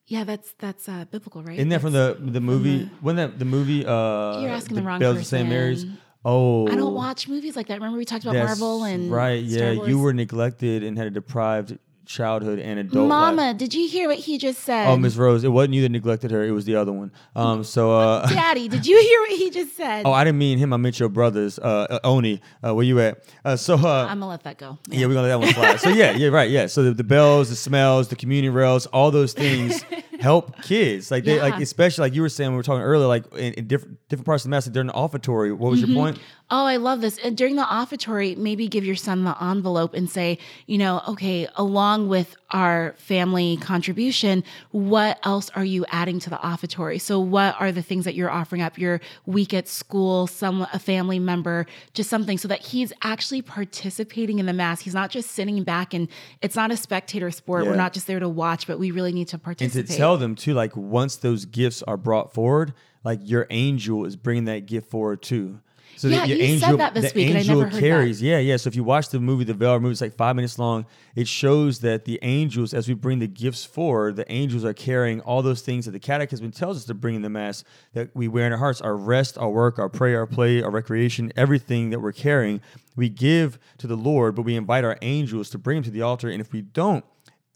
yeah, 0.07 0.24
that's 0.24 0.53
that's 0.59 0.88
uh, 0.88 1.05
biblical, 1.11 1.42
right? 1.42 1.59
Isn't 1.59 1.70
that 1.70 1.81
from 1.81 1.92
the 1.92 2.16
the 2.20 2.40
movie? 2.40 2.90
Wasn't 3.03 3.16
that 3.16 3.38
the 3.38 3.44
movie? 3.44 3.87
Uh, 3.87 4.40
You're 4.40 4.50
asking 4.50 4.77
the 4.77 4.83
wrong 4.83 5.00
Bells 5.00 5.18
of 5.18 5.27
St. 5.27 5.48
Mary's. 5.48 5.87
Oh, 6.25 6.67
I 6.69 6.75
don't 6.77 6.95
watch 6.95 7.29
movies 7.29 7.57
like 7.57 7.67
that. 7.69 7.75
Remember 7.75 7.99
we 7.99 8.05
talked 8.05 8.25
about 8.25 8.35
that's 8.35 8.59
Marvel 8.61 8.85
and 8.85 9.11
right. 9.11 9.47
Star 9.49 9.73
Yeah, 9.73 9.77
Wars? 9.77 9.89
you 9.89 9.99
were 9.99 10.13
neglected 10.13 10.83
and 10.83 10.97
had 10.97 11.07
a 11.07 11.11
deprived 11.11 11.79
childhood 12.07 12.59
and 12.59 12.79
adult 12.79 13.09
Mama, 13.09 13.43
life. 13.43 13.57
did 13.57 13.73
you 13.73 13.89
hear 13.89 14.09
what 14.09 14.19
he 14.19 14.37
just 14.39 14.61
said? 14.61 14.87
Oh, 14.89 14.97
Miss 14.97 15.17
Rose, 15.17 15.43
it 15.45 15.49
wasn't 15.49 15.75
you 15.75 15.83
that 15.83 15.89
neglected 15.89 16.31
her; 16.31 16.45
it 16.45 16.51
was 16.51 16.65
the 16.65 16.77
other 16.77 16.93
one. 16.93 17.11
Um, 17.35 17.65
so 17.65 17.93
uh, 17.99 18.27
Daddy, 18.29 18.69
did 18.69 18.87
you 18.87 19.01
hear 19.01 19.21
what 19.21 19.31
he 19.31 19.51
just 19.51 19.77
said? 19.77 20.03
oh, 20.07 20.13
I 20.13 20.25
didn't 20.25 20.39
mean 20.39 20.59
him. 20.59 20.73
I 20.73 20.77
meant 20.77 20.99
your 21.01 21.09
brothers. 21.09 21.59
Uh, 21.59 21.87
uh, 21.91 21.99
Oni, 22.05 22.41
uh, 22.67 22.75
where 22.75 22.85
you 22.85 23.01
at? 23.01 23.25
Uh, 23.45 23.57
so 23.57 23.75
uh, 23.75 24.07
I'm 24.09 24.21
gonna 24.21 24.29
let 24.29 24.43
that 24.45 24.59
go. 24.59 24.79
Yeah, 24.89 25.07
we're 25.07 25.15
gonna 25.15 25.29
let 25.29 25.41
that 25.41 25.41
one 25.41 25.53
fly. 25.55 25.77
so 25.77 25.89
yeah, 25.91 26.13
yeah, 26.13 26.29
right, 26.29 26.51
yeah. 26.51 26.67
So 26.67 26.83
the, 26.85 26.93
the 26.95 27.05
bells, 27.05 27.49
the 27.51 27.57
smells, 27.57 28.09
the 28.09 28.17
communion 28.17 28.53
rails, 28.55 28.87
all 28.87 29.11
those 29.11 29.33
things 29.33 29.85
help 30.25 30.61
kids. 30.63 31.11
Like 31.11 31.25
they, 31.25 31.41
like 31.41 31.61
especially 31.61 32.03
like 32.07 32.15
you 32.15 32.23
were 32.23 32.29
saying, 32.29 32.51
we 32.51 32.57
were 32.57 32.63
talking 32.63 32.83
earlier, 32.83 33.07
like 33.07 33.25
in, 33.35 33.53
in 33.55 33.67
different 33.67 33.99
different 34.09 34.27
parts 34.27 34.45
of 34.45 34.49
the 34.49 34.51
mass, 34.51 34.67
like 34.67 34.73
during 34.75 34.89
the 34.89 34.95
offertory. 34.95 35.53
What 35.53 35.71
was 35.71 35.81
Mm-hmm. 35.83 35.93
your 35.93 36.03
point? 36.05 36.19
Oh, 36.51 36.67
I 36.67 36.77
love 36.77 37.01
this. 37.01 37.19
And 37.25 37.37
during 37.37 37.57
the 37.57 37.65
offertory, 37.65 38.37
maybe 38.37 38.69
give 38.69 38.85
your 38.85 38.97
son 38.97 39.25
the 39.25 39.35
envelope 39.43 39.95
and 39.95 40.09
say, 40.11 40.39
you 40.67 40.77
know, 40.77 41.01
okay, 41.09 41.49
along 41.57 42.09
with 42.09 42.37
our 42.51 42.95
family 42.99 43.57
contribution, 43.57 44.45
what 44.71 45.19
else 45.25 45.51
are 45.57 45.65
you 45.65 45.85
adding 45.91 46.21
to 46.21 46.31
the 46.31 46.37
offertory? 46.37 46.99
So, 47.01 47.19
what 47.19 47.57
are 47.59 47.73
the 47.73 47.83
things 47.83 48.05
that 48.05 48.15
you're 48.15 48.31
offering 48.31 48.63
up? 48.63 48.79
Your 48.79 49.01
week 49.27 49.53
at 49.55 49.67
school, 49.69 50.27
some 50.27 50.67
a 50.73 50.79
family 50.79 51.19
member, 51.19 51.67
just 51.95 52.09
something, 52.11 52.39
so 52.39 52.47
that 52.49 52.61
he's 52.61 52.93
actually 53.03 53.43
participating 53.43 54.39
in 54.39 54.47
the 54.47 54.53
mass. 54.53 54.81
He's 54.81 54.95
not 54.95 55.11
just 55.11 55.31
sitting 55.33 55.63
back 55.65 55.95
and 55.95 56.09
it's 56.43 56.57
not 56.57 56.71
a 56.71 56.77
spectator 56.77 57.31
sport. 57.31 57.65
We're 57.67 57.77
not 57.77 57.93
just 57.93 58.07
there 58.07 58.21
to 58.21 58.29
watch, 58.29 58.67
but 58.67 58.79
we 58.79 58.91
really 58.91 59.13
need 59.13 59.29
to 59.29 59.37
And 59.37 59.43
participate. 59.43 59.89
Tell 60.14 60.20
them 60.20 60.35
too, 60.35 60.55
like 60.55 60.77
once 60.77 61.16
those 61.16 61.44
gifts 61.44 61.83
are 61.83 61.96
brought 61.96 62.33
forward, 62.33 62.72
like 63.05 63.20
your 63.22 63.46
angel 63.50 64.05
is 64.05 64.16
bringing 64.16 64.44
that 64.46 64.66
gift 64.66 64.90
forward 64.90 65.22
too. 65.22 65.61
So 65.96 66.09
Yeah, 66.09 66.24
your 66.24 66.38
you 66.38 66.59
said 66.59 66.79
that 66.79 66.92
this 66.94 67.12
the 67.12 67.20
week, 67.20 67.29
and 67.29 67.37
I 67.37 67.40
angel 67.40 67.59
never 67.59 67.70
heard 67.70 67.74
that. 67.74 67.81
carries. 67.81 68.20
Yeah, 68.20 68.38
yeah. 68.38 68.57
So 68.57 68.66
if 68.66 68.74
you 68.74 68.83
watch 68.83 69.11
the 69.11 69.20
movie, 69.20 69.44
the 69.44 69.55
Veil 69.55 69.79
movie, 69.79 69.92
it's 69.92 70.00
like 70.00 70.16
five 70.16 70.35
minutes 70.35 70.59
long. 70.59 70.87
It 71.14 71.29
shows 71.29 71.79
that 71.81 72.05
the 72.05 72.18
angels, 72.22 72.74
as 72.74 72.88
we 72.88 72.94
bring 72.94 73.20
the 73.20 73.29
gifts 73.29 73.64
forward, 73.64 74.16
the 74.16 74.31
angels 74.31 74.64
are 74.64 74.72
carrying 74.72 75.20
all 75.20 75.40
those 75.40 75.62
things 75.62 75.85
that 75.85 75.92
the 75.92 76.00
Catechism 76.00 76.50
tells 76.50 76.79
us 76.79 76.85
to 76.87 76.94
bring 76.94 77.14
in 77.14 77.22
the 77.22 77.31
Mass 77.31 77.62
that 77.92 78.11
we 78.14 78.27
wear 78.27 78.44
in 78.46 78.53
our 78.53 78.59
hearts: 78.59 78.81
our 78.81 78.96
rest, 78.96 79.38
our 79.38 79.50
work, 79.50 79.79
our 79.79 79.88
prayer, 79.88 80.18
our 80.18 80.27
play, 80.27 80.62
our 80.62 80.70
recreation, 80.70 81.33
everything 81.37 81.90
that 81.90 82.00
we're 82.00 82.12
carrying. 82.12 82.61
We 82.96 83.09
give 83.09 83.59
to 83.79 83.87
the 83.87 83.96
Lord, 83.96 84.35
but 84.35 84.42
we 84.42 84.57
invite 84.57 84.85
our 84.85 84.98
angels 85.00 85.48
to 85.50 85.59
bring 85.59 85.77
them 85.77 85.85
to 85.85 85.90
the 85.90 86.03
altar. 86.03 86.29
And 86.29 86.40
if 86.40 86.53
we 86.53 86.62
don't 86.62 87.05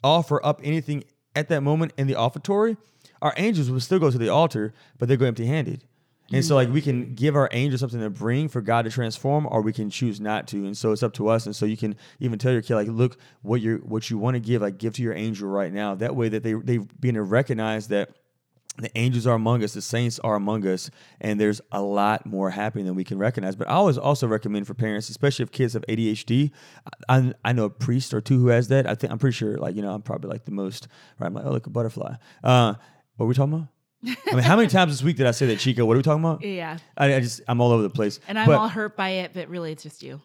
offer 0.05 0.45
up 0.47 0.61
anything 0.63 1.03
at 1.39 1.49
that 1.49 1.63
moment 1.63 1.93
in 1.97 2.07
the 2.07 2.15
offertory, 2.15 2.77
our 3.23 3.33
angels 3.37 3.71
will 3.71 3.81
still 3.81 3.99
go 3.99 4.11
to 4.11 4.19
the 4.19 4.29
altar, 4.29 4.75
but 4.99 5.09
they 5.09 5.17
go 5.17 5.27
empty 5.27 5.47
handed. 5.47 5.85
And 6.31 6.45
so, 6.45 6.57
like, 6.57 6.71
we 6.71 6.83
can 6.83 7.15
give 7.15 7.37
our 7.37 7.49
angels 7.53 7.81
something 7.81 8.01
to 8.01 8.11
bring 8.11 8.49
for 8.49 8.61
God 8.61 8.83
to 8.85 8.91
transform, 8.91 9.49
or 9.51 9.63
we 9.63 9.73
can 9.73 9.89
choose 9.89 10.21
not 10.21 10.47
to. 10.49 10.59
And 10.67 10.77
so, 10.77 10.93
it's 10.93 11.03
up 11.03 11.15
to 11.15 11.29
us. 11.29 11.47
And 11.47 11.57
so, 11.57 11.65
you 11.65 11.79
can 11.79 11.97
even 12.21 12.39
tell 12.39 12.53
your 12.53 12.61
kid, 12.61 12.75
like, 12.75 12.89
look, 12.89 13.17
what 13.41 13.63
you 13.63 13.79
what 13.79 14.11
you 14.11 14.19
want 14.19 14.35
to 14.35 14.41
give, 14.41 14.61
like, 14.61 14.77
give 14.77 14.93
to 14.95 15.03
your 15.03 15.15
angel 15.15 15.49
right 15.49 15.73
now. 15.73 15.95
That 15.95 16.15
way, 16.15 16.29
that 16.29 16.43
they 16.43 16.53
they 16.53 16.79
begin 16.79 17.15
to 17.15 17.23
recognize 17.23 17.89
that 17.89 18.11
the 18.79 18.97
angels 18.97 19.27
are 19.27 19.35
among 19.35 19.63
us, 19.65 19.75
the 19.75 19.83
saints 19.83 20.19
are 20.21 20.35
among 20.35 20.67
us, 20.67 20.91
and 21.21 21.41
there's 21.41 21.61
a 21.73 21.83
lot 21.83 22.25
more 22.27 22.51
happening 22.51 22.87
than 22.87 22.95
we 22.95 23.05
can 23.05 23.19
recognize. 23.19 23.57
But 23.57 23.69
I 23.69 23.73
always 23.73 23.99
also 23.99 24.27
recommend 24.27 24.67
for 24.67 24.75
parents, 24.75 25.09
especially 25.09 25.43
if 25.43 25.51
kids 25.51 25.75
have 25.75 25.85
ADHD. 25.89 26.51
I, 27.09 27.33
I 27.45 27.53
know 27.53 27.65
a 27.65 27.71
priest 27.71 28.15
or 28.15 28.21
two 28.21 28.39
who 28.39 28.49
has 28.49 28.69
that. 28.69 28.87
I 28.89 28.95
think 28.95 29.13
I'm 29.13 29.19
pretty 29.19 29.35
sure, 29.35 29.57
like 29.59 29.75
you 29.75 29.83
know, 29.83 29.91
I'm 29.93 30.03
probably 30.03 30.31
like 30.31 30.45
the 30.45 30.53
most. 30.53 30.89
Right? 31.19 31.27
I'm 31.27 31.35
like, 31.35 31.45
oh, 31.45 31.51
look 31.51 31.67
a 31.67 31.71
butterfly. 31.71 32.15
Uh, 32.45 32.75
what 33.17 33.25
were 33.25 33.29
we 33.29 33.35
talking 33.35 33.55
about? 33.55 33.69
I 34.31 34.35
mean, 34.35 34.45
how 34.45 34.55
many 34.55 34.69
times 34.69 34.93
this 34.93 35.03
week 35.03 35.17
did 35.17 35.27
I 35.27 35.33
say 35.33 35.47
that, 35.47 35.59
Chico? 35.59 35.85
What 35.85 35.95
are 35.95 35.99
we 35.99 36.03
talking 36.05 36.23
about? 36.25 36.43
yeah. 36.45 36.79
I, 36.97 37.15
I 37.15 37.21
just 37.21 37.41
I'm 37.49 37.61
all 37.61 37.73
over 37.73 37.83
the 37.83 37.91
place. 37.91 38.21
And 38.29 38.39
I'm 38.39 38.47
But- 38.47 38.59
all 38.59 38.69
hurt 38.69 38.97
by 38.97 39.11
it, 39.11 39.33
but 39.35 39.49
really 39.49 39.73
it's 39.73 39.83
just 39.83 40.03
you. 40.05 40.21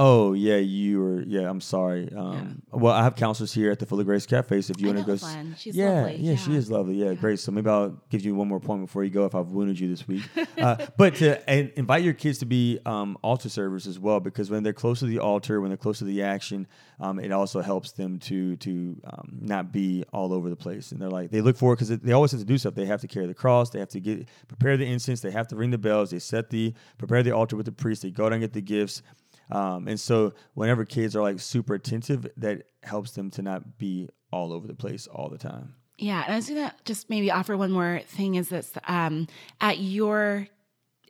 Oh 0.00 0.32
yeah, 0.32 0.58
you 0.58 1.00
were. 1.00 1.22
Yeah, 1.22 1.50
I'm 1.50 1.60
sorry. 1.60 2.08
Um, 2.16 2.62
Well, 2.70 2.94
I 2.94 3.02
have 3.02 3.16
counselors 3.16 3.52
here 3.52 3.72
at 3.72 3.80
the 3.80 3.86
Full 3.86 3.98
of 3.98 4.06
Grace 4.06 4.26
Cafe, 4.26 4.60
so 4.60 4.70
if 4.70 4.80
you 4.80 4.86
want 4.86 5.00
to 5.00 5.04
go, 5.04 5.16
Glenn. 5.16 5.56
She's 5.58 5.74
yeah, 5.74 6.02
lovely. 6.02 6.16
yeah, 6.18 6.36
she 6.36 6.54
is 6.54 6.70
lovely. 6.70 6.94
Yeah, 6.94 7.14
great. 7.14 7.40
So 7.40 7.50
maybe 7.50 7.68
I'll 7.68 8.00
give 8.08 8.24
you 8.24 8.36
one 8.36 8.46
more 8.46 8.60
point 8.60 8.80
before 8.82 9.02
you 9.02 9.10
go 9.10 9.24
if 9.24 9.34
I've 9.34 9.48
wounded 9.48 9.80
you 9.80 9.88
this 9.88 10.06
week. 10.06 10.22
uh, 10.58 10.86
but 10.96 11.16
to 11.16 11.50
and 11.50 11.72
invite 11.74 12.04
your 12.04 12.14
kids 12.14 12.38
to 12.38 12.46
be 12.46 12.78
um, 12.86 13.18
altar 13.22 13.48
servers 13.48 13.88
as 13.88 13.98
well, 13.98 14.20
because 14.20 14.50
when 14.50 14.62
they're 14.62 14.72
close 14.72 15.00
to 15.00 15.06
the 15.06 15.18
altar, 15.18 15.60
when 15.60 15.70
they're 15.70 15.76
close 15.76 15.98
to 15.98 16.04
the 16.04 16.22
action, 16.22 16.68
um, 17.00 17.18
it 17.18 17.32
also 17.32 17.60
helps 17.60 17.90
them 17.90 18.20
to 18.20 18.54
to 18.54 18.96
um, 19.02 19.38
not 19.40 19.72
be 19.72 20.04
all 20.12 20.32
over 20.32 20.48
the 20.48 20.56
place. 20.56 20.92
And 20.92 21.02
they're 21.02 21.10
like 21.10 21.32
they 21.32 21.40
look 21.40 21.56
forward 21.56 21.80
because 21.80 21.88
they 21.88 22.12
always 22.12 22.30
have 22.30 22.40
to 22.40 22.46
do 22.46 22.56
stuff. 22.56 22.76
They 22.76 22.86
have 22.86 23.00
to 23.00 23.08
carry 23.08 23.26
the 23.26 23.34
cross. 23.34 23.70
They 23.70 23.80
have 23.80 23.88
to 23.88 24.00
get 24.00 24.28
prepare 24.46 24.76
the 24.76 24.86
incense. 24.86 25.22
They 25.22 25.32
have 25.32 25.48
to 25.48 25.56
ring 25.56 25.72
the 25.72 25.78
bells. 25.78 26.12
They 26.12 26.20
set 26.20 26.50
the 26.50 26.72
prepare 26.98 27.24
the 27.24 27.32
altar 27.32 27.56
with 27.56 27.66
the 27.66 27.72
priest. 27.72 28.02
They 28.02 28.12
go 28.12 28.24
down 28.24 28.34
and 28.34 28.42
get 28.42 28.52
the 28.52 28.62
gifts. 28.62 29.02
Um, 29.50 29.88
and 29.88 29.98
so 29.98 30.34
whenever 30.54 30.84
kids 30.84 31.16
are 31.16 31.22
like 31.22 31.40
super 31.40 31.74
attentive, 31.74 32.26
that 32.36 32.64
helps 32.82 33.12
them 33.12 33.30
to 33.32 33.42
not 33.42 33.78
be 33.78 34.08
all 34.30 34.52
over 34.52 34.66
the 34.66 34.74
place 34.74 35.06
all 35.06 35.28
the 35.28 35.38
time. 35.38 35.74
Yeah, 35.96 36.22
and 36.24 36.32
I 36.32 36.36
was 36.36 36.48
gonna 36.48 36.74
just 36.84 37.10
maybe 37.10 37.30
offer 37.30 37.56
one 37.56 37.72
more 37.72 38.02
thing 38.06 38.36
is 38.36 38.50
this 38.50 38.72
um, 38.86 39.26
at 39.60 39.78
your 39.78 40.46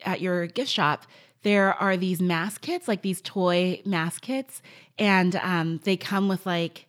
at 0.04 0.20
your 0.20 0.46
gift 0.46 0.70
shop 0.70 1.04
there 1.42 1.74
are 1.74 1.96
these 1.96 2.20
mask 2.20 2.62
kits 2.62 2.88
like 2.88 3.02
these 3.02 3.20
toy 3.20 3.80
mask 3.84 4.22
kits 4.22 4.62
and 4.98 5.36
um, 5.36 5.80
they 5.84 5.96
come 5.96 6.28
with 6.28 6.44
like 6.46 6.87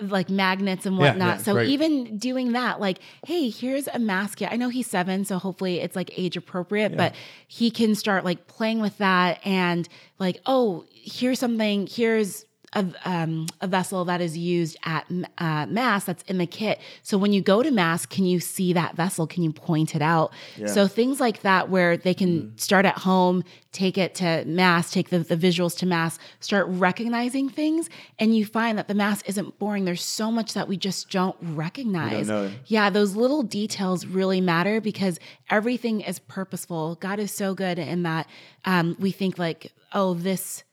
like 0.00 0.30
magnets 0.30 0.86
and 0.86 0.98
whatnot. 0.98 1.38
yeah, 1.38 1.42
so 1.42 1.56
right. 1.56 1.66
even 1.66 2.16
doing 2.16 2.52
that, 2.52 2.80
like, 2.80 2.98
hey, 3.26 3.48
here's 3.50 3.88
a 3.88 3.98
mask. 3.98 4.40
I 4.42 4.56
know 4.56 4.68
he's 4.68 4.86
seven, 4.86 5.24
so 5.24 5.38
hopefully 5.38 5.80
it's 5.80 5.96
like 5.96 6.10
age 6.16 6.36
appropriate, 6.36 6.96
but 6.96 7.14
he 7.48 7.70
can 7.70 7.94
start 7.94 8.24
like 8.24 8.46
playing 8.46 8.80
with 8.80 8.98
that 8.98 9.40
and 9.44 9.88
like, 10.18 10.40
oh, 10.46 10.84
here's 10.90 11.38
something, 11.38 11.86
here's 11.90 12.44
a, 12.74 12.86
um, 13.04 13.46
a 13.60 13.66
vessel 13.66 14.04
that 14.06 14.20
is 14.20 14.36
used 14.36 14.76
at 14.84 15.06
uh, 15.38 15.66
mass 15.66 16.04
that's 16.04 16.22
in 16.24 16.38
the 16.38 16.46
kit. 16.46 16.80
So 17.02 17.18
when 17.18 17.32
you 17.32 17.42
go 17.42 17.62
to 17.62 17.70
mass, 17.70 18.06
can 18.06 18.24
you 18.24 18.40
see 18.40 18.72
that 18.72 18.96
vessel? 18.96 19.26
Can 19.26 19.42
you 19.42 19.52
point 19.52 19.94
it 19.94 20.02
out? 20.02 20.32
Yeah. 20.56 20.66
So 20.66 20.86
things 20.86 21.20
like 21.20 21.42
that, 21.42 21.68
where 21.68 21.96
they 21.96 22.14
can 22.14 22.56
start 22.56 22.86
at 22.86 22.98
home, 22.98 23.44
take 23.72 23.98
it 23.98 24.14
to 24.16 24.44
mass, 24.46 24.90
take 24.90 25.10
the, 25.10 25.18
the 25.20 25.36
visuals 25.36 25.76
to 25.78 25.86
mass, 25.86 26.18
start 26.40 26.66
recognizing 26.68 27.48
things, 27.48 27.90
and 28.18 28.36
you 28.36 28.46
find 28.46 28.78
that 28.78 28.88
the 28.88 28.94
mass 28.94 29.22
isn't 29.22 29.58
boring. 29.58 29.84
There's 29.84 30.04
so 30.04 30.30
much 30.30 30.54
that 30.54 30.68
we 30.68 30.76
just 30.76 31.10
don't 31.10 31.36
recognize. 31.40 32.28
know. 32.28 32.50
Yeah, 32.66 32.90
those 32.90 33.16
little 33.16 33.42
details 33.42 34.06
really 34.06 34.40
matter 34.40 34.80
because 34.80 35.18
everything 35.50 36.00
is 36.00 36.18
purposeful. 36.18 36.96
God 36.96 37.18
is 37.18 37.32
so 37.32 37.54
good 37.54 37.78
in 37.78 38.02
that 38.04 38.26
um, 38.64 38.96
we 38.98 39.10
think 39.10 39.38
like, 39.38 39.72
oh, 39.92 40.14
this 40.14 40.64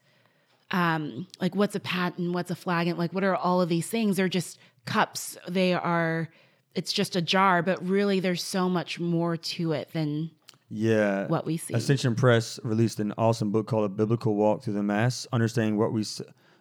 um, 0.71 1.27
like 1.41 1.55
what's 1.55 1.75
a 1.75 1.79
paten, 1.79 2.34
what's 2.34 2.51
a 2.51 2.55
flag, 2.55 2.88
and 2.88 2.97
like 2.97 3.13
what 3.13 3.23
are 3.23 3.36
all 3.36 3.62
of 3.62 3.69
these 3.69 3.88
things? 3.88 4.17
They're 4.17 4.29
just 4.29 4.60
cups. 4.86 5.38
They 5.47 5.73
are. 5.73 6.29
It's 6.75 6.93
just 6.93 7.15
a 7.15 7.21
jar, 7.21 7.62
but 7.63 7.86
really, 7.88 8.19
there's 8.19 8.43
so 8.43 8.69
much 8.69 8.99
more 8.99 9.36
to 9.36 9.71
it 9.71 9.89
than 9.91 10.29
Yeah. 10.69 11.27
what 11.27 11.45
we 11.45 11.58
see. 11.58 11.73
Ascension 11.73 12.13
Press 12.15 12.60
released 12.63 12.99
an 12.99 13.13
awesome 13.17 13.51
book 13.51 13.67
called 13.67 13.86
A 13.86 13.89
Biblical 13.89 14.36
Walk 14.36 14.63
Through 14.63 14.75
the 14.75 14.84
Mass, 14.84 15.25
understanding 15.34 15.77
what 15.77 15.91
we 15.91 16.05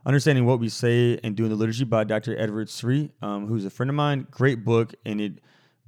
understanding 0.06 0.46
what 0.46 0.58
we 0.60 0.70
say 0.70 1.18
and 1.22 1.36
doing 1.36 1.50
the 1.50 1.56
liturgy 1.56 1.84
by 1.84 2.04
Dr. 2.04 2.38
Edward 2.38 2.70
Sri, 2.70 3.10
um, 3.20 3.46
who's 3.46 3.66
a 3.66 3.70
friend 3.70 3.90
of 3.90 3.96
mine. 3.96 4.26
Great 4.30 4.64
book, 4.64 4.94
and 5.04 5.20
it 5.20 5.34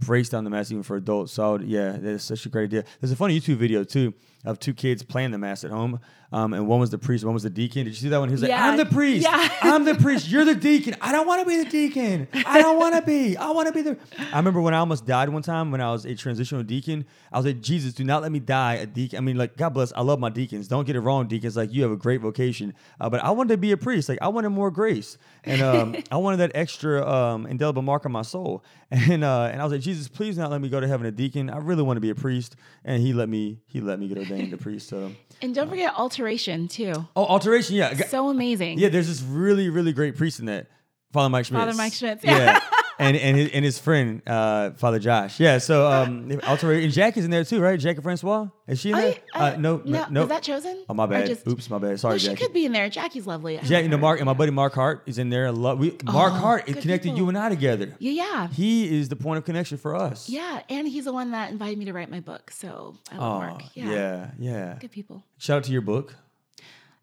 breaks 0.00 0.28
down 0.28 0.44
the 0.44 0.50
mass 0.50 0.70
even 0.70 0.82
for 0.82 0.96
adults. 0.96 1.32
So 1.32 1.52
would- 1.52 1.62
yeah, 1.62 1.96
that's 1.98 2.24
such 2.24 2.44
a 2.44 2.48
great 2.50 2.64
idea. 2.64 2.84
There's 3.00 3.12
a 3.12 3.16
funny 3.16 3.40
YouTube 3.40 3.56
video 3.56 3.84
too 3.84 4.12
of 4.44 4.58
two 4.58 4.74
kids 4.74 5.02
playing 5.02 5.30
the 5.30 5.38
mass 5.38 5.64
at 5.64 5.70
home, 5.70 6.00
um, 6.32 6.52
and 6.52 6.66
one 6.68 6.78
was 6.78 6.90
the 6.90 6.98
priest, 6.98 7.24
one 7.24 7.34
was 7.34 7.42
the 7.42 7.50
deacon. 7.50 7.84
Did 7.84 7.90
you 7.90 7.96
see 7.96 8.08
that 8.08 8.18
one? 8.18 8.28
He 8.28 8.32
was 8.32 8.42
like, 8.42 8.52
"I'm 8.52 8.76
the 8.76 8.86
priest. 8.86 9.24
Yeah. 9.24 9.48
I'm 9.62 9.84
the 9.84 9.96
priest. 9.96 10.28
You're 10.28 10.44
the 10.44 10.54
deacon. 10.54 10.94
I 11.00 11.10
don't 11.10 11.26
want 11.26 11.42
to 11.42 11.46
be 11.46 11.62
the 11.62 11.68
deacon. 11.68 12.28
I 12.46 12.60
don't 12.62 12.78
want 12.78 12.94
to 12.94 13.02
be. 13.02 13.36
I 13.36 13.50
want 13.50 13.66
to 13.66 13.72
be 13.74 13.82
the." 13.82 13.96
I 14.32 14.36
remember 14.36 14.60
when 14.60 14.72
I 14.72 14.78
almost 14.78 15.06
died 15.06 15.28
one 15.28 15.42
time 15.42 15.72
when 15.72 15.80
I 15.80 15.90
was 15.90 16.04
a 16.04 16.14
transitional 16.14 16.62
deacon. 16.62 17.04
I 17.32 17.38
was 17.38 17.46
like, 17.46 17.60
"Jesus, 17.60 17.94
do 17.94 18.04
not 18.04 18.22
let 18.22 18.30
me 18.30 18.38
die 18.38 18.74
a 18.74 18.86
deacon." 18.86 19.18
I 19.18 19.20
mean, 19.22 19.36
like, 19.36 19.56
God 19.56 19.70
bless. 19.70 19.92
I 19.92 20.02
love 20.02 20.20
my 20.20 20.30
deacons. 20.30 20.68
Don't 20.68 20.86
get 20.86 20.94
it 20.94 21.00
wrong, 21.00 21.26
deacons. 21.26 21.56
Like, 21.56 21.72
you 21.72 21.82
have 21.82 21.90
a 21.90 21.96
great 21.96 22.20
vocation, 22.20 22.74
uh, 23.00 23.10
but 23.10 23.24
I 23.24 23.30
wanted 23.32 23.54
to 23.54 23.58
be 23.58 23.72
a 23.72 23.76
priest. 23.76 24.08
Like, 24.08 24.18
I 24.22 24.28
wanted 24.28 24.50
more 24.50 24.70
grace, 24.70 25.18
and 25.42 25.60
um, 25.62 25.96
I 26.12 26.16
wanted 26.16 26.36
that 26.38 26.52
extra 26.54 27.04
um, 27.08 27.46
indelible 27.46 27.82
mark 27.82 28.06
on 28.06 28.12
my 28.12 28.22
soul. 28.22 28.64
And 28.92 29.22
uh, 29.22 29.48
and 29.52 29.60
I 29.60 29.64
was 29.64 29.72
like, 29.72 29.82
Jesus, 29.82 30.08
please 30.08 30.36
not 30.36 30.50
let 30.50 30.60
me 30.60 30.68
go 30.68 30.80
to 30.80 30.88
heaven 30.88 31.06
a 31.06 31.12
deacon. 31.12 31.48
I 31.48 31.58
really 31.58 31.84
want 31.84 31.96
to 31.96 32.00
be 32.00 32.10
a 32.10 32.14
priest, 32.16 32.56
and 32.84 33.00
He 33.00 33.12
let 33.12 33.28
me. 33.28 33.60
He 33.68 33.80
let 33.80 34.00
me 34.00 34.08
get 34.08 34.18
ordained 34.30 34.52
a 34.52 34.56
priest. 34.56 34.88
So, 34.88 35.12
and 35.42 35.54
don't 35.54 35.66
uh, 35.68 35.70
forget 35.70 35.94
Altaration 35.96 36.68
too. 36.68 36.92
oh, 37.16 37.26
Altaration, 37.26 37.76
yeah. 37.76 37.94
So 38.08 38.28
amazing. 38.28 38.78
Yeah, 38.78 38.88
there's 38.88 39.08
this 39.08 39.22
really, 39.22 39.68
really 39.68 39.92
great 39.92 40.16
priest 40.16 40.40
in 40.40 40.46
that. 40.46 40.68
Father 41.12 41.28
Mike 41.28 41.46
Schmitz. 41.46 41.60
Father 41.64 41.76
Mike 41.76 41.92
Schmitz, 41.92 42.24
Yeah. 42.24 42.36
yeah. 42.38 42.60
and 43.00 43.16
and 43.16 43.36
his, 43.36 43.50
and 43.52 43.64
his 43.64 43.78
friend, 43.78 44.22
uh, 44.26 44.70
Father 44.72 44.98
Josh. 44.98 45.40
Yeah. 45.40 45.58
So 45.58 45.90
um 45.90 46.30
Altaration 46.42 46.84
and 46.84 46.92
Jack 46.92 47.16
is 47.16 47.24
in 47.24 47.30
there 47.30 47.44
too, 47.44 47.60
right? 47.60 47.78
Jack 47.78 47.96
and 47.96 48.02
Francois? 48.04 48.48
Is 48.68 48.78
she 48.80 48.90
in 48.90 48.96
there? 48.96 49.14
I, 49.34 49.50
uh, 49.52 49.56
no, 49.56 49.82
no, 49.84 50.06
no, 50.10 50.20
was 50.20 50.28
that 50.28 50.42
chosen? 50.42 50.84
Oh 50.88 50.94
my 50.94 51.06
bad. 51.06 51.26
just- 51.26 51.46
Oops, 51.48 51.68
my 51.70 51.78
bad. 51.78 51.98
Sorry, 51.98 52.12
Well, 52.12 52.18
she 52.18 52.26
Jackie. 52.28 52.44
could 52.44 52.52
be 52.52 52.66
in 52.66 52.72
there. 52.72 52.88
Jackie's 52.88 53.26
lovely. 53.26 53.58
I 53.58 53.62
Jack, 53.62 53.82
you 53.82 53.88
know. 53.88 53.98
Mark 53.98 54.20
and 54.20 54.26
my 54.26 54.32
buddy 54.34 54.52
Mark 54.52 54.74
Hart 54.74 55.02
is 55.06 55.18
in 55.18 55.30
there. 55.30 55.46
I 55.46 55.50
love 55.50 55.78
we 55.80 55.90
Mark 56.04 56.32
Oh, 56.32 56.36
Hart 56.36 56.68
it 56.68 56.76
connected 56.80 57.08
people. 57.08 57.18
you 57.18 57.28
and 57.28 57.36
I 57.38 57.48
together. 57.48 57.96
Yeah, 57.98 58.12
yeah. 58.12 58.48
He 58.48 58.98
is 59.00 59.08
the 59.08 59.16
point 59.16 59.38
of 59.38 59.44
connection 59.44 59.78
for 59.78 59.96
us. 59.96 60.28
Yeah, 60.28 60.62
and 60.68 60.86
he's 60.86 61.06
the 61.06 61.12
one 61.12 61.32
that 61.32 61.50
invited 61.50 61.78
me 61.78 61.86
to 61.86 61.92
write 61.92 62.10
my 62.10 62.20
book. 62.20 62.50
So 62.52 62.96
I 63.10 63.16
love 63.16 63.22
Oh, 63.42 63.46
Mark. 63.46 63.62
yeah. 63.74 63.90
Yeah. 63.90 64.30
yeah, 64.38 64.76
Good 64.80 64.92
people. 64.92 65.24
Shout 65.38 65.58
out 65.58 65.64
to 65.64 65.72
your 65.72 65.82
book. 65.82 66.14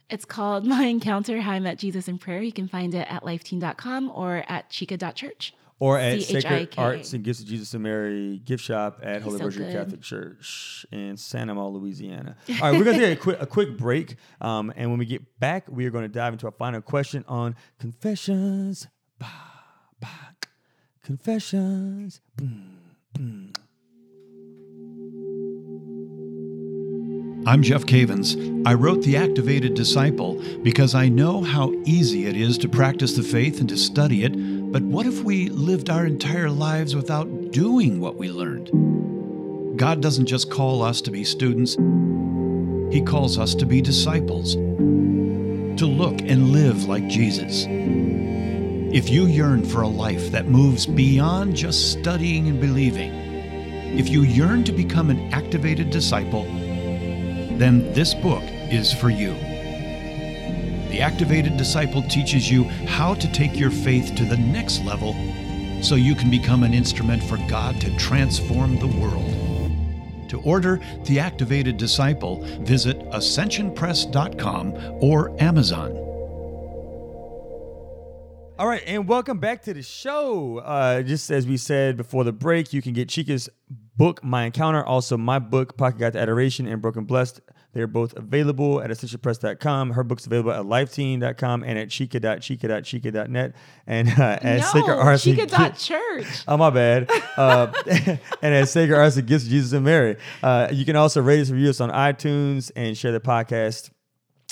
It's 0.09 0.23
called 0.23 0.65
My 0.75 0.83
Encounter 0.85 1.41
How 1.41 1.51
I 1.51 1.59
Met 1.59 1.77
Jesus 1.79 2.07
in 2.07 2.17
Prayer. 2.17 2.41
You 2.41 2.53
can 2.53 2.67
find 2.69 2.95
it 2.95 3.05
at 3.11 3.23
lifeteen.com 3.25 4.09
or 4.15 4.45
at 4.47 4.69
chika.church. 4.69 5.53
Or 5.79 5.99
at 5.99 6.23
Sacred 6.23 6.73
Arts 6.75 7.13
and 7.13 7.23
Gifts 7.23 7.39
of 7.41 7.45
Jesus 7.45 7.73
and 7.75 7.83
Mary 7.83 8.39
gift 8.43 8.63
shop 8.63 8.99
at 9.03 9.21
Holy 9.21 9.37
so 9.37 9.43
Rosary 9.43 9.65
good. 9.65 9.73
Catholic 9.73 10.01
Church 10.01 10.85
in 10.91 11.15
St. 11.17 11.49
Amant, 11.51 11.73
Louisiana. 11.73 12.35
All 12.49 12.55
right, 12.61 12.71
we're 12.77 12.83
going 12.83 12.97
to 12.97 13.05
take 13.05 13.19
a 13.19 13.21
quick, 13.21 13.37
a 13.41 13.45
quick 13.45 13.77
break. 13.77 14.15
Um, 14.41 14.73
and 14.75 14.89
when 14.89 14.97
we 14.97 15.05
get 15.05 15.39
back, 15.39 15.65
we 15.69 15.85
are 15.85 15.91
going 15.91 16.03
to 16.03 16.09
dive 16.09 16.33
into 16.33 16.47
our 16.47 16.51
final 16.51 16.81
question 16.81 17.23
on 17.27 17.55
confessions. 17.79 18.87
Bah, 19.19 19.27
bah. 19.99 20.07
Confessions. 21.03 22.21
Boom. 22.35 23.53
I'm 27.47 27.63
Jeff 27.63 27.85
Cavins. 27.85 28.35
I 28.67 28.73
wrote 28.73 29.03
The 29.03 29.15
Activated 29.15 29.73
Disciple 29.73 30.43
because 30.63 30.93
I 30.93 31.07
know 31.07 31.41
how 31.41 31.71
easy 31.85 32.25
it 32.25 32.35
is 32.35 32.57
to 32.57 32.67
practice 32.67 33.13
the 33.15 33.23
faith 33.23 33.61
and 33.61 33.69
to 33.69 33.77
study 33.77 34.25
it, 34.25 34.33
but 34.69 34.81
what 34.81 35.05
if 35.05 35.23
we 35.23 35.47
lived 35.47 35.89
our 35.89 36.05
entire 36.05 36.49
lives 36.49 36.93
without 36.93 37.51
doing 37.51 38.01
what 38.01 38.17
we 38.17 38.29
learned? 38.29 39.77
God 39.79 40.01
doesn't 40.01 40.25
just 40.25 40.51
call 40.51 40.83
us 40.83 40.99
to 41.01 41.11
be 41.11 41.23
students, 41.23 41.75
He 42.93 43.01
calls 43.01 43.37
us 43.37 43.55
to 43.55 43.65
be 43.65 43.79
disciples, 43.79 44.55
to 44.55 45.85
look 45.85 46.19
and 46.19 46.51
live 46.51 46.83
like 46.83 47.07
Jesus. 47.07 47.65
If 47.67 49.09
you 49.09 49.27
yearn 49.27 49.63
for 49.65 49.83
a 49.83 49.87
life 49.87 50.31
that 50.31 50.47
moves 50.47 50.85
beyond 50.85 51.55
just 51.55 51.93
studying 51.93 52.49
and 52.49 52.59
believing, 52.59 53.13
if 53.97 54.09
you 54.09 54.23
yearn 54.23 54.65
to 54.65 54.73
become 54.73 55.09
an 55.09 55.33
activated 55.33 55.91
disciple, 55.91 56.43
then 57.57 57.93
this 57.93 58.13
book 58.13 58.43
is 58.69 58.93
for 58.93 59.09
you. 59.09 59.33
The 60.89 61.01
Activated 61.01 61.57
Disciple 61.57 62.01
teaches 62.03 62.49
you 62.49 62.63
how 62.63 63.13
to 63.15 63.31
take 63.33 63.59
your 63.59 63.71
faith 63.71 64.15
to 64.15 64.23
the 64.23 64.37
next 64.37 64.83
level 64.85 65.13
so 65.83 65.95
you 65.95 66.15
can 66.15 66.31
become 66.31 66.63
an 66.63 66.73
instrument 66.73 67.21
for 67.21 67.37
God 67.49 67.79
to 67.81 67.95
transform 67.97 68.79
the 68.79 68.87
world. 68.87 69.33
To 70.29 70.39
order 70.41 70.79
The 71.05 71.19
Activated 71.19 71.77
Disciple, 71.77 72.41
visit 72.61 72.99
ascensionpress.com 73.11 74.73
or 75.01 75.41
Amazon. 75.41 75.91
All 78.59 78.67
right, 78.67 78.81
and 78.87 79.07
welcome 79.07 79.39
back 79.39 79.61
to 79.63 79.73
the 79.73 79.83
show. 79.83 80.57
Uh, 80.59 81.03
just 81.03 81.29
as 81.29 81.45
we 81.45 81.57
said 81.57 81.95
before 81.95 82.23
the 82.23 82.31
break, 82.31 82.73
you 82.73 82.81
can 82.81 82.93
get 82.93 83.07
Chika's 83.07 83.49
book, 83.69 84.23
My 84.23 84.45
Encounter, 84.45 84.83
also 84.83 85.15
my 85.15 85.37
book, 85.37 85.77
Pocket 85.77 85.99
Guide 85.99 86.13
to 86.13 86.19
Adoration 86.19 86.65
and 86.65 86.81
Broken 86.81 87.03
Blessed. 87.03 87.41
They're 87.77 87.85
both 87.85 88.17
available 88.17 88.81
at 88.81 88.89
ascensionpress.com. 88.89 89.91
Her 89.91 90.03
book's 90.03 90.25
available 90.25 90.51
at 90.51 90.65
lifeteen.com 90.65 91.63
and 91.63 91.77
at 91.77 91.89
chika.chika.chika.net. 91.89 93.55
And 93.85 94.09
uh, 94.09 94.39
at 94.41 94.63
Sacred 94.63 94.87
no, 94.95 94.99
Arts. 94.99 95.27
and 95.27 95.37
Gi- 95.37 95.45
chika.church. 95.45 96.25
Oh, 96.47 96.57
my 96.57 96.71
bad. 96.71 97.07
Uh, 97.37 97.71
and 98.41 98.55
at 98.55 98.67
Sacred 98.67 98.97
Arts 98.97 99.17
and 99.17 99.27
Gifts 99.27 99.43
of 99.43 99.51
Jesus 99.51 99.73
and 99.73 99.85
Mary. 99.85 100.17
Uh, 100.41 100.69
you 100.71 100.85
can 100.85 100.95
also 100.95 101.21
rate 101.21 101.39
us, 101.39 101.51
review 101.51 101.69
us 101.69 101.79
on 101.79 101.91
iTunes, 101.91 102.71
and 102.75 102.97
share 102.97 103.11
the 103.11 103.19
podcast 103.19 103.91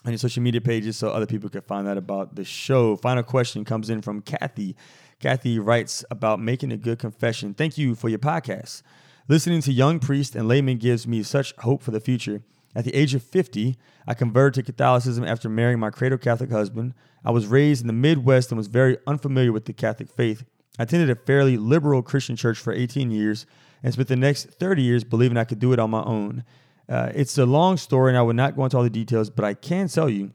on 0.06 0.12
your 0.12 0.20
social 0.20 0.44
media 0.44 0.62
pages 0.62 0.96
so 0.96 1.10
other 1.10 1.26
people 1.26 1.50
can 1.50 1.62
find 1.62 1.88
out 1.88 1.98
about 1.98 2.36
the 2.36 2.44
show. 2.44 2.96
Final 2.96 3.24
question 3.24 3.66
comes 3.66 3.90
in 3.90 4.04
from 4.04 4.22
Kathy. 4.22 4.76
Kathy 5.20 5.58
writes 5.58 6.06
about 6.12 6.40
making 6.40 6.72
a 6.72 6.78
good 6.78 7.00
confession. 7.00 7.56
Thank 7.56 7.76
you 7.76 7.96
for 7.96 8.08
your 8.08 8.20
podcast. 8.20 8.84
Listening 9.28 9.62
to 9.62 9.74
young 9.74 9.98
priests 10.00 10.36
and 10.36 10.48
laymen 10.48 10.78
gives 10.78 11.08
me 11.08 11.24
such 11.24 11.56
hope 11.58 11.82
for 11.82 11.90
the 11.90 12.00
future. 12.00 12.44
At 12.76 12.84
the 12.84 12.94
age 12.94 13.16
of 13.16 13.24
50, 13.24 13.78
I 14.06 14.14
converted 14.14 14.66
to 14.66 14.72
Catholicism 14.72 15.24
after 15.24 15.48
marrying 15.48 15.80
my 15.80 15.90
cradle 15.90 16.18
Catholic 16.18 16.52
husband. 16.52 16.94
I 17.24 17.32
was 17.32 17.48
raised 17.48 17.82
in 17.82 17.88
the 17.88 17.94
Midwest 17.94 18.52
and 18.52 18.58
was 18.58 18.68
very 18.68 18.98
unfamiliar 19.08 19.52
with 19.52 19.66
the 19.66 19.74
Catholic 19.74 20.10
faith. 20.10 20.44
I 20.78 20.84
attended 20.84 21.10
a 21.10 21.16
fairly 21.16 21.58
liberal 21.58 22.02
Christian 22.02 22.36
church 22.36 22.60
for 22.60 22.74
18 22.74 23.12
years 23.12 23.46
and 23.82 23.94
spent 23.94 24.10
the 24.10 24.16
next 24.16 24.46
30 24.46 24.82
years 24.82 25.04
believing 25.04 25.38
I 25.38 25.46
could 25.46 25.60
do 25.60 25.72
it 25.72 25.80
on 25.80 25.90
my 25.90 26.04
own. 26.04 26.44
Uh, 26.90 27.12
it's 27.16 27.38
a 27.38 27.46
long 27.46 27.78
story, 27.78 28.12
and 28.12 28.18
I 28.18 28.22
would 28.22 28.36
not 28.36 28.56
go 28.56 28.66
into 28.66 28.78
all 28.78 28.84
the 28.84 28.90
details, 28.90 29.30
but 29.30 29.46
I 29.46 29.54
can 29.54 29.88
tell 29.88 30.10
you 30.10 30.34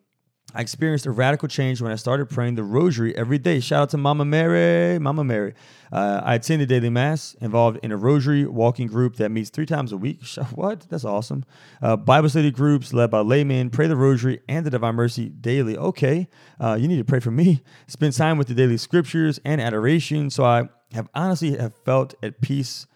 I 0.55 0.61
experienced 0.63 1.07
a 1.07 1.13
radical 1.13 1.49
change 1.49 1.81
when 1.81 1.93
I 1.93 1.95
started 1.95 2.29
praying 2.29 2.57
the 2.57 2.65
rosary 2.65 3.17
every 3.17 3.39
day. 3.39 3.61
Shout 3.61 3.83
out 3.83 3.91
to 3.91 3.97
Mama 3.97 4.25
Mary. 4.25 4.99
Mama 4.99 5.23
Mary. 5.23 5.55
Uh, 5.93 6.21
I 6.25 6.35
attended 6.35 6.69
daily 6.69 6.91
mass, 6.91 7.35
involved 7.41 7.79
in 7.83 7.93
a 7.93 7.97
rosary 7.97 8.47
walking 8.47 8.87
group 8.89 9.17
that 9.17 9.31
meets 9.31 9.51
three 9.51 9.67
times 9.67 9.93
a 9.93 9.97
week. 9.97 10.21
What? 10.55 10.87
That's 10.89 11.05
awesome. 11.05 11.45
Uh, 11.81 11.97
Bible 11.97 12.29
study 12.29 12.51
groups 12.51 12.93
led 12.93 13.11
by 13.11 13.21
laymen, 13.21 13.71
pray 13.71 13.87
the 13.87 13.97
rosary 13.97 14.41
and 14.49 14.67
the 14.67 14.71
Divine 14.71 14.95
Mercy 14.97 15.29
daily. 15.29 15.77
Okay, 15.77 16.29
uh, 16.59 16.77
you 16.81 16.89
need 16.89 16.99
to 16.99 17.05
pray 17.05 17.21
for 17.21 17.31
me. 17.31 17.63
Spend 17.87 18.15
time 18.15 18.37
with 18.37 18.49
the 18.49 18.55
daily 18.55 18.77
scriptures 18.77 19.41
and 19.45 19.61
adoration. 19.61 20.31
So 20.31 20.45
I 20.45 20.69
have 20.93 21.09
honestly 21.15 21.57
have 21.57 21.75
felt 21.85 22.15
at 22.23 22.41
peace 22.41 22.87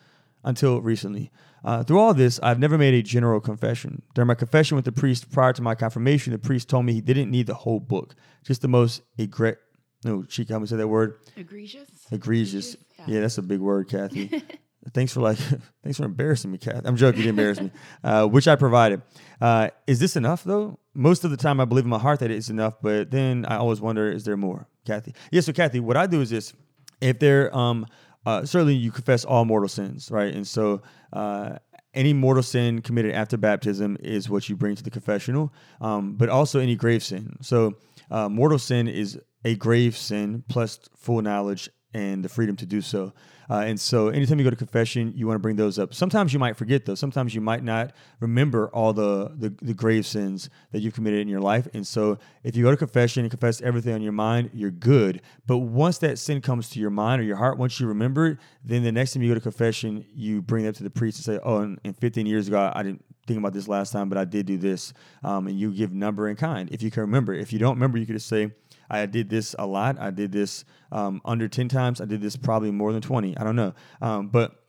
until 0.43 0.81
recently. 0.81 1.31
Uh, 1.65 1.83
through 1.83 1.99
all 1.99 2.12
this, 2.12 2.39
I've 2.43 2.59
never 2.59 2.77
made 2.77 2.95
a 2.95 3.03
general 3.03 3.41
confession. 3.41 4.03
During 4.15 4.29
my 4.29 4.35
confession 4.35 4.77
with 4.77 4.85
the 4.85 4.93
priest 4.93 5.31
prior 5.31 5.53
to 5.55 5.62
my 5.62 5.75
confirmation, 5.75 6.33
the 6.33 6.39
priest 6.39 6.69
told 6.69 6.85
me 6.85 6.93
he 6.93 7.01
didn't 7.01 7.31
need 7.31 7.47
the 7.47 7.55
whole 7.55 7.81
book, 7.81 8.15
just 8.45 8.61
the 8.61 8.69
most 8.69 9.01
egre- 9.19 9.57
no, 10.05 10.23
cheek. 10.23 10.51
How 10.51 10.59
me 10.59 10.67
say 10.67 10.77
that 10.77 10.89
word? 10.89 11.19
Egregious. 11.37 11.89
Egregious. 12.11 12.77
Yeah. 12.99 13.05
Yeah, 13.09 13.21
that's 13.21 13.39
a 13.39 13.43
big 13.43 13.61
word, 13.61 13.89
Kathy. 13.89 14.43
thanks 14.93 15.15
for 15.15 15.21
like, 15.21 15.39
thanks 15.83 15.97
for 15.97 16.05
embarrassing 16.05 16.51
me, 16.53 16.59
Kathy. 16.59 16.87
I'm 16.87 16.97
joking. 16.97 17.21
You 17.21 17.25
didn't 17.25 17.39
embarrass 17.39 17.61
me. 17.61 17.71
Uh, 18.05 18.27
which 18.27 18.47
I 18.47 18.55
provided. 18.55 19.01
Uh, 19.41 19.71
is 19.87 19.99
this 19.99 20.15
enough 20.15 20.45
though? 20.45 20.79
Most 20.93 21.25
of 21.25 21.31
the 21.31 21.39
time, 21.39 21.59
I 21.59 21.65
believe 21.65 21.85
in 21.85 21.91
my 21.91 21.99
heart 21.99 22.21
that 22.21 22.31
it's 22.31 22.51
enough, 22.51 22.75
but 22.83 23.11
then 23.11 23.47
I 23.47 23.57
always 23.57 23.81
wonder, 23.81 24.11
is 24.11 24.25
there 24.25 24.37
more, 24.37 24.69
Kathy? 24.85 25.15
Yeah. 25.33 25.41
So, 25.41 25.55
Kathy, 25.55 25.81
what 25.81 25.97
I 25.97 26.07
do 26.07 26.21
is 26.21 26.29
this: 26.29 26.53
if 27.01 27.19
there, 27.19 27.55
um, 27.57 27.87
uh, 28.27 28.45
certainly 28.45 28.75
you 28.75 28.91
confess 28.91 29.25
all 29.25 29.45
mortal 29.45 29.68
sins, 29.68 30.11
right? 30.11 30.33
And 30.35 30.47
so, 30.47 30.83
uh, 31.12 31.59
any 31.93 32.12
mortal 32.12 32.43
sin 32.43 32.83
committed 32.83 33.14
after 33.14 33.37
baptism 33.37 33.97
is 34.01 34.29
what 34.29 34.49
you 34.49 34.57
bring 34.57 34.75
to 34.75 34.83
the 34.83 34.91
confessional, 34.91 35.53
um, 35.81 36.14
but 36.16 36.29
also 36.29 36.59
any 36.59 36.75
grave 36.75 37.05
sin. 37.05 37.37
So, 37.41 37.75
uh, 38.11 38.29
mortal 38.29 38.59
sin 38.59 38.89
is 38.89 39.18
a 39.45 39.55
grave 39.55 39.97
sin 39.97 40.43
plus 40.49 40.81
full 40.97 41.22
knowledge 41.22 41.70
and 41.95 42.24
the 42.24 42.28
freedom 42.28 42.57
to 42.57 42.66
do 42.66 42.80
so. 42.80 43.12
Uh, 43.49 43.61
and 43.66 43.78
so, 43.78 44.09
anytime 44.09 44.38
you 44.38 44.45
go 44.45 44.51
to 44.51 44.57
confession, 44.57 45.12
you 45.14 45.26
want 45.26 45.36
to 45.36 45.40
bring 45.40 45.57
those 45.57 45.78
up. 45.78 45.95
Sometimes 45.95 46.32
you 46.32 46.38
might 46.38 46.57
forget 46.57 46.86
those. 46.86 46.99
Sometimes 46.99 47.34
you 47.34 47.40
might 47.40 47.62
not 47.62 47.92
remember 48.20 48.68
all 48.68 48.92
the, 48.92 49.32
the 49.36 49.55
the 49.62 49.74
grave 49.74 50.07
sins 50.07 50.49
that 50.72 50.80
you've 50.80 50.95
committed 50.95 51.20
in 51.20 51.28
your 51.28 51.40
life. 51.40 51.68
And 51.74 51.86
so, 51.86 52.18
if 52.42 52.57
you 52.57 52.64
go 52.64 52.70
to 52.70 52.76
confession 52.76 53.22
and 53.22 53.30
confess 53.30 53.61
everything 53.61 53.95
on 53.95 54.03
your 54.03 54.12
mind, 54.12 54.51
you're 54.55 54.70
good. 54.70 55.20
But 55.47 55.59
once 55.59 55.99
that 55.99 56.18
sin 56.18 56.40
comes 56.40 56.70
to 56.70 56.80
your 56.80 56.90
mind 56.90 57.20
or 57.20 57.24
your 57.24 57.36
heart, 57.36 57.59
once 57.59 57.78
you 57.78 57.86
remember 57.86 58.26
it, 58.28 58.38
then 58.64 58.82
the 58.82 58.92
next 58.92 59.12
time 59.12 59.22
you 59.22 59.28
go 59.28 59.34
to 59.34 59.40
confession, 59.40 60.05
you 60.14 60.40
bring 60.40 60.64
that 60.64 60.74
to 60.76 60.82
the 60.82 60.90
priest 60.90 61.18
and 61.18 61.24
say, 61.24 61.40
"Oh, 61.45 61.59
and 61.59 61.99
15 61.99 62.26
years 62.26 62.49
ago, 62.49 62.72
I 62.74 62.82
didn't." 62.82 63.05
Think 63.26 63.38
about 63.38 63.55
this 63.55 63.68
last 63.68 63.90
time, 63.90 64.11
but 64.11 64.18
I 64.18 64.26
did 64.26 64.45
do 64.45 64.59
this, 64.59 64.92
um, 65.22 65.47
and 65.47 65.59
you 65.59 65.72
give 65.72 65.95
number 65.95 66.28
and 66.28 66.36
kind 66.36 66.68
if 66.70 66.82
you 66.82 66.90
can 66.90 67.01
remember. 67.01 67.32
If 67.32 67.55
you 67.55 67.59
don't 67.59 67.72
remember, 67.76 67.97
you 67.97 68.05
could 68.05 68.16
just 68.16 68.28
say, 68.28 68.53
I 68.89 69.07
did 69.07 69.28
this 69.28 69.55
a 69.59 69.66
lot. 69.66 69.99
I 69.99 70.11
did 70.11 70.32
this 70.32 70.64
um, 70.93 71.20
under 71.24 71.49
10 71.49 71.68
times. 71.68 72.01
I 72.01 72.05
did 72.05 72.20
this 72.20 72.37
probably 72.37 72.70
more 72.70 72.93
than 72.93 73.03
20. 73.03 73.37
I 73.37 73.45
don't 73.45 73.57
know. 73.57 73.74
Um, 74.01 74.28
but 74.28 74.64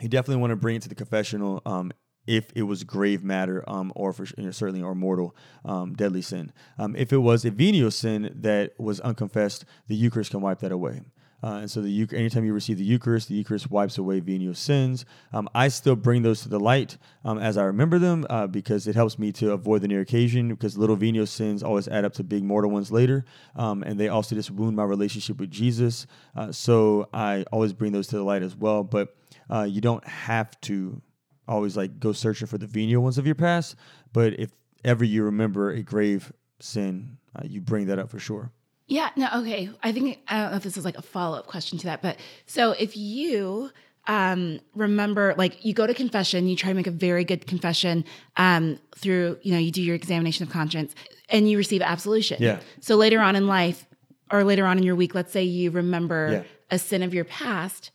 you 0.00 0.08
definitely 0.08 0.40
want 0.40 0.50
to 0.50 0.56
bring 0.56 0.76
it 0.76 0.82
to 0.82 0.88
the 0.88 0.94
confessional 0.94 1.62
um, 1.66 1.92
if 2.26 2.52
it 2.54 2.62
was 2.62 2.84
grave 2.84 3.24
matter 3.24 3.64
um, 3.66 3.90
or 3.96 4.12
for 4.12 4.26
you 4.36 4.44
know, 4.44 4.50
certainly 4.50 4.82
or 4.82 4.94
mortal 4.94 5.34
um, 5.64 5.94
deadly 5.94 6.22
sin. 6.22 6.52
Um, 6.78 6.94
if 6.94 7.12
it 7.12 7.18
was 7.18 7.44
a 7.44 7.50
venial 7.50 7.90
sin 7.90 8.32
that 8.40 8.78
was 8.78 9.00
unconfessed, 9.00 9.64
the 9.86 9.96
Eucharist 9.96 10.30
can 10.30 10.40
wipe 10.40 10.60
that 10.60 10.70
away. 10.70 11.00
Uh, 11.42 11.58
and 11.60 11.70
so 11.70 11.80
the 11.80 12.08
anytime 12.12 12.44
you 12.44 12.52
receive 12.52 12.78
the 12.78 12.84
Eucharist, 12.84 13.28
the 13.28 13.34
Eucharist 13.34 13.70
wipes 13.70 13.98
away 13.98 14.20
venial 14.20 14.54
sins. 14.54 15.04
Um, 15.32 15.48
I 15.54 15.68
still 15.68 15.94
bring 15.94 16.22
those 16.22 16.42
to 16.42 16.48
the 16.48 16.58
light 16.58 16.98
um, 17.24 17.38
as 17.38 17.56
I 17.56 17.64
remember 17.64 17.98
them 17.98 18.26
uh, 18.28 18.46
because 18.46 18.86
it 18.86 18.94
helps 18.94 19.18
me 19.18 19.30
to 19.32 19.52
avoid 19.52 19.82
the 19.82 19.88
near 19.88 20.00
occasion 20.00 20.48
because 20.48 20.76
little 20.76 20.96
venial 20.96 21.26
sins 21.26 21.62
always 21.62 21.86
add 21.86 22.04
up 22.04 22.14
to 22.14 22.24
big 22.24 22.42
mortal 22.42 22.70
ones 22.70 22.90
later. 22.90 23.24
Um, 23.54 23.82
and 23.82 23.98
they 24.00 24.08
also 24.08 24.34
just 24.34 24.50
wound 24.50 24.76
my 24.76 24.84
relationship 24.84 25.38
with 25.38 25.50
Jesus. 25.50 26.06
Uh, 26.34 26.50
so 26.50 27.08
I 27.12 27.44
always 27.52 27.72
bring 27.72 27.92
those 27.92 28.08
to 28.08 28.16
the 28.16 28.24
light 28.24 28.42
as 28.42 28.56
well. 28.56 28.82
But 28.82 29.14
uh, 29.48 29.62
you 29.62 29.80
don't 29.80 30.06
have 30.06 30.60
to 30.62 31.00
always 31.46 31.76
like 31.76 31.98
go 32.00 32.12
searching 32.12 32.46
for 32.46 32.58
the 32.58 32.66
venial 32.66 33.02
ones 33.02 33.16
of 33.16 33.26
your 33.26 33.34
past. 33.34 33.76
But 34.12 34.38
if 34.38 34.50
ever 34.84 35.04
you 35.04 35.24
remember 35.24 35.70
a 35.70 35.82
grave 35.82 36.32
sin, 36.60 37.18
uh, 37.36 37.42
you 37.44 37.60
bring 37.60 37.86
that 37.86 37.98
up 37.98 38.10
for 38.10 38.18
sure. 38.18 38.50
Yeah, 38.88 39.10
no, 39.16 39.28
okay. 39.36 39.70
I 39.82 39.92
think 39.92 40.18
I 40.28 40.40
don't 40.42 40.50
know 40.52 40.56
if 40.56 40.62
this 40.64 40.76
is 40.76 40.84
like 40.84 40.98
a 40.98 41.02
follow-up 41.02 41.46
question 41.46 41.78
to 41.78 41.84
that, 41.86 42.02
but 42.02 42.16
so 42.46 42.72
if 42.72 42.96
you 42.96 43.70
um 44.06 44.58
remember 44.74 45.34
like 45.36 45.62
you 45.64 45.74
go 45.74 45.86
to 45.86 45.92
confession, 45.92 46.48
you 46.48 46.56
try 46.56 46.70
to 46.70 46.74
make 46.74 46.86
a 46.86 46.90
very 46.90 47.24
good 47.24 47.46
confession 47.46 48.04
um 48.36 48.78
through, 48.96 49.38
you 49.42 49.52
know, 49.52 49.58
you 49.58 49.70
do 49.70 49.82
your 49.82 49.94
examination 49.94 50.44
of 50.46 50.50
conscience 50.52 50.94
and 51.28 51.50
you 51.50 51.58
receive 51.58 51.82
absolution. 51.82 52.38
Yeah. 52.40 52.60
So 52.80 52.96
later 52.96 53.20
on 53.20 53.36
in 53.36 53.46
life 53.46 53.84
or 54.30 54.42
later 54.44 54.64
on 54.64 54.78
in 54.78 54.84
your 54.84 54.96
week, 54.96 55.14
let's 55.14 55.32
say 55.32 55.42
you 55.42 55.70
remember 55.70 56.30
Yeah. 56.32 56.42
a 56.70 56.78
sin 56.78 57.02
of 57.02 57.12
your 57.12 57.24
past, 57.24 57.90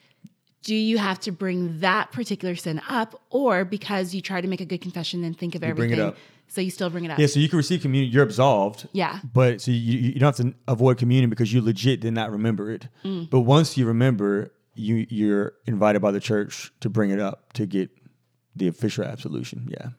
do 0.61 0.75
you 0.75 0.99
have 0.99 1.19
to 1.21 1.31
bring 1.31 1.79
that 1.79 2.11
particular 2.11 2.55
sin 2.55 2.79
up 2.87 3.19
or 3.31 3.65
because 3.65 4.13
you 4.13 4.21
try 4.21 4.39
to 4.41 4.47
make 4.47 4.61
a 4.61 4.65
good 4.65 4.81
confession 4.81 5.23
and 5.23 5.37
think 5.37 5.55
of 5.55 5.61
bring 5.61 5.69
it 5.71 5.73
everything 5.79 5.99
up. 6.01 6.17
So 6.53 6.61
you 6.61 6.69
still 6.69 6.91
bring 6.91 7.03
it 7.03 7.09
up? 7.09 7.17
Yeah, 7.17 7.25
so 7.25 7.39
you 7.39 7.49
can 7.49 7.57
receive 7.57 7.81
communion. 7.81 8.13
You're 8.13 8.23
absolved. 8.23 8.87
Yeah. 8.91 9.19
But 9.33 9.59
so 9.59 9.71
you, 9.71 9.97
you 9.97 10.19
don't 10.19 10.37
have 10.37 10.45
to 10.45 10.53
avoid 10.67 10.99
communion 10.99 11.31
because 11.31 11.51
you 11.51 11.61
legit 11.61 11.99
did 11.99 12.13
not 12.13 12.31
remember 12.31 12.69
it. 12.69 12.89
Mm. 13.03 13.27
But 13.27 13.39
once 13.39 13.75
you 13.75 13.87
remember, 13.87 14.53
you 14.75 15.07
you're 15.09 15.53
invited 15.65 16.03
by 16.03 16.11
the 16.11 16.19
church 16.19 16.71
to 16.81 16.91
bring 16.91 17.09
it 17.09 17.19
up 17.19 17.53
to 17.53 17.65
get 17.65 17.89
the 18.55 18.67
official 18.67 19.03
absolution. 19.03 19.67
Yeah. 19.67 19.89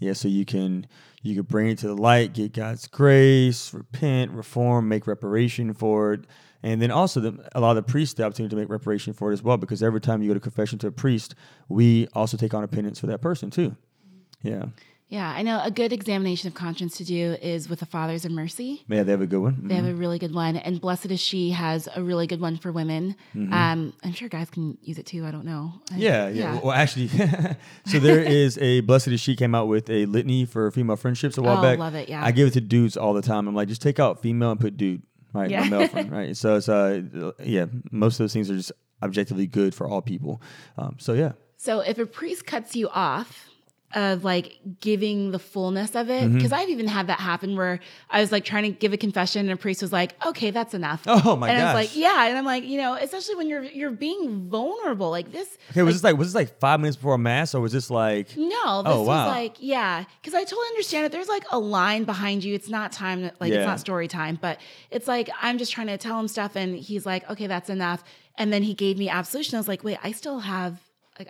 Yeah, 0.00 0.12
so 0.12 0.28
you 0.28 0.44
can 0.44 0.86
you 1.22 1.34
can 1.34 1.44
bring 1.44 1.68
it 1.68 1.78
to 1.78 1.86
the 1.86 1.94
light, 1.94 2.34
get 2.34 2.52
God's 2.52 2.86
grace, 2.86 3.72
repent, 3.72 4.32
reform, 4.32 4.86
make 4.86 5.06
reparation 5.06 5.72
for 5.72 6.12
it, 6.12 6.26
and 6.62 6.82
then 6.82 6.90
also 6.90 7.20
the, 7.20 7.48
allow 7.54 7.72
the 7.72 7.82
priest 7.82 8.18
the 8.18 8.24
opportunity 8.24 8.54
to 8.54 8.60
make 8.60 8.68
reparation 8.68 9.14
for 9.14 9.30
it 9.30 9.32
as 9.32 9.42
well. 9.42 9.56
Because 9.56 9.82
every 9.82 10.00
time 10.02 10.20
you 10.20 10.28
go 10.28 10.34
to 10.34 10.40
confession 10.40 10.78
to 10.80 10.88
a 10.88 10.92
priest, 10.92 11.34
we 11.70 12.06
also 12.12 12.36
take 12.36 12.52
on 12.52 12.64
a 12.64 12.68
penance 12.68 13.00
for 13.00 13.06
that 13.06 13.22
person 13.22 13.50
too. 13.50 13.70
Mm-hmm. 13.70 14.48
Yeah, 14.48 14.66
Yeah, 15.10 15.28
I 15.28 15.42
know 15.42 15.60
a 15.62 15.70
good 15.72 15.92
examination 15.92 16.46
of 16.46 16.54
conscience 16.54 16.96
to 16.98 17.04
do 17.04 17.36
is 17.42 17.68
with 17.68 17.80
the 17.80 17.86
Fathers 17.86 18.24
of 18.24 18.30
Mercy. 18.30 18.84
yeah, 18.88 19.02
they 19.02 19.10
have 19.10 19.20
a 19.20 19.26
good 19.26 19.40
one. 19.40 19.66
They 19.66 19.74
have 19.74 19.84
a 19.84 19.92
really 19.92 20.20
good 20.20 20.32
one, 20.32 20.56
and 20.56 20.80
Blessed 20.80 21.06
is 21.10 21.18
She 21.20 21.50
has 21.50 21.88
a 21.96 22.00
really 22.02 22.28
good 22.28 22.40
one 22.40 22.56
for 22.56 22.70
women. 22.70 23.16
Um, 23.34 23.92
I'm 24.04 24.12
sure 24.12 24.28
guys 24.28 24.50
can 24.50 24.78
use 24.82 24.98
it 24.98 25.06
too. 25.06 25.26
I 25.26 25.32
don't 25.32 25.44
know. 25.44 25.72
I- 25.90 25.94
Mm-hmm. 25.94 26.00
Yeah, 26.00 26.28
yeah. 26.28 26.60
Well, 26.62 26.70
actually, 26.72 27.08
so 27.86 27.98
there 27.98 28.20
is 28.22 28.56
a 28.58 28.80
Blessed 28.82 29.08
is 29.08 29.20
She 29.20 29.34
came 29.34 29.54
out 29.54 29.66
with 29.66 29.90
a 29.90 30.06
litany 30.06 30.44
for 30.44 30.70
female 30.70 30.96
friendships 30.96 31.36
a 31.36 31.42
while 31.42 31.58
Oh, 31.58 31.62
back. 31.62 31.78
love 31.78 31.96
it, 31.96 32.08
yeah. 32.08 32.24
I 32.24 32.30
give 32.30 32.46
it 32.46 32.52
to 32.52 32.60
dudes 32.60 32.96
all 32.96 33.12
the 33.12 33.22
time. 33.22 33.48
I'm 33.48 33.54
like, 33.54 33.66
just 33.68 33.82
take 33.82 33.98
out 33.98 34.22
female 34.22 34.52
and 34.52 34.60
put 34.60 34.76
dude, 34.76 35.02
right? 35.34 35.50
Yeah. 35.50 35.64
My 35.64 35.68
male 35.70 35.88
friend, 35.88 36.10
right? 36.18 36.36
So 36.36 36.54
it's 36.56 36.68
uh, 36.68 37.32
yeah, 37.42 37.66
most 37.90 38.14
of 38.14 38.18
those 38.24 38.32
things 38.32 38.48
are 38.48 38.56
just 38.56 38.70
objectively 39.02 39.48
good 39.48 39.74
for 39.74 39.88
all 39.88 40.02
people. 40.02 40.40
Um, 40.78 40.96
so 41.00 41.14
yeah, 41.14 41.32
So 41.56 41.80
if 41.80 41.98
a 41.98 42.06
priest 42.06 42.46
cuts 42.46 42.76
you 42.76 42.88
off 42.90 43.49
of 43.94 44.22
like 44.24 44.58
giving 44.80 45.32
the 45.32 45.38
fullness 45.38 45.96
of 45.96 46.06
Mm-hmm. 46.06 46.30
it, 46.30 46.34
because 46.34 46.52
I've 46.52 46.68
even 46.68 46.86
had 46.86 47.08
that 47.08 47.18
happen 47.20 47.56
where 47.56 47.80
I 48.08 48.20
was 48.20 48.30
like 48.32 48.44
trying 48.44 48.62
to 48.64 48.70
give 48.70 48.92
a 48.92 48.96
confession 48.96 49.40
and 49.42 49.50
a 49.50 49.56
priest 49.56 49.82
was 49.82 49.92
like, 49.92 50.14
"Okay, 50.24 50.50
that's 50.50 50.74
enough." 50.74 51.02
Oh, 51.06 51.34
my 51.36 51.48
god. 51.48 51.52
And 51.54 51.62
I 51.62 51.74
was 51.74 51.74
like, 51.88 51.96
"Yeah," 51.96 52.26
and 52.28 52.38
I'm 52.38 52.44
like, 52.44 52.64
you 52.64 52.78
know, 52.78 52.94
especially 52.94 53.34
when 53.34 53.48
you're 53.48 53.64
you're 53.64 53.90
being 53.90 54.48
vulnerable 54.48 55.10
like 55.10 55.32
this. 55.32 55.58
okay. 55.70 55.82
Was 55.82 55.96
this 55.96 56.04
like 56.04 56.16
was 56.16 56.28
this 56.28 56.34
like 56.34 56.58
five 56.60 56.78
minutes 56.80 56.96
before 56.96 57.18
mass, 57.18 57.54
or 57.54 57.60
was 57.60 57.72
this 57.72 57.90
like? 57.90 58.36
No, 58.36 58.82
this 58.82 58.92
Oh, 58.94 59.02
wow. 59.02 59.26
was 59.26 59.34
like, 59.34 59.56
yeah, 59.58 60.04
because 60.20 60.34
I 60.34 60.44
totally 60.44 60.66
understand 60.68 61.06
it. 61.06 61.12
There's 61.12 61.28
like 61.28 61.44
a 61.50 61.58
line 61.58 62.04
behind 62.04 62.44
you. 62.44 62.54
It's 62.54 62.68
not 62.68 62.92
time, 62.92 63.22
like 63.40 63.52
Yeah. 63.52 63.58
it's 63.60 63.66
not 63.66 63.80
story 63.80 64.06
time, 64.08 64.38
but 64.40 64.58
it's 64.90 65.08
like 65.08 65.28
I'm 65.42 65.58
just 65.58 65.72
trying 65.72 65.88
to 65.88 65.98
tell 65.98 66.18
him 66.20 66.28
stuff, 66.28 66.56
and 66.56 66.76
he's 66.76 67.06
like, 67.06 67.28
okay, 67.30 67.46
that's 67.48 67.68
enough. 67.70 68.04
And 68.36 68.52
then 68.52 68.62
he 68.62 68.72
gave 68.74 68.98
me 68.98 69.08
absolution. 69.08 69.56
I 69.56 69.58
was 69.58 69.68
like, 69.68 69.82
wait, 69.84 69.98
I 70.02 70.12
still 70.12 70.38
have. 70.40 70.80
Like, 71.18 71.28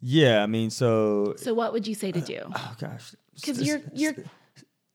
Yeah, 0.00 0.42
I 0.42 0.46
mean, 0.46 0.70
so 0.70 1.34
so 1.36 1.54
what 1.54 1.72
would 1.72 1.86
you 1.86 1.94
say 1.94 2.12
to 2.12 2.20
do? 2.20 2.40
oh 2.54 2.74
gosh, 2.78 3.14
Because 3.34 3.62
you're 3.62 3.80
you're 3.92 4.14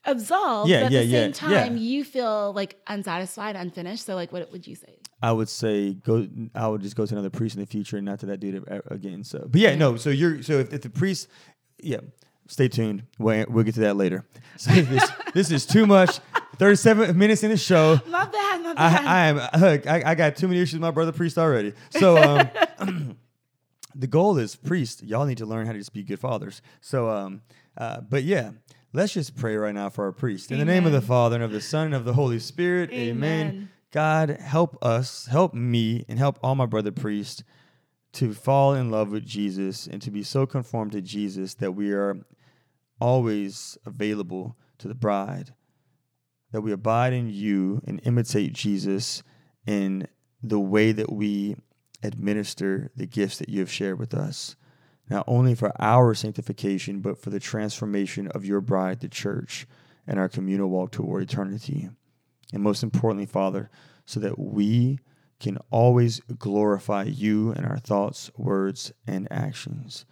absolved, 0.05 0.69
Yeah, 0.69 0.81
but 0.81 0.85
at 0.87 0.91
yeah, 0.91 0.99
the 0.99 1.05
yeah, 1.05 1.19
same 1.23 1.31
time, 1.33 1.51
yeah. 1.51 1.81
you 1.81 2.03
feel 2.03 2.53
like 2.53 2.77
unsatisfied, 2.87 3.55
unfinished. 3.55 4.05
So 4.05 4.15
like, 4.15 4.31
what 4.31 4.51
would 4.51 4.65
you 4.67 4.75
say? 4.75 4.97
I 5.21 5.31
would 5.31 5.49
say 5.49 5.93
go. 5.93 6.27
I 6.55 6.67
would 6.67 6.81
just 6.81 6.95
go 6.95 7.05
to 7.05 7.13
another 7.13 7.29
priest 7.29 7.55
in 7.55 7.61
the 7.61 7.67
future 7.67 7.97
and 7.97 8.05
not 8.05 8.19
to 8.21 8.25
that 8.27 8.39
dude 8.39 8.63
again. 8.89 9.23
So, 9.23 9.47
but 9.49 9.61
yeah, 9.61 9.75
no. 9.75 9.95
So 9.97 10.09
you're 10.09 10.41
so 10.41 10.53
if, 10.59 10.73
if 10.73 10.81
the 10.81 10.89
priest, 10.89 11.27
yeah, 11.81 11.97
stay 12.47 12.67
tuned. 12.67 13.03
We'll, 13.19 13.45
we'll 13.49 13.63
get 13.63 13.75
to 13.75 13.81
that 13.81 13.97
later. 13.97 14.25
So 14.57 14.71
this, 14.81 15.11
this 15.33 15.51
is 15.51 15.65
too 15.65 15.85
much. 15.85 16.19
Thirty-seven 16.57 17.17
minutes 17.17 17.43
in 17.43 17.49
the 17.51 17.57
show. 17.57 17.99
Not 18.07 18.31
bad, 18.31 18.61
not 18.63 18.75
bad. 18.77 19.05
I, 19.05 19.05
I 19.05 19.27
am. 19.27 19.61
Look, 19.61 19.87
I, 19.87 20.03
I 20.05 20.15
got 20.15 20.35
too 20.35 20.47
many 20.47 20.59
issues 20.59 20.73
with 20.73 20.81
my 20.81 20.91
brother 20.91 21.11
priest 21.11 21.37
already. 21.37 21.73
So 21.91 22.17
um, 22.79 23.17
the 23.95 24.07
goal 24.07 24.37
is 24.37 24.55
priest. 24.55 25.03
Y'all 25.03 25.25
need 25.25 25.37
to 25.37 25.45
learn 25.45 25.65
how 25.65 25.73
to 25.73 25.77
just 25.77 25.93
be 25.93 26.03
good 26.03 26.19
fathers. 26.19 26.61
So, 26.81 27.09
um, 27.09 27.41
uh, 27.77 28.01
but 28.01 28.23
yeah. 28.23 28.51
Let's 28.93 29.13
just 29.13 29.37
pray 29.37 29.55
right 29.55 29.73
now 29.73 29.89
for 29.89 30.03
our 30.03 30.11
priest. 30.11 30.51
In 30.51 30.59
the 30.59 30.65
name 30.65 30.85
of 30.85 30.91
the 30.91 31.01
Father 31.01 31.35
and 31.35 31.45
of 31.45 31.51
the 31.53 31.61
Son 31.61 31.85
and 31.85 31.95
of 31.95 32.03
the 32.03 32.11
Holy 32.11 32.39
Spirit. 32.39 32.91
Amen. 32.91 33.47
Amen. 33.47 33.69
God, 33.91 34.29
help 34.31 34.77
us, 34.81 35.27
help 35.27 35.53
me, 35.53 36.03
and 36.09 36.19
help 36.19 36.37
all 36.43 36.55
my 36.55 36.65
brother 36.65 36.91
priests 36.91 37.41
to 38.13 38.33
fall 38.33 38.73
in 38.73 38.89
love 38.89 39.09
with 39.09 39.25
Jesus 39.25 39.87
and 39.87 40.01
to 40.01 40.11
be 40.11 40.23
so 40.23 40.45
conformed 40.45 40.91
to 40.91 41.01
Jesus 41.01 41.53
that 41.55 41.71
we 41.71 41.91
are 41.91 42.17
always 42.99 43.77
available 43.85 44.57
to 44.77 44.87
the 44.87 44.95
bride, 44.95 45.53
that 46.51 46.61
we 46.61 46.71
abide 46.71 47.13
in 47.13 47.29
you 47.29 47.81
and 47.85 48.01
imitate 48.03 48.53
Jesus 48.53 49.23
in 49.65 50.07
the 50.43 50.59
way 50.59 50.91
that 50.91 51.11
we 51.11 51.55
administer 52.03 52.91
the 52.95 53.05
gifts 53.05 53.37
that 53.37 53.49
you 53.49 53.59
have 53.59 53.71
shared 53.71 53.99
with 53.99 54.13
us, 54.13 54.55
not 55.09 55.23
only 55.27 55.55
for 55.55 55.71
our 55.79 56.13
sanctification, 56.13 57.01
but 57.01 57.17
for 57.17 57.29
the 57.29 57.39
transformation 57.39 58.27
of 58.29 58.45
your 58.45 58.61
bride, 58.61 58.99
the 58.99 59.09
church, 59.09 59.67
and 60.07 60.19
our 60.19 60.29
communal 60.29 60.69
walk 60.69 60.91
toward 60.91 61.23
eternity. 61.23 61.89
And 62.53 62.63
most 62.63 62.83
importantly, 62.83 63.25
Father, 63.25 63.69
so 64.05 64.19
that 64.19 64.39
we 64.39 64.99
can 65.39 65.57
always 65.69 66.19
glorify 66.37 67.03
you 67.03 67.51
in 67.51 67.65
our 67.65 67.77
thoughts, 67.77 68.29
words, 68.37 68.91
and 69.07 69.27
actions. 69.31 70.05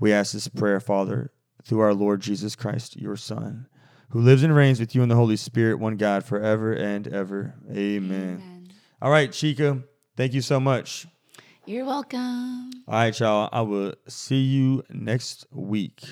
We 0.00 0.12
ask 0.12 0.32
this 0.32 0.48
prayer, 0.48 0.80
Father, 0.80 1.32
through 1.62 1.80
our 1.80 1.94
Lord 1.94 2.20
Jesus 2.20 2.56
Christ, 2.56 2.96
your 2.96 3.16
Son, 3.16 3.68
who 4.10 4.20
lives 4.20 4.42
and 4.42 4.54
reigns 4.54 4.80
with 4.80 4.94
you 4.94 5.02
in 5.02 5.08
the 5.08 5.14
Holy 5.14 5.36
Spirit, 5.36 5.78
one 5.78 5.96
God, 5.96 6.24
forever 6.24 6.72
and 6.72 7.06
ever. 7.06 7.54
Amen. 7.70 8.42
Amen. 8.42 8.68
All 9.00 9.10
right, 9.10 9.30
Chika, 9.30 9.84
thank 10.20 10.34
you 10.34 10.42
so 10.42 10.60
much. 10.60 11.06
You're 11.64 11.86
welcome. 11.86 12.70
All 12.86 12.94
right, 12.94 13.18
y'all. 13.18 13.48
I 13.52 13.62
will 13.62 13.94
see 14.06 14.42
you 14.42 14.82
next 14.90 15.46
week. 15.50 16.02